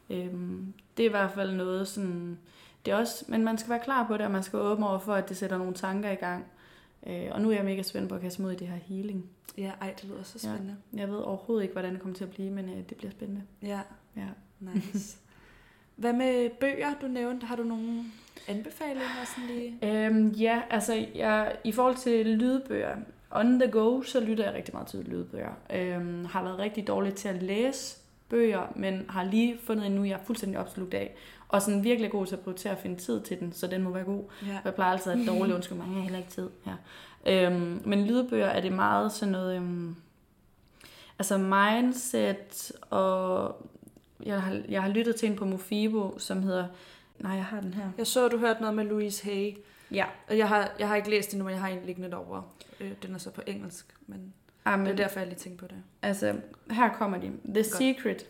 Øhm, 0.10 0.74
det 0.98 1.04
er 1.04 1.10
i 1.10 1.12
hvert 1.12 1.32
fald 1.32 1.56
noget 1.56 1.88
sådan, 1.88 2.38
det 2.86 2.92
er 2.92 2.96
også, 2.96 3.26
men 3.28 3.44
man 3.44 3.58
skal 3.58 3.70
være 3.70 3.80
klar 3.84 4.08
på 4.08 4.14
det, 4.14 4.26
og 4.26 4.32
man 4.32 4.44
skal 4.44 4.60
åben 4.60 4.84
over 4.84 5.00
for, 5.00 5.14
at 5.14 5.30
det 5.30 5.38
sætter 5.38 5.58
nogle 5.58 5.74
tanker 5.74 6.12
i 6.12 6.16
gang. 6.16 6.46
Øh, 7.08 7.28
og 7.32 7.42
nu 7.42 7.50
er 7.52 7.56
jeg 7.56 7.66
mega 7.66 7.82
spændt 7.82 8.10
på 8.10 8.16
at 8.16 8.22
kaste 8.22 8.42
mod 8.42 8.52
i 8.52 8.56
det 8.56 8.68
her 8.68 8.76
healing. 8.76 9.30
Ja, 9.58 9.72
ej, 9.82 9.94
det 10.02 10.10
lyder 10.10 10.24
så 10.24 10.40
spændende. 10.40 10.76
Ja, 10.94 11.00
jeg 11.00 11.10
ved 11.10 11.18
overhovedet 11.18 11.64
ikke, 11.64 11.74
hvordan 11.74 11.94
det 11.94 12.02
kommer 12.02 12.16
til 12.16 12.24
at 12.24 12.30
blive, 12.30 12.52
men 12.52 12.70
øh, 12.70 12.78
det 12.90 12.98
bliver 12.98 13.12
spændende. 13.12 13.44
Ja. 13.62 13.82
Ja. 14.16 14.28
Nice. 14.60 15.18
Hvad 15.96 16.14
med 16.14 16.50
bøger, 16.50 16.94
du 17.02 17.08
nævnte? 17.08 17.46
Har 17.46 17.56
du 17.56 17.64
nogle 17.64 18.04
anbefalinger 18.48 19.26
sådan 19.36 19.50
lige? 19.50 20.06
Øhm, 20.06 20.30
ja, 20.30 20.62
altså 20.70 21.06
jeg, 21.16 21.56
i 21.64 21.72
forhold 21.72 21.96
til 21.96 22.26
lydbøger, 22.26 22.96
on 23.32 23.60
the 23.60 23.72
go, 23.72 24.02
så 24.02 24.20
lytter 24.20 24.44
jeg 24.44 24.54
rigtig 24.54 24.74
meget 24.74 24.88
til 24.88 25.00
lydbøger. 25.00 25.52
Øhm, 25.74 26.26
har 26.26 26.44
været 26.44 26.60
rigtig 26.60 26.88
dårlig 26.88 27.14
til 27.14 27.28
at 27.28 27.44
læse 27.44 27.98
bøger, 28.30 28.74
men 28.76 29.06
har 29.10 29.24
lige 29.24 29.58
fundet 29.64 29.86
en 29.86 29.92
nu, 29.92 30.04
jeg 30.04 30.14
er 30.14 30.24
fuldstændig 30.26 30.60
opslugt 30.60 30.94
af. 30.94 31.16
Og 31.48 31.62
sådan 31.62 31.84
virkelig 31.84 32.12
god 32.12 32.26
til 32.26 32.36
at 32.36 32.42
prioritere 32.42 32.74
at 32.74 32.80
finde 32.80 32.96
tid 32.96 33.22
til 33.22 33.40
den, 33.40 33.54
så 33.54 33.68
den 33.68 33.84
må 33.84 33.90
være 33.90 34.04
god. 34.04 34.24
Ja. 34.48 34.60
Jeg 34.66 34.76
plejer 34.76 34.92
altid 34.92 35.12
at 35.12 35.28
dårlig 35.28 35.56
undskyld 35.56 35.78
mig, 35.78 35.88
jeg 35.88 35.96
har 35.96 36.02
heller 36.02 36.20
ikke 36.20 36.32
tid. 36.32 36.50
Ja. 36.68 37.46
Øhm, 37.46 37.82
men 37.86 38.06
lydbøger 38.06 38.48
er 38.48 38.62
det 38.62 38.74
meget 38.74 39.12
sådan 39.12 39.32
noget... 39.32 39.56
Øhm, 39.56 39.96
altså 41.20 41.38
mindset 41.38 42.72
og 42.90 43.56
jeg 44.26 44.42
har, 44.42 44.62
jeg 44.70 44.82
har 44.82 44.90
lyttet 44.90 45.16
til 45.16 45.30
en 45.30 45.36
på 45.36 45.46
Mofibo, 45.46 46.20
som 46.20 46.44
hedder... 46.44 46.68
Nej, 47.20 47.32
jeg 47.32 47.46
har 47.46 47.62
den 47.62 47.74
her. 47.74 47.90
Jeg 47.98 48.08
så, 48.08 48.26
at 48.26 48.32
du 48.32 48.38
hørte 48.38 48.62
noget 48.62 48.76
med 48.76 48.86
Louise 48.86 49.26
Hay. 49.26 49.58
Ja. 49.92 50.06
Og 50.28 50.38
jeg 50.38 50.48
har, 50.48 50.72
jeg 50.80 50.88
har 50.88 50.96
ikke 50.96 51.10
læst 51.10 51.32
det 51.32 51.38
nu, 51.40 51.44
men 51.44 51.54
jeg 51.54 51.62
har 51.62 51.68
en 51.68 51.86
liggende 51.86 52.12
derovre. 52.12 52.44
Den 53.04 53.14
er 53.14 53.18
så 53.18 53.32
på 53.32 53.42
engelsk, 53.48 53.96
men 54.08 54.34
Amen. 54.66 54.86
det 54.86 54.92
er 54.92 54.98
derfor, 54.98 55.20
jeg 55.20 55.28
lige 55.28 55.40
tænkte 55.40 55.66
på 55.66 55.68
det. 55.68 55.78
Altså, 56.02 56.36
her 56.72 56.94
kommer 56.94 57.18
de. 57.18 57.28
The 57.28 57.54
Godt. 57.54 57.66
Secret. 57.66 58.26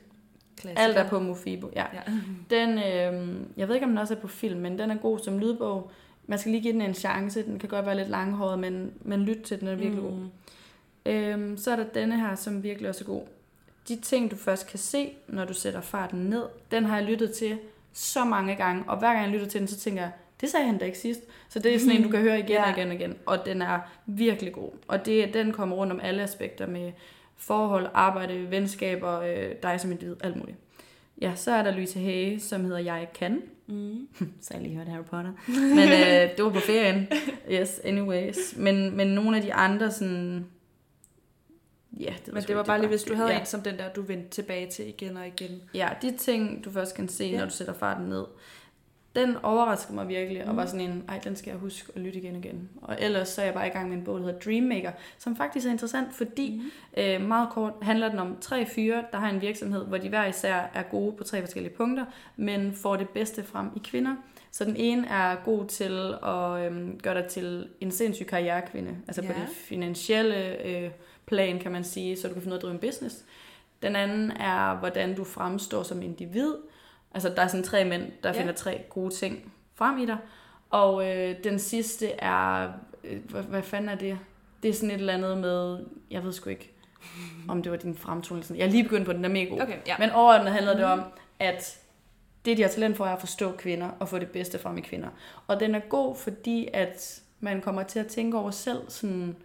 Klassiker. 0.58 0.84
Alt 0.84 0.98
er 0.98 1.10
på 1.10 1.20
Mofibo, 1.20 1.72
ja. 1.76 1.86
ja. 1.94 2.02
Den, 2.56 2.70
øh, 2.70 3.42
jeg 3.58 3.68
ved 3.68 3.76
ikke, 3.76 3.86
om 3.86 3.92
den 3.92 3.98
også 3.98 4.16
er 4.16 4.20
på 4.20 4.28
film, 4.28 4.60
men 4.60 4.80
den 4.80 4.92
er 4.92 4.96
god 4.96 5.20
som 5.20 5.40
lydbog. 5.40 5.92
Man 6.28 6.40
skal 6.40 6.52
lige 6.52 6.62
give 6.62 6.74
den 6.74 6.82
en 6.82 6.94
chance. 6.94 7.46
Den 7.46 7.60
kan 7.60 7.70
godt 7.70 7.86
være 7.86 7.98
lidt 7.98 8.10
langhåret, 8.10 8.60
men, 8.60 8.94
men 9.02 9.22
lyt 9.22 9.42
til 9.42 9.60
den, 9.60 9.68
er 9.68 9.76
virkelig 9.76 10.04
mm. 10.04 10.10
god. 10.10 10.28
Øhm, 11.06 11.58
så 11.58 11.72
er 11.72 11.76
der 11.76 11.84
denne 11.84 12.20
her, 12.20 12.36
som 12.36 12.64
virkelig 12.64 12.90
også 12.90 13.04
er 13.04 13.08
god 13.08 13.24
de 13.90 13.96
ting, 14.02 14.32
du 14.32 14.36
først 14.36 14.68
kan 14.68 14.80
se, 14.80 15.12
når 15.28 15.46
du 15.46 15.54
sætter 15.54 15.82
farten 15.82 16.20
ned, 16.20 16.44
den 16.72 16.86
har 16.86 16.98
jeg 16.98 17.06
lyttet 17.06 17.32
til 17.32 17.58
så 17.94 18.24
mange 18.26 18.56
gange, 18.56 18.84
og 18.88 19.00
hver 19.00 19.14
gang 19.14 19.24
jeg 19.24 19.32
lytter 19.32 19.48
til 19.48 19.60
den, 19.60 19.68
så 19.68 19.80
tænker 19.80 20.02
jeg, 20.02 20.12
det 20.42 20.50
sagde 20.50 20.66
han 20.66 20.78
da 20.78 20.86
ikke 20.86 20.98
sidst. 20.98 21.22
Så 21.50 21.60
det 21.60 21.76
er 21.76 21.80
sådan 21.80 21.96
en, 21.96 22.04
du 22.04 22.10
kan 22.10 22.20
høre 22.20 22.40
igen 22.40 22.58
og 22.58 22.70
igen 22.70 22.88
og 22.88 22.94
igen, 22.94 23.16
og 23.26 23.46
den 23.46 23.62
er 23.62 23.80
virkelig 24.06 24.54
god. 24.54 24.72
Og 24.88 25.06
det, 25.06 25.34
den 25.34 25.52
kommer 25.52 25.76
rundt 25.76 25.94
om 25.94 26.00
alle 26.04 26.24
aspekter 26.24 26.68
med 26.68 26.92
forhold, 27.38 27.88
arbejde, 27.94 28.52
venskaber, 28.52 29.20
øh, 29.20 29.52
dig 29.64 29.80
som 29.80 29.92
individ, 29.92 30.16
alt 30.24 30.36
muligt. 30.36 30.58
Ja, 31.22 31.36
så 31.36 31.52
er 31.52 31.64
der 31.64 31.72
Louise 31.72 32.00
Hay, 32.00 32.38
som 32.38 32.66
hedder 32.66 32.80
Jeg 32.80 33.08
Kan. 33.14 33.42
Mm. 33.68 34.08
så 34.42 34.54
jeg 34.54 34.62
lige 34.62 34.76
hørt 34.76 34.88
Harry 34.88 35.04
Potter. 35.04 35.32
Men 35.48 35.90
øh, 35.90 36.38
det 36.38 36.46
var 36.46 36.50
på 36.50 36.60
ferien. 36.60 37.08
Yes, 37.52 37.82
anyways. 37.84 38.58
Men, 38.58 38.98
men 38.98 39.08
nogle 39.08 39.38
af 39.38 39.44
de 39.44 39.54
andre 39.54 39.92
sådan 39.92 40.46
Ja, 42.00 42.14
det 42.26 42.34
Men 42.34 42.44
det 42.44 42.56
var 42.56 42.64
bare 42.64 42.80
lige, 42.80 42.90
hvis 42.90 43.04
du 43.04 43.16
havde 43.16 43.32
ja. 43.32 43.40
en 43.40 43.46
som 43.46 43.62
den 43.62 43.78
der, 43.78 43.90
du 43.94 44.02
vendte 44.02 44.30
tilbage 44.30 44.70
til 44.70 44.88
igen 44.88 45.18
og 45.18 45.28
igen. 45.28 45.62
Ja, 45.74 45.90
de 46.02 46.18
ting, 46.18 46.66
du 46.66 46.72
først 46.72 46.96
kan 46.96 47.08
se, 47.08 47.26
ja. 47.26 47.38
når 47.38 47.46
du 47.46 47.52
sætter 47.52 47.74
farten 47.74 48.06
ned, 48.06 48.26
den 49.16 49.36
overrasker 49.44 49.94
mig 49.94 50.08
virkelig, 50.08 50.44
mm. 50.44 50.50
og 50.50 50.58
var 50.58 50.66
sådan 50.66 50.90
en, 50.90 51.04
ej, 51.08 51.20
den 51.24 51.36
skal 51.36 51.52
jeg 51.52 51.60
huske 51.60 51.92
at 51.96 52.02
lytte 52.02 52.20
igen 52.20 52.36
og 52.36 52.46
igen. 52.46 52.70
Og 52.82 52.98
ellers 53.00 53.28
så 53.28 53.42
er 53.42 53.46
jeg 53.46 53.54
bare 53.54 53.68
i 53.68 53.70
gang 53.70 53.90
med 53.90 53.98
en 53.98 54.04
bog, 54.04 54.20
der 54.20 54.26
hedder 54.26 54.40
Dreammaker, 54.40 54.92
som 55.18 55.36
faktisk 55.36 55.68
er 55.68 55.72
interessant, 55.72 56.14
fordi 56.14 56.62
mm. 56.96 57.02
øh, 57.04 57.22
meget 57.22 57.50
kort 57.50 57.74
handler 57.82 58.10
den 58.10 58.20
om 58.20 58.38
tre 58.42 58.66
fyre, 58.66 59.04
der 59.12 59.18
har 59.18 59.30
en 59.30 59.42
virksomhed, 59.42 59.86
hvor 59.86 59.98
de 59.98 60.10
hver 60.10 60.26
især 60.26 60.72
er 60.74 60.84
gode 60.84 61.16
på 61.18 61.24
tre 61.24 61.42
forskellige 61.42 61.74
punkter, 61.74 62.06
men 62.36 62.74
får 62.74 62.96
det 62.96 63.10
bedste 63.10 63.44
frem 63.44 63.68
i 63.76 63.80
kvinder. 63.84 64.16
Så 64.52 64.66
den 64.66 64.76
ene 64.76 65.08
er 65.08 65.36
god 65.46 65.66
til 65.66 66.14
at 66.24 66.72
øh, 66.72 67.00
gøre 67.04 67.22
dig 67.22 67.26
til 67.26 67.68
en 67.82 67.92
sindssyg 67.92 68.28
karrierekvinde, 68.28 68.98
altså 69.08 69.22
ja. 69.22 69.28
på 69.28 69.34
det 69.40 69.50
finansielle 69.56 70.66
øh, 70.66 70.90
plan, 71.30 71.60
kan 71.60 71.72
man 71.72 71.84
sige, 71.84 72.18
så 72.18 72.28
du 72.28 72.34
kan 72.34 72.42
finde 72.42 72.54
ud 72.54 72.58
af 72.58 72.58
at 72.58 72.62
drive 72.62 72.74
en 72.74 72.80
business. 72.80 73.16
Den 73.82 73.96
anden 73.96 74.32
er, 74.32 74.76
hvordan 74.76 75.16
du 75.16 75.24
fremstår 75.24 75.84
som 75.84 76.02
individ. 76.02 76.54
Altså, 77.14 77.30
der 77.30 77.42
er 77.42 77.48
sådan 77.48 77.64
tre 77.64 77.86
mænd, 77.86 78.04
der 78.24 78.34
ja. 78.34 78.40
finder 78.40 78.54
tre 78.54 78.82
gode 78.90 79.16
ting 79.16 79.54
frem 79.76 79.98
i 79.98 80.06
dig. 80.06 80.18
Og 80.70 81.10
øh, 81.10 81.36
den 81.44 81.60
sidste 81.60 82.12
er, 82.12 82.72
øh, 83.04 83.20
hvad, 83.30 83.44
hvad 83.44 83.62
fanden 83.62 83.90
er 83.90 83.96
det? 83.96 84.20
Det 84.64 84.70
er 84.70 84.74
sådan 84.74 84.92
et 84.92 85.00
eller 85.00 85.14
andet 85.14 85.38
med, 85.38 85.86
jeg 86.12 86.24
ved 86.24 86.34
sgu 86.34 86.50
ikke, 86.50 86.72
om 87.48 87.64
det 87.64 87.72
var 87.72 87.78
din 87.78 87.96
fremtoning. 87.96 88.58
Jeg 88.58 88.66
er 88.66 88.72
lige 88.72 88.84
begyndt 88.84 89.06
på 89.06 89.14
den, 89.14 89.24
der 89.24 89.30
er 89.30 89.34
mega 89.34 89.50
god. 89.50 89.62
Okay, 89.62 89.78
ja. 89.88 89.96
Men 90.00 90.12
overordnet 90.12 90.54
handler 90.54 90.74
det 90.76 90.86
om, 90.86 91.04
at 91.40 91.80
det, 92.46 92.58
de 92.58 92.62
har 92.62 92.70
talent 92.70 92.98
for, 92.98 93.06
er 93.06 93.14
at 93.14 93.20
forstå 93.20 93.52
kvinder 93.52 93.90
og 94.00 94.10
få 94.10 94.20
det 94.20 94.32
bedste 94.32 94.60
frem 94.60 94.78
i 94.78 94.82
kvinder. 94.82 95.10
Og 95.48 95.60
den 95.60 95.76
er 95.76 95.80
god, 95.80 96.16
fordi 96.16 96.68
at 96.74 97.22
man 97.40 97.62
kommer 97.62 97.84
til 97.84 98.00
at 98.00 98.08
tænke 98.08 98.38
over 98.38 98.52
selv 98.52 98.80
sådan, 98.90 99.36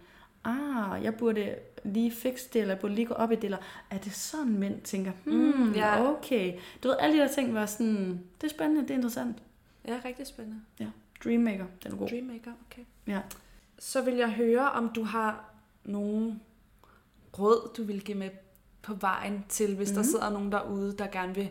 ah, 0.45 1.03
jeg 1.03 1.15
burde 1.15 1.55
lige 1.83 2.11
fikse 2.11 2.49
det, 2.53 2.61
eller 2.61 2.73
jeg 2.73 2.81
burde 2.81 2.95
lige 2.95 3.05
gå 3.05 3.13
op 3.13 3.31
i 3.31 3.35
det, 3.35 3.43
eller 3.43 3.57
er 3.89 3.97
det 3.97 4.13
sådan, 4.13 4.59
mænd 4.59 4.81
tænker, 4.81 5.11
hmm, 5.23 5.35
mm, 5.35 5.73
ja. 5.73 6.09
okay. 6.09 6.53
Du 6.83 6.87
ved, 6.87 6.97
alle 6.99 7.17
de 7.17 7.21
der 7.21 7.33
ting 7.33 7.53
var 7.53 7.65
sådan, 7.65 8.23
det 8.41 8.47
er 8.47 8.51
spændende, 8.51 8.81
det 8.81 8.91
er 8.91 8.95
interessant. 8.95 9.37
Ja, 9.87 10.01
rigtig 10.05 10.27
spændende. 10.27 10.59
Ja, 10.79 10.87
Dreammaker, 11.23 11.65
den 11.83 11.91
er 11.91 11.97
god. 11.97 12.07
Dreammaker, 12.07 12.51
okay. 12.71 12.83
Ja. 13.07 13.21
Så 13.79 14.01
vil 14.01 14.13
jeg 14.13 14.31
høre, 14.31 14.71
om 14.71 14.89
du 14.89 15.03
har 15.03 15.53
nogle 15.83 16.39
råd, 17.39 17.69
du 17.77 17.83
vil 17.83 18.03
give 18.03 18.17
med 18.17 18.29
på 18.81 18.93
vejen 18.93 19.45
til, 19.49 19.75
hvis 19.75 19.89
mm. 19.89 19.95
der 19.95 20.01
mhm. 20.01 20.09
sidder 20.09 20.29
nogen 20.29 20.51
derude, 20.51 20.95
der 20.97 21.07
gerne 21.07 21.35
vil 21.35 21.49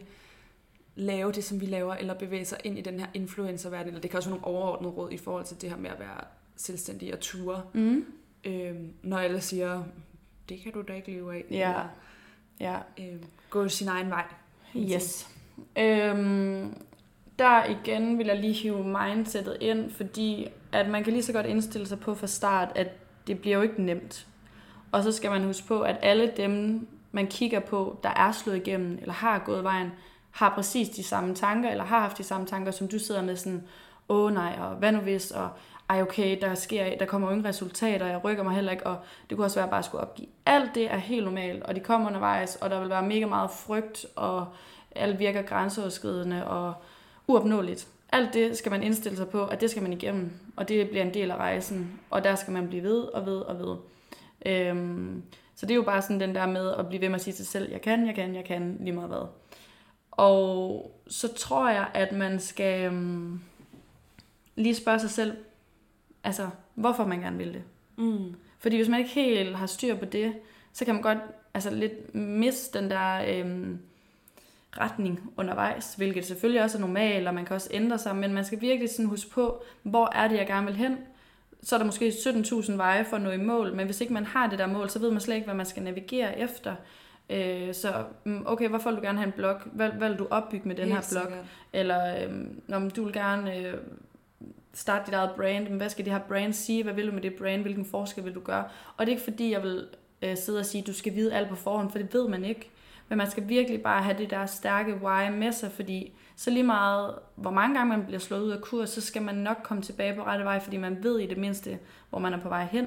lave 0.95 1.33
det, 1.33 1.45
som 1.45 1.61
vi 1.61 1.67
laver, 1.67 1.95
eller 1.95 2.15
bevæge 2.15 2.45
sig 2.45 2.59
ind 2.65 2.79
i 2.79 2.83
den 2.83 3.01
her 3.01 3.07
influencerverden, 3.15 3.89
eller 3.89 4.01
det 4.01 4.11
kan 4.11 4.17
også 4.17 4.31
være 4.31 4.41
nogle 4.41 4.57
overordnede 4.57 4.93
råd 4.93 5.13
i 5.13 5.17
forhold 5.17 5.45
til 5.45 5.61
det 5.61 5.71
her 5.71 5.77
med 5.77 5.91
at 5.91 6.01
være 6.01 6.25
selvstændig 6.57 7.13
og 7.13 7.21
ture. 7.21 7.63
Mm. 7.73 8.05
Øhm, 8.45 8.93
når 9.03 9.19
alle 9.19 9.41
siger, 9.41 9.83
det 10.49 10.61
kan 10.63 10.73
du 10.73 10.83
da 10.83 10.93
ikke 10.93 11.11
leve 11.11 11.35
af. 11.35 11.45
Ja. 11.51 11.69
Eller, 11.69 11.89
ja. 12.61 12.79
Øhm, 12.99 13.25
gå 13.51 13.69
sin 13.69 13.89
egen 13.89 14.11
vej. 14.11 14.25
Yes. 14.77 15.29
Øhm, 15.79 16.77
der 17.39 17.65
igen 17.65 18.19
vil 18.19 18.27
jeg 18.27 18.39
lige 18.39 18.53
hive 18.53 18.85
mindsetet 18.85 19.57
ind, 19.61 19.91
fordi 19.91 20.49
at 20.73 20.89
man 20.89 21.05
kan 21.05 21.13
lige 21.13 21.23
så 21.23 21.33
godt 21.33 21.47
indstille 21.47 21.87
sig 21.87 22.01
på 22.01 22.15
fra 22.15 22.27
start, 22.27 22.69
at 22.75 22.89
det 23.27 23.39
bliver 23.39 23.57
jo 23.57 23.63
ikke 23.63 23.83
nemt. 23.83 24.27
Og 24.93 25.03
så 25.03 25.13
skal 25.13 25.31
man 25.31 25.45
huske 25.45 25.67
på, 25.67 25.81
at 25.81 25.97
alle 26.03 26.33
dem, 26.37 26.87
man 27.13 27.27
kigger 27.27 27.61
på, 27.61 27.99
der 28.03 28.09
er 28.09 28.33
slået 28.33 28.57
igennem, 28.57 28.99
eller 29.01 29.13
har 29.15 29.39
gået 29.39 29.65
vejen, 29.65 29.91
har 30.31 30.55
præcis 30.55 30.89
de 30.89 31.03
samme 31.03 31.35
tanker, 31.35 31.71
eller 31.71 31.85
har 31.85 32.01
haft 32.01 32.19
de 32.19 32.23
samme 32.23 32.47
tanker, 32.47 32.73
som 32.73 32.89
du 32.89 32.99
sidder 32.99 33.23
med 33.23 33.37
sådan, 33.37 33.63
åh 34.09 34.35
nej, 34.35 34.57
og 34.61 34.75
hvad 34.75 34.93
nu 34.93 34.99
hvis, 34.99 35.31
og 35.31 35.49
ej 35.95 36.03
okay, 36.03 36.39
der, 36.41 36.55
sker, 36.55 36.99
der 36.99 37.07
kommer 37.07 37.29
jo 37.29 37.33
ingen 37.33 37.47
resultater, 37.47 38.07
jeg 38.07 38.25
rykker 38.25 38.43
mig 38.43 38.55
heller 38.55 38.73
ikke, 38.73 38.87
og 38.87 38.97
det 39.31 39.37
kunne 39.37 39.47
også 39.47 39.57
være, 39.57 39.63
at 39.63 39.67
jeg 39.67 39.71
bare 39.71 39.83
skulle 39.83 40.03
opgive. 40.03 40.29
Alt 40.47 40.75
det 40.75 40.93
er 40.93 40.97
helt 40.97 41.25
normalt, 41.25 41.63
og 41.63 41.75
de 41.75 41.81
kommer 41.81 42.09
undervejs, 42.09 42.57
og 42.57 42.71
der 42.71 42.81
vil 42.81 42.91
være 42.91 43.03
mega 43.03 43.27
meget 43.27 43.51
frygt, 43.51 44.07
og 44.17 44.47
alt 44.95 45.19
virker 45.19 45.43
grænseoverskridende 45.43 46.47
og 46.47 46.75
uopnåeligt. 47.27 47.89
Alt 48.13 48.35
det 48.35 48.59
skal 48.59 48.73
man 48.73 48.83
indstille 48.83 49.17
sig 49.17 49.29
på, 49.29 49.47
at 49.47 49.61
det 49.61 49.71
skal 49.71 49.83
man 49.83 49.93
igennem, 49.93 50.33
og 50.57 50.69
det 50.69 50.89
bliver 50.89 51.05
en 51.05 51.15
del 51.15 51.31
af 51.31 51.37
rejsen, 51.37 52.01
og 52.11 52.25
der 52.25 52.35
skal 52.35 52.53
man 52.53 52.69
blive 52.69 52.83
ved 52.83 53.03
og 53.03 53.27
ved 53.27 53.39
og 53.39 53.59
ved. 53.59 53.77
Øhm, 54.47 55.23
så 55.57 55.67
det 55.67 55.71
er 55.71 55.77
jo 55.77 55.83
bare 55.83 56.03
sådan 56.03 56.21
den 56.21 56.35
der 56.35 56.47
med 56.47 56.71
at 56.71 56.89
blive 56.89 57.01
ved 57.01 57.09
med 57.09 57.15
at 57.15 57.21
sige 57.21 57.35
til 57.35 57.45
sig 57.45 57.53
selv, 57.53 57.73
jeg 57.73 57.83
kan, 57.83 58.07
jeg 58.07 58.15
kan, 58.15 58.35
jeg 58.35 58.45
kan, 58.45 58.77
lige 58.81 58.93
meget 58.93 59.09
hvad. 59.09 59.27
Og 60.11 60.91
så 61.09 61.35
tror 61.35 61.69
jeg, 61.69 61.87
at 61.95 62.13
man 62.13 62.41
skal 62.41 62.85
øhm, 62.85 63.41
lige 64.57 64.75
spørge 64.75 65.01
sig 65.01 65.11
selv, 65.11 65.37
altså, 66.25 66.49
hvorfor 66.75 67.07
man 67.07 67.21
gerne 67.21 67.39
vil 67.39 67.55
det. 67.55 67.63
Mm. 67.97 68.35
Fordi 68.59 68.77
hvis 68.77 68.89
man 68.89 68.99
ikke 68.99 69.11
helt 69.11 69.57
har 69.57 69.67
styr 69.67 69.97
på 69.97 70.05
det, 70.05 70.33
så 70.73 70.85
kan 70.85 70.95
man 70.95 71.03
godt 71.03 71.19
altså, 71.55 71.71
lidt 71.71 72.15
miste 72.15 72.79
den 72.79 72.91
der 72.91 73.25
øhm, 73.29 73.79
retning 74.79 75.33
undervejs, 75.37 75.95
hvilket 75.95 76.25
selvfølgelig 76.25 76.63
også 76.63 76.79
er 76.79 76.81
normalt, 76.81 77.29
og 77.29 77.35
man 77.35 77.45
kan 77.45 77.55
også 77.55 77.69
ændre 77.73 77.99
sig, 77.99 78.17
men 78.17 78.33
man 78.33 78.45
skal 78.45 78.61
virkelig 78.61 78.91
sådan 78.91 79.07
huske 79.07 79.31
på, 79.31 79.63
hvor 79.83 80.13
er 80.15 80.29
det, 80.29 80.37
jeg 80.37 80.47
gerne 80.47 80.67
vil 80.67 80.77
hen. 80.77 80.99
Så 81.63 81.77
er 81.77 81.79
der 81.79 81.87
måske 81.87 82.09
17.000 82.09 82.73
veje 82.73 83.05
for 83.05 83.17
at 83.17 83.23
nå 83.23 83.31
i 83.31 83.37
mål, 83.37 83.75
men 83.75 83.87
hvis 83.87 84.01
ikke 84.01 84.13
man 84.13 84.27
har 84.27 84.47
det 84.51 84.59
der 84.59 84.67
mål, 84.67 84.91
så 84.91 84.99
ved 84.99 85.11
man 85.11 85.21
slet 85.21 85.35
ikke, 85.35 85.45
hvad 85.45 85.55
man 85.55 85.67
skal 85.67 85.83
navigere 85.83 86.39
efter. 86.39 86.75
Øh, 87.31 87.75
så 87.75 88.05
mm, 88.25 88.43
okay, 88.47 88.69
hvorfor 88.69 88.91
vil 88.91 88.97
du 88.97 89.03
gerne 89.03 89.19
have 89.19 89.27
en 89.27 89.33
blog? 89.33 89.61
Hvad, 89.65 89.91
hvad 89.91 90.09
vil 90.09 90.19
du 90.19 90.27
opbygge 90.31 90.69
med 90.69 90.77
den 90.77 90.85
Helt 90.85 90.95
her 90.95 91.09
blog? 91.13 91.23
sikkert. 91.23 91.47
Eller 91.73 92.25
øhm, 92.25 92.63
om 92.73 92.91
du 92.91 93.05
vil 93.05 93.13
gerne 93.13 93.57
øh, 93.57 93.75
starte 94.75 95.07
dit 95.07 95.15
eget 95.15 95.31
brand, 95.37 95.69
men 95.69 95.77
hvad 95.77 95.89
skal 95.89 96.05
det 96.05 96.13
her 96.13 96.21
brand 96.21 96.53
sige? 96.53 96.83
Hvad 96.83 96.95
vil 96.95 97.07
du 97.07 97.13
med 97.13 97.23
det 97.23 97.35
brand? 97.35 97.63
Hvilken 97.63 97.85
forskel 97.85 98.25
vil 98.25 98.35
du 98.35 98.41
gøre? 98.41 98.65
Og 98.97 99.07
det 99.07 99.13
er 99.13 99.17
ikke 99.17 99.25
fordi, 99.25 99.53
jeg 99.53 99.63
vil 99.63 99.87
øh, 100.23 100.37
sidde 100.37 100.59
og 100.59 100.67
sige, 100.67 100.81
at 100.81 100.87
du 100.87 100.93
skal 100.93 101.15
vide 101.15 101.35
alt 101.35 101.49
på 101.49 101.55
forhånd, 101.55 101.91
for 101.91 101.99
det 101.99 102.15
ved 102.15 102.29
man 102.29 102.45
ikke. 102.45 102.71
Men 103.09 103.19
man 103.19 103.31
skal 103.31 103.49
virkelig 103.49 103.83
bare 103.83 104.03
have 104.03 104.19
det 104.19 104.31
der 104.31 104.47
stærke 104.47 104.95
why 104.95 105.31
med 105.31 105.53
sig, 105.53 105.73
fordi 105.73 106.13
så 106.37 106.51
lige 106.51 106.63
meget, 106.63 107.15
hvor 107.35 107.51
mange 107.51 107.77
gange 107.77 107.97
man 107.97 108.07
bliver 108.07 108.19
slået 108.19 108.43
ud 108.43 108.51
af 108.51 108.61
kurs, 108.61 108.91
så 108.91 109.01
skal 109.01 109.23
man 109.23 109.35
nok 109.35 109.57
komme 109.63 109.83
tilbage 109.83 110.15
på 110.15 110.23
rette 110.23 110.45
vej, 110.45 110.61
fordi 110.61 110.77
man 110.77 111.05
ved 111.05 111.19
i 111.19 111.27
det 111.27 111.39
mindste, 111.39 111.79
hvor 112.11 112.19
man 112.19 112.33
er 112.33 112.41
på 112.41 112.49
vej 112.49 112.65
hen. 112.65 112.87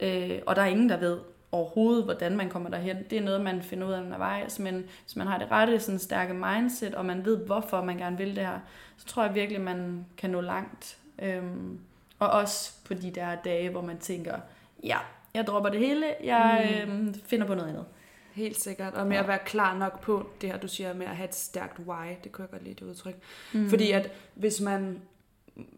Øh, 0.00 0.38
og 0.46 0.56
der 0.56 0.62
er 0.62 0.66
ingen, 0.66 0.88
der 0.88 0.96
ved 0.96 1.18
overhovedet, 1.52 2.04
hvordan 2.04 2.36
man 2.36 2.48
kommer 2.48 2.70
derhen. 2.70 2.96
Det 3.10 3.18
er 3.18 3.22
noget, 3.22 3.40
man 3.40 3.62
finder 3.62 3.86
ud 3.86 3.92
af 3.92 4.00
undervejs, 4.00 4.58
men 4.58 4.84
hvis 5.04 5.16
man 5.16 5.26
har 5.26 5.38
det 5.38 5.50
rette 5.50 5.80
sådan 5.80 5.98
stærke 5.98 6.34
mindset, 6.34 6.94
og 6.94 7.04
man 7.04 7.24
ved, 7.24 7.36
hvorfor 7.36 7.84
man 7.84 7.98
gerne 7.98 8.18
vil 8.18 8.36
det 8.36 8.46
her, 8.46 8.58
så 8.96 9.06
tror 9.06 9.24
jeg 9.24 9.34
virkelig, 9.34 9.60
man 9.60 10.06
kan 10.16 10.30
nå 10.30 10.40
langt. 10.40 10.98
Øhm, 11.22 11.78
og 12.18 12.30
også 12.30 12.72
på 12.84 12.94
de 12.94 13.10
der 13.10 13.34
dage, 13.44 13.70
hvor 13.70 13.80
man 13.80 13.98
tænker, 13.98 14.38
ja, 14.84 14.98
jeg 15.34 15.46
dropper 15.46 15.70
det 15.70 15.80
hele, 15.80 16.06
jeg 16.24 16.82
Mm. 16.86 16.92
øhm, 16.92 17.14
finder 17.14 17.46
på 17.46 17.54
noget 17.54 17.68
andet. 17.68 17.84
Helt 18.32 18.60
sikkert. 18.60 18.94
Og 18.94 19.06
med 19.06 19.16
Ja. 19.16 19.22
at 19.22 19.28
være 19.28 19.38
klar 19.46 19.78
nok 19.78 20.00
på 20.00 20.30
det 20.40 20.50
her, 20.50 20.58
du 20.58 20.68
siger 20.68 20.92
med 20.94 21.06
at 21.06 21.16
have 21.16 21.28
et 21.28 21.34
stærkt 21.34 21.78
why. 21.78 22.06
Det 22.24 22.32
kunne 22.32 22.42
jeg 22.42 22.50
godt 22.50 22.62
lide 22.64 22.74
det 22.74 22.82
udtryk. 22.90 23.14
Mm. 23.52 23.68
Fordi 23.68 23.90
at 23.90 24.12
hvis 24.34 24.60
man 24.60 25.00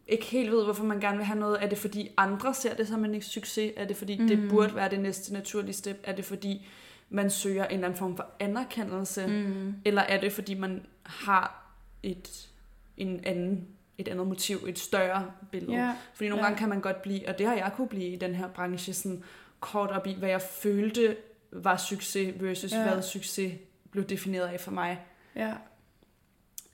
ikke 0.06 0.24
helt 0.24 0.50
ved, 0.50 0.64
hvorfor 0.64 0.84
man 0.84 1.00
gerne 1.00 1.16
vil 1.16 1.26
have 1.26 1.38
noget, 1.38 1.62
er 1.64 1.68
det 1.68 1.78
fordi 1.78 2.10
andre 2.16 2.54
ser 2.54 2.74
det 2.74 2.88
som 2.88 3.04
en 3.04 3.22
succes? 3.22 3.72
Er 3.76 3.84
det 3.84 3.96
fordi 3.96 4.18
mm. 4.18 4.28
det 4.28 4.50
burde 4.50 4.74
være 4.74 4.90
det 4.90 5.00
næste 5.00 5.32
naturlige 5.32 5.72
step? 5.72 6.00
Er 6.04 6.12
det 6.14 6.24
fordi 6.24 6.66
man 7.10 7.30
søger 7.30 7.64
en 7.66 7.72
eller 7.74 7.86
anden 7.86 7.98
form 7.98 8.16
for 8.16 8.26
anerkendelse? 8.40 9.26
Mm. 9.26 9.74
Eller 9.84 10.02
er 10.02 10.20
det 10.20 10.32
fordi 10.32 10.54
man 10.54 10.86
har 11.02 11.72
et, 12.02 12.48
en 12.96 13.24
anden, 13.24 13.68
et 14.00 14.08
andet 14.08 14.26
motiv, 14.26 14.56
et 14.68 14.78
større 14.78 15.30
billede? 15.50 15.72
Ja, 15.72 15.94
Fordi 16.14 16.28
nogle 16.28 16.42
Ja. 16.44 16.46
gange 16.48 16.58
kan 16.58 16.68
man 16.68 16.80
godt 16.80 17.02
blive, 17.02 17.28
og 17.28 17.38
det 17.38 17.46
har 17.46 17.54
jeg 17.54 17.72
kunne 17.76 17.88
blive 17.88 18.08
i 18.08 18.16
den 18.16 18.34
her 18.34 18.48
branche, 18.48 18.92
sådan 18.94 19.22
kort 19.60 19.90
op 19.90 20.06
i, 20.06 20.14
hvad 20.18 20.28
jeg 20.28 20.42
følte 20.42 21.16
var 21.52 21.76
succes 21.76 22.34
versus 22.42 22.72
ja. 22.72 22.92
hvad 22.92 23.02
succes 23.02 23.52
blev 23.90 24.04
defineret 24.04 24.46
af 24.46 24.60
for 24.60 24.70
mig. 24.70 25.00
ja, 25.36 25.54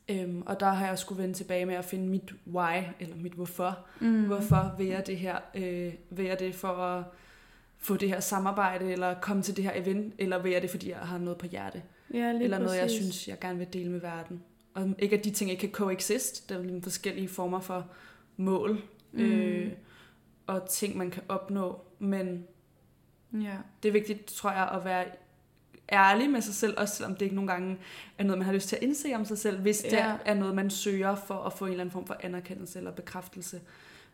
Øhm, 0.09 0.43
og 0.47 0.61
der 0.61 0.67
har 0.73 0.87
jeg 0.87 0.99
skulle 0.99 1.23
vende 1.23 1.35
tilbage 1.35 1.67
med 1.67 1.75
at 1.75 1.85
finde 1.85 2.09
mit 2.09 2.33
why, 2.47 2.83
eller 3.01 3.17
mit 3.17 3.33
hvorfor. 3.33 3.79
mm. 4.01 4.25
Hvorfor 4.27 4.75
vil 4.79 4.87
jeg 4.87 5.07
det 5.07 5.17
her? 5.19 5.39
Øh, 5.55 5.93
vil 6.11 6.25
jeg 6.25 6.39
det 6.39 6.55
for 6.55 6.69
at 6.69 7.05
få 7.79 7.97
det 7.97 8.09
her 8.09 8.21
samarbejde, 8.21 8.93
eller 8.93 9.15
komme 9.21 9.43
til 9.43 9.57
det 9.57 9.65
her 9.65 9.73
event, 9.75 10.15
eller 10.19 10.39
vil 10.39 10.53
jeg 10.53 10.63
det, 10.63 10.71
fordi 10.71 10.91
jeg 10.91 10.99
har 10.99 11.19
noget 11.19 11.39
på 11.39 11.47
hjerte? 11.47 11.83
ja 12.15 12.29
eller 12.31 12.59
noget, 12.59 12.77
jeg 12.77 12.83
præcis. 12.85 12.99
synes, 13.01 13.29
jeg 13.29 13.39
gerne 13.41 13.59
vil 13.59 13.73
dele 13.73 13.91
med 13.91 14.01
verden. 14.01 14.43
Og 14.77 14.95
ikke 14.99 15.19
at 15.19 15.25
de 15.25 15.31
ting 15.31 15.51
ikke 15.51 15.61
kan 15.61 15.71
coexist. 15.71 16.49
Der 16.49 16.59
er 16.59 16.63
nogle 16.63 16.83
forskellige 16.83 17.29
former 17.29 17.61
for 17.61 17.87
mål 18.37 18.81
Mm. 19.13 19.21
øh, 19.23 19.73
og 20.47 20.69
ting, 20.69 20.97
man 20.97 21.11
kan 21.11 21.23
opnå. 21.29 21.81
Men 21.99 22.45
Ja. 23.33 23.57
det 23.83 23.89
er 23.89 23.93
vigtigt, 23.93 24.25
tror 24.27 24.51
jeg, 24.51 24.69
at 24.75 24.85
være 24.85 25.05
ærlig 25.93 26.31
med 26.31 26.41
sig 26.41 26.55
selv, 26.55 26.75
også 26.79 26.95
selvom 26.95 27.15
det 27.15 27.23
ikke 27.23 27.35
nogle 27.35 27.51
gange 27.53 27.79
er 28.19 28.25
noget, 28.25 28.39
man 28.39 28.47
har 28.47 28.53
lyst 28.53 28.69
til 28.69 28.77
at 28.77 28.83
indse 28.83 29.15
om 29.15 29.25
sig 29.25 29.39
selv, 29.39 29.61
hvis 29.61 29.79
det 29.79 29.93
Ja. 29.93 30.17
er 30.25 30.35
noget, 30.35 30.55
man 30.55 30.71
søger 30.71 31.15
for 31.15 31.35
at 31.35 31.53
få 31.53 31.65
en 31.65 31.71
eller 31.71 31.81
anden 31.85 31.93
form 31.93 32.07
for 32.07 32.17
anerkendelse 32.21 32.79
eller 32.79 32.91
bekræftelse. 32.91 33.61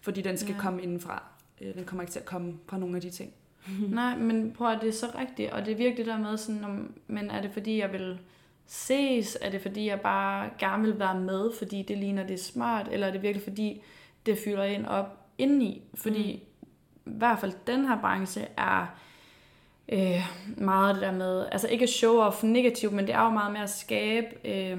Fordi 0.01 0.23
den 0.23 0.37
skal 0.37 0.49
Ja. 0.51 0.55
ja. 0.57 0.61
komme 0.61 0.83
indenfra. 0.83 1.23
Øh, 1.61 1.75
Den 1.75 1.85
kommer 1.85 2.03
ikke 2.03 2.13
til 2.13 2.21
at 2.21 2.27
komme 2.27 2.55
fra 2.67 2.79
nogle 2.79 2.97
af 2.97 3.03
de 3.03 3.11
ting. 3.11 3.33
Nej, 3.89 4.17
men 4.19 4.53
prøv 4.53 4.69
at 4.69 4.79
det 4.81 4.89
er 4.89 4.93
så 4.93 5.07
rigtigt, 5.19 5.51
og 5.51 5.65
det 5.67 5.73
er 5.73 5.77
virkelig 5.77 6.07
der 6.07 6.19
med 6.19 6.37
sådan, 6.37 6.65
om, 6.65 6.95
men 7.07 7.31
er 7.31 7.43
det 7.43 7.51
fordi, 7.53 7.79
jeg 7.79 7.93
vil 7.93 8.19
ses? 8.67 9.39
Er 9.41 9.51
det 9.51 9.63
fordi, 9.63 9.87
jeg 9.87 10.01
bare 10.01 10.51
gerne 10.59 10.83
vil 10.83 10.99
være 10.99 11.21
med, 11.21 11.51
fordi 11.59 11.83
det 11.83 11.99
ligner, 11.99 12.27
det 12.27 12.35
er 12.35 12.39
smart? 12.39 12.89
Eller 12.91 13.07
er 13.07 13.11
det 13.11 13.23
virkelig 13.23 13.43
fordi, 13.43 13.83
det 14.27 14.39
fylder 14.45 14.65
ind 14.65 14.87
op 14.87 15.19
indeni? 15.39 15.83
Fordi 15.95 16.43
mm. 16.63 17.13
i 17.13 17.19
hvert 17.19 17.39
fald 17.39 17.53
den 17.67 17.87
her 17.87 18.01
branche 18.01 18.47
er 18.57 18.87
øh, 19.89 20.31
meget 20.57 20.95
det 20.95 21.03
der 21.03 21.13
med, 21.13 21.47
altså 21.53 21.69
ikke 21.69 21.87
show 21.87 22.17
off 22.17 22.43
negativt, 22.43 22.93
men 22.93 23.07
det 23.07 23.15
er 23.15 23.25
jo 23.25 23.31
meget 23.31 23.53
med 23.53 23.61
at 23.61 23.71
skabe 23.71 24.27
øh, 24.45 24.79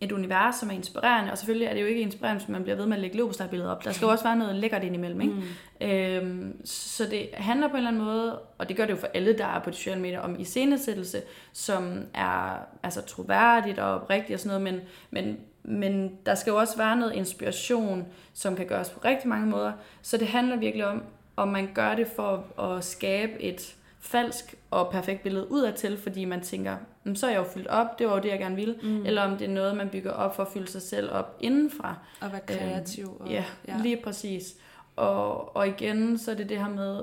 et 0.00 0.12
univers, 0.12 0.56
som 0.56 0.70
er 0.70 0.74
inspirerende, 0.74 1.32
og 1.32 1.38
selvfølgelig 1.38 1.66
er 1.66 1.74
det 1.74 1.80
jo 1.80 1.86
ikke 1.86 2.00
inspirerende, 2.00 2.40
hvis 2.40 2.48
man 2.48 2.62
bliver 2.62 2.76
ved 2.76 2.86
med 2.86 2.96
at 2.96 3.00
lægge 3.00 3.16
lobostarbilleder 3.16 3.70
op. 3.70 3.84
Der 3.84 3.92
skal 3.92 4.06
jo 4.06 4.10
også 4.10 4.24
være 4.24 4.36
noget 4.36 4.56
lækkert 4.56 4.84
indimellem, 4.84 5.20
ikke? 5.20 5.34
Mm. 5.34 5.86
Øhm, 5.86 6.66
så 6.66 7.04
det 7.04 7.28
handler 7.32 7.68
på 7.68 7.72
en 7.72 7.76
eller 7.76 7.90
anden 7.90 8.04
måde, 8.04 8.38
og 8.58 8.68
det 8.68 8.76
gør 8.76 8.86
det 8.86 8.92
jo 8.92 8.98
for 8.98 9.08
alle, 9.14 9.38
der 9.38 9.46
er 9.46 9.60
på 9.60 9.70
de 9.70 9.76
sociale 9.76 10.00
medier, 10.00 10.20
om 10.20 10.40
iscenesættelse, 10.40 11.22
som 11.52 12.06
er 12.14 12.66
altså, 12.82 13.02
troværdigt 13.02 13.78
og 13.78 13.94
oprigtigt 13.94 14.34
og 14.34 14.40
sådan 14.40 14.60
noget, 14.60 14.74
men, 14.74 14.88
men, 15.10 15.38
men 15.62 16.12
der 16.26 16.34
skal 16.34 16.50
jo 16.50 16.56
også 16.56 16.76
være 16.76 16.96
noget 16.96 17.14
inspiration, 17.14 18.06
som 18.34 18.56
kan 18.56 18.66
gøres 18.66 18.90
på 18.90 19.00
rigtig 19.04 19.28
mange 19.28 19.46
måder. 19.46 19.72
Så 20.02 20.16
det 20.16 20.28
handler 20.28 20.56
virkelig 20.56 20.86
om, 20.86 21.02
om 21.36 21.48
man 21.48 21.68
gør 21.74 21.94
det 21.94 22.06
for 22.16 22.60
at 22.62 22.84
skabe 22.84 23.42
et 23.42 23.76
falsk 24.00 24.54
og 24.70 24.90
perfekt 24.90 25.22
billede 25.22 25.50
udadtil, 25.50 25.96
fordi 25.98 26.24
man 26.24 26.40
tænker, 26.40 26.76
"Jamen, 27.04 27.16
så 27.16 27.26
er 27.26 27.30
jeg 27.30 27.38
jo 27.38 27.44
fyldt 27.44 27.66
op, 27.66 27.98
det 27.98 28.06
var 28.06 28.14
jo 28.14 28.22
det, 28.22 28.28
jeg 28.28 28.38
gerne 28.38 28.56
ville, 28.56 28.74
mm. 28.82 29.06
eller 29.06 29.22
om 29.22 29.36
det 29.36 29.44
er 29.44 29.50
noget, 29.52 29.76
man 29.76 29.88
bygger 29.88 30.10
op 30.12 30.36
for 30.36 30.42
at 30.42 30.48
fylde 30.48 30.68
sig 30.70 30.82
selv 30.82 31.10
op 31.12 31.36
indenfra. 31.40 31.96
Og 32.20 32.32
være 32.32 32.40
kreativ. 32.40 33.16
og, 33.20 33.30
Ja, 33.30 33.44
ja, 33.68 33.74
lige 33.82 33.96
præcis. 33.96 34.54
Og, 34.96 35.56
og 35.56 35.68
igen, 35.68 36.18
så 36.18 36.30
er 36.30 36.34
det 36.34 36.48
det 36.48 36.58
her 36.58 36.68
med, 36.68 37.02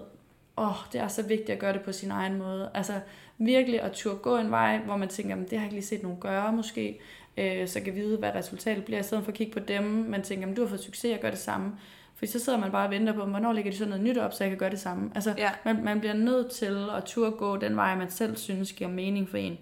åh, 0.58 0.76
det 0.94 1.02
er 1.02 1.08
så 1.08 1.22
vigtigt 1.24 1.50
at 1.50 1.60
gøre 1.60 1.74
det 1.74 1.82
på 1.82 1.92
sin 1.92 2.12
egen 2.12 2.38
måde. 2.38 2.70
Altså 2.74 2.94
virkelig 3.38 3.82
at 3.82 3.92
turde 3.92 4.18
gå 4.18 4.38
en 4.38 4.52
vej, 4.52 4.78
hvor 4.78 4.98
man 4.98 5.08
tænker, 5.10 5.36
"Men 5.36 5.44
det 5.44 5.52
har 5.52 5.58
jeg 5.58 5.64
ikke 5.66 5.76
lige 5.76 5.86
set 5.86 6.04
nogen 6.04 6.20
gøre 6.20 6.54
måske, 6.54 7.00
øh, 7.38 7.68
så 7.68 7.80
kan 7.82 7.96
vide, 7.96 8.18
hvad 8.18 8.36
resultatet 8.36 8.86
bliver, 8.86 9.00
i 9.00 9.04
stedet 9.04 9.24
for 9.24 9.32
at 9.32 9.38
kigge 9.38 9.54
på 9.54 9.60
dem, 9.60 9.84
man 9.84 10.22
tænker, 10.22 10.46
"Men 10.48 10.56
du 10.56 10.62
har 10.62 10.70
fået 10.70 10.80
succes, 10.84 11.12
jeg 11.12 11.20
gør 11.20 11.30
det 11.30 11.40
samme. 11.40 11.72
Fordi 12.18 12.32
så 12.32 12.40
sidder 12.40 12.60
man 12.60 12.72
bare 12.72 12.86
og 12.88 12.92
venter 12.92 13.14
på, 13.14 13.26
hvornår 13.26 13.54
lægger 13.54 13.72
de 13.72 13.78
så 13.78 13.86
noget 13.86 14.04
nyt 14.04 14.18
op, 14.18 14.34
så 14.34 14.44
jeg 14.44 14.52
kan 14.52 14.58
gøre 14.60 14.70
det 14.70 14.80
samme. 14.80 15.12
Altså, 15.16 15.34
Ja. 15.38 15.52
man, 15.66 15.84
man 15.84 16.00
bliver 16.00 16.14
nødt 16.14 16.52
til 16.52 16.86
at 16.98 17.04
turde 17.04 17.32
gå 17.32 17.58
den 17.58 17.76
vej, 17.76 17.96
man 17.96 18.10
selv 18.10 18.36
synes 18.38 18.74
giver 18.74 18.90
mening 18.90 19.30
for 19.30 19.38
en. 19.38 19.58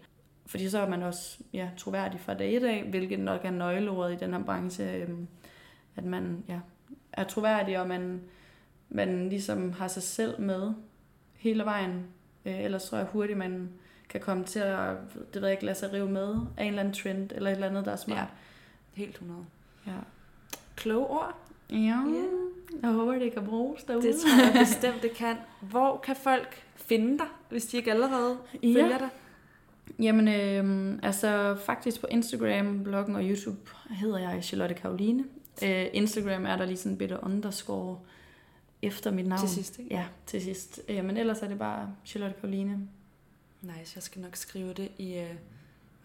Fordi 0.45 0.69
så 0.69 0.79
er 0.79 0.89
man 0.89 1.03
også 1.03 1.37
ja, 1.53 1.69
troværdig 1.77 2.19
fra 2.19 2.33
dag 2.33 2.55
et 2.55 2.63
af, 2.63 2.83
hvilket 2.83 3.19
nok 3.19 3.45
er 3.45 3.51
nøgleordet 3.51 4.13
i 4.13 4.17
den 4.17 4.33
her 4.33 4.43
branche, 4.43 4.93
øhm, 4.93 5.27
at 5.95 6.03
man 6.03 6.43
ja, 6.49 6.59
er 7.13 7.23
troværdig, 7.23 7.79
og 7.79 7.87
man, 7.87 8.21
man 8.89 9.29
ligesom 9.29 9.71
har 9.71 9.87
sig 9.87 10.03
selv 10.03 10.41
med 10.41 10.73
hele 11.33 11.65
vejen. 11.65 12.05
Øh, 12.45 12.63
ellers 12.63 12.83
tror 12.89 12.97
jeg 12.97 13.07
hurtigt, 13.07 13.37
man 13.37 13.69
kan 14.09 14.21
komme 14.21 14.43
til 14.43 14.59
at 14.59 14.89
det 15.33 15.41
ved 15.41 15.49
jeg 15.49 15.51
ikke, 15.51 15.65
lade 15.65 15.77
sig 15.77 15.93
rive 15.93 16.09
med 16.09 16.35
af 16.57 16.63
en 16.63 16.67
eller 16.67 16.79
anden 16.79 16.93
trend, 16.93 17.31
eller 17.35 17.49
et 17.49 17.53
eller 17.55 17.67
andet, 17.67 17.85
der 17.85 17.91
er 17.91 17.95
smart. 17.95 18.27
Helt 18.93 19.11
100. 19.13 19.45
Ja. 19.87 19.91
Kloge 20.75 21.07
ord. 21.07 21.35
Ja. 21.69 21.77
Ja. 21.77 22.23
Jeg 22.81 22.91
håber, 22.91 23.13
det 23.13 23.33
kan 23.33 23.45
bruges 23.45 23.83
derude. 23.83 24.07
Det 24.07 24.15
tror 24.15 24.43
jeg 24.45 24.53
bestemt, 24.59 25.01
det 25.01 25.11
kan. 25.11 25.35
Hvor 25.61 25.97
kan 25.97 26.15
folk 26.15 26.63
finde 26.75 27.17
dig, 27.17 27.27
hvis 27.49 27.65
de 27.65 27.77
ikke 27.77 27.91
allerede 27.91 28.37
Ja. 28.63 28.67
følger 28.67 28.97
dig? 28.97 29.09
Jamen, 29.99 30.27
øh, 30.27 30.99
altså 31.03 31.57
faktisk 31.65 32.01
på 32.01 32.07
Instagram, 32.11 32.83
bloggen 32.83 33.15
og 33.15 33.23
YouTube 33.23 33.71
hedder 33.89 34.19
jeg 34.19 34.43
Charlotte 34.43 34.75
Karoline. 34.75 35.23
Øh, 35.63 35.85
Instagram 35.93 36.45
er 36.45 36.55
der 36.55 36.65
lige 36.65 36.77
sådan 36.77 36.91
en 36.91 36.97
bitte 36.97 37.17
underscore 37.23 37.99
efter 38.81 39.11
mit 39.11 39.27
navn. 39.27 39.39
Til 39.39 39.49
sidst, 39.49 39.79
ikke? 39.79 39.95
Ja, 39.95 40.05
til 40.25 40.41
sidst. 40.41 40.81
Øh, 40.89 41.05
men 41.05 41.17
ellers 41.17 41.41
er 41.41 41.47
det 41.47 41.59
bare 41.59 41.89
Charlotte 42.05 42.35
Karoline. 42.41 42.79
Nice, 43.61 43.91
jeg 43.95 44.03
skal 44.03 44.21
nok 44.21 44.35
skrive 44.35 44.73
det 44.73 44.89
i, 44.97 45.17
øh, 45.17 45.33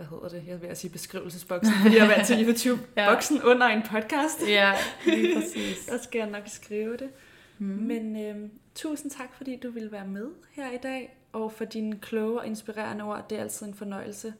hvad 0.01 0.09
hedder 0.09 0.28
det, 0.28 0.48
jeg 0.48 0.62
vil 0.62 0.76
sige 0.76 0.90
beskrivelsesboksen, 0.90 1.74
fordi 1.82 1.96
jeg 1.96 2.05
er 2.05 2.09
vant 2.09 2.26
til 2.26 2.46
YouTube-boksen 2.46 3.36
ja. 3.44 3.44
under 3.44 3.66
en 3.66 3.82
podcast. 3.82 4.48
Ja, 4.48 4.72
lige 5.07 5.34
præcis. 5.40 5.86
Der 5.86 5.98
skal 6.03 6.18
jeg 6.18 6.30
nok 6.30 6.42
skrive 6.46 6.96
det. 6.96 7.11
Mm. 7.59 7.66
Men 7.66 8.24
øhm, 8.24 8.51
tusind 8.74 9.11
tak, 9.11 9.34
fordi 9.36 9.57
du 9.57 9.70
ville 9.70 9.92
være 9.92 10.07
med 10.07 10.26
her 10.53 10.70
i 10.72 10.76
dag, 10.76 11.16
og 11.32 11.53
for 11.53 11.64
dine 11.64 11.98
kloge 11.98 12.40
og 12.40 12.46
inspirerende 12.46 13.05
ord. 13.05 13.26
Det 13.30 13.38
er 13.38 13.42
altid 13.42 13.66
en 13.66 13.74
fornøjelse 13.74 14.34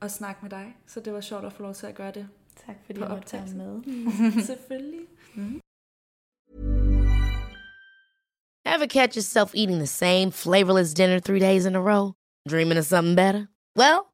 at 0.00 0.10
snakke 0.10 0.38
med 0.42 0.50
dig, 0.50 0.76
så 0.86 1.00
det 1.00 1.12
var 1.12 1.20
sjovt 1.20 1.44
at 1.44 1.52
få 1.52 1.62
lov 1.62 1.74
til 1.74 1.86
at 1.86 1.94
gøre 1.94 2.12
det. 2.12 2.28
Tak 2.66 2.76
fordi 2.86 3.00
jeg 3.00 3.08
måtte 3.08 3.32
være 3.32 3.46
med. 3.54 4.42
Selvfølgelig. 4.42 5.00
Mm. 5.36 5.60
Ever 8.66 8.86
catch 8.86 9.16
yourself 9.16 9.54
eating 9.54 9.78
the 9.78 9.86
same 9.86 10.30
flavorless 10.32 10.94
dinner 10.94 11.18
three 11.20 11.40
days 11.40 11.66
in 11.66 11.74
a 11.74 11.80
row? 11.80 12.12
Dreaming 12.48 12.78
of 12.78 12.84
something 12.84 13.16
better? 13.16 13.46
Well, 13.76 14.13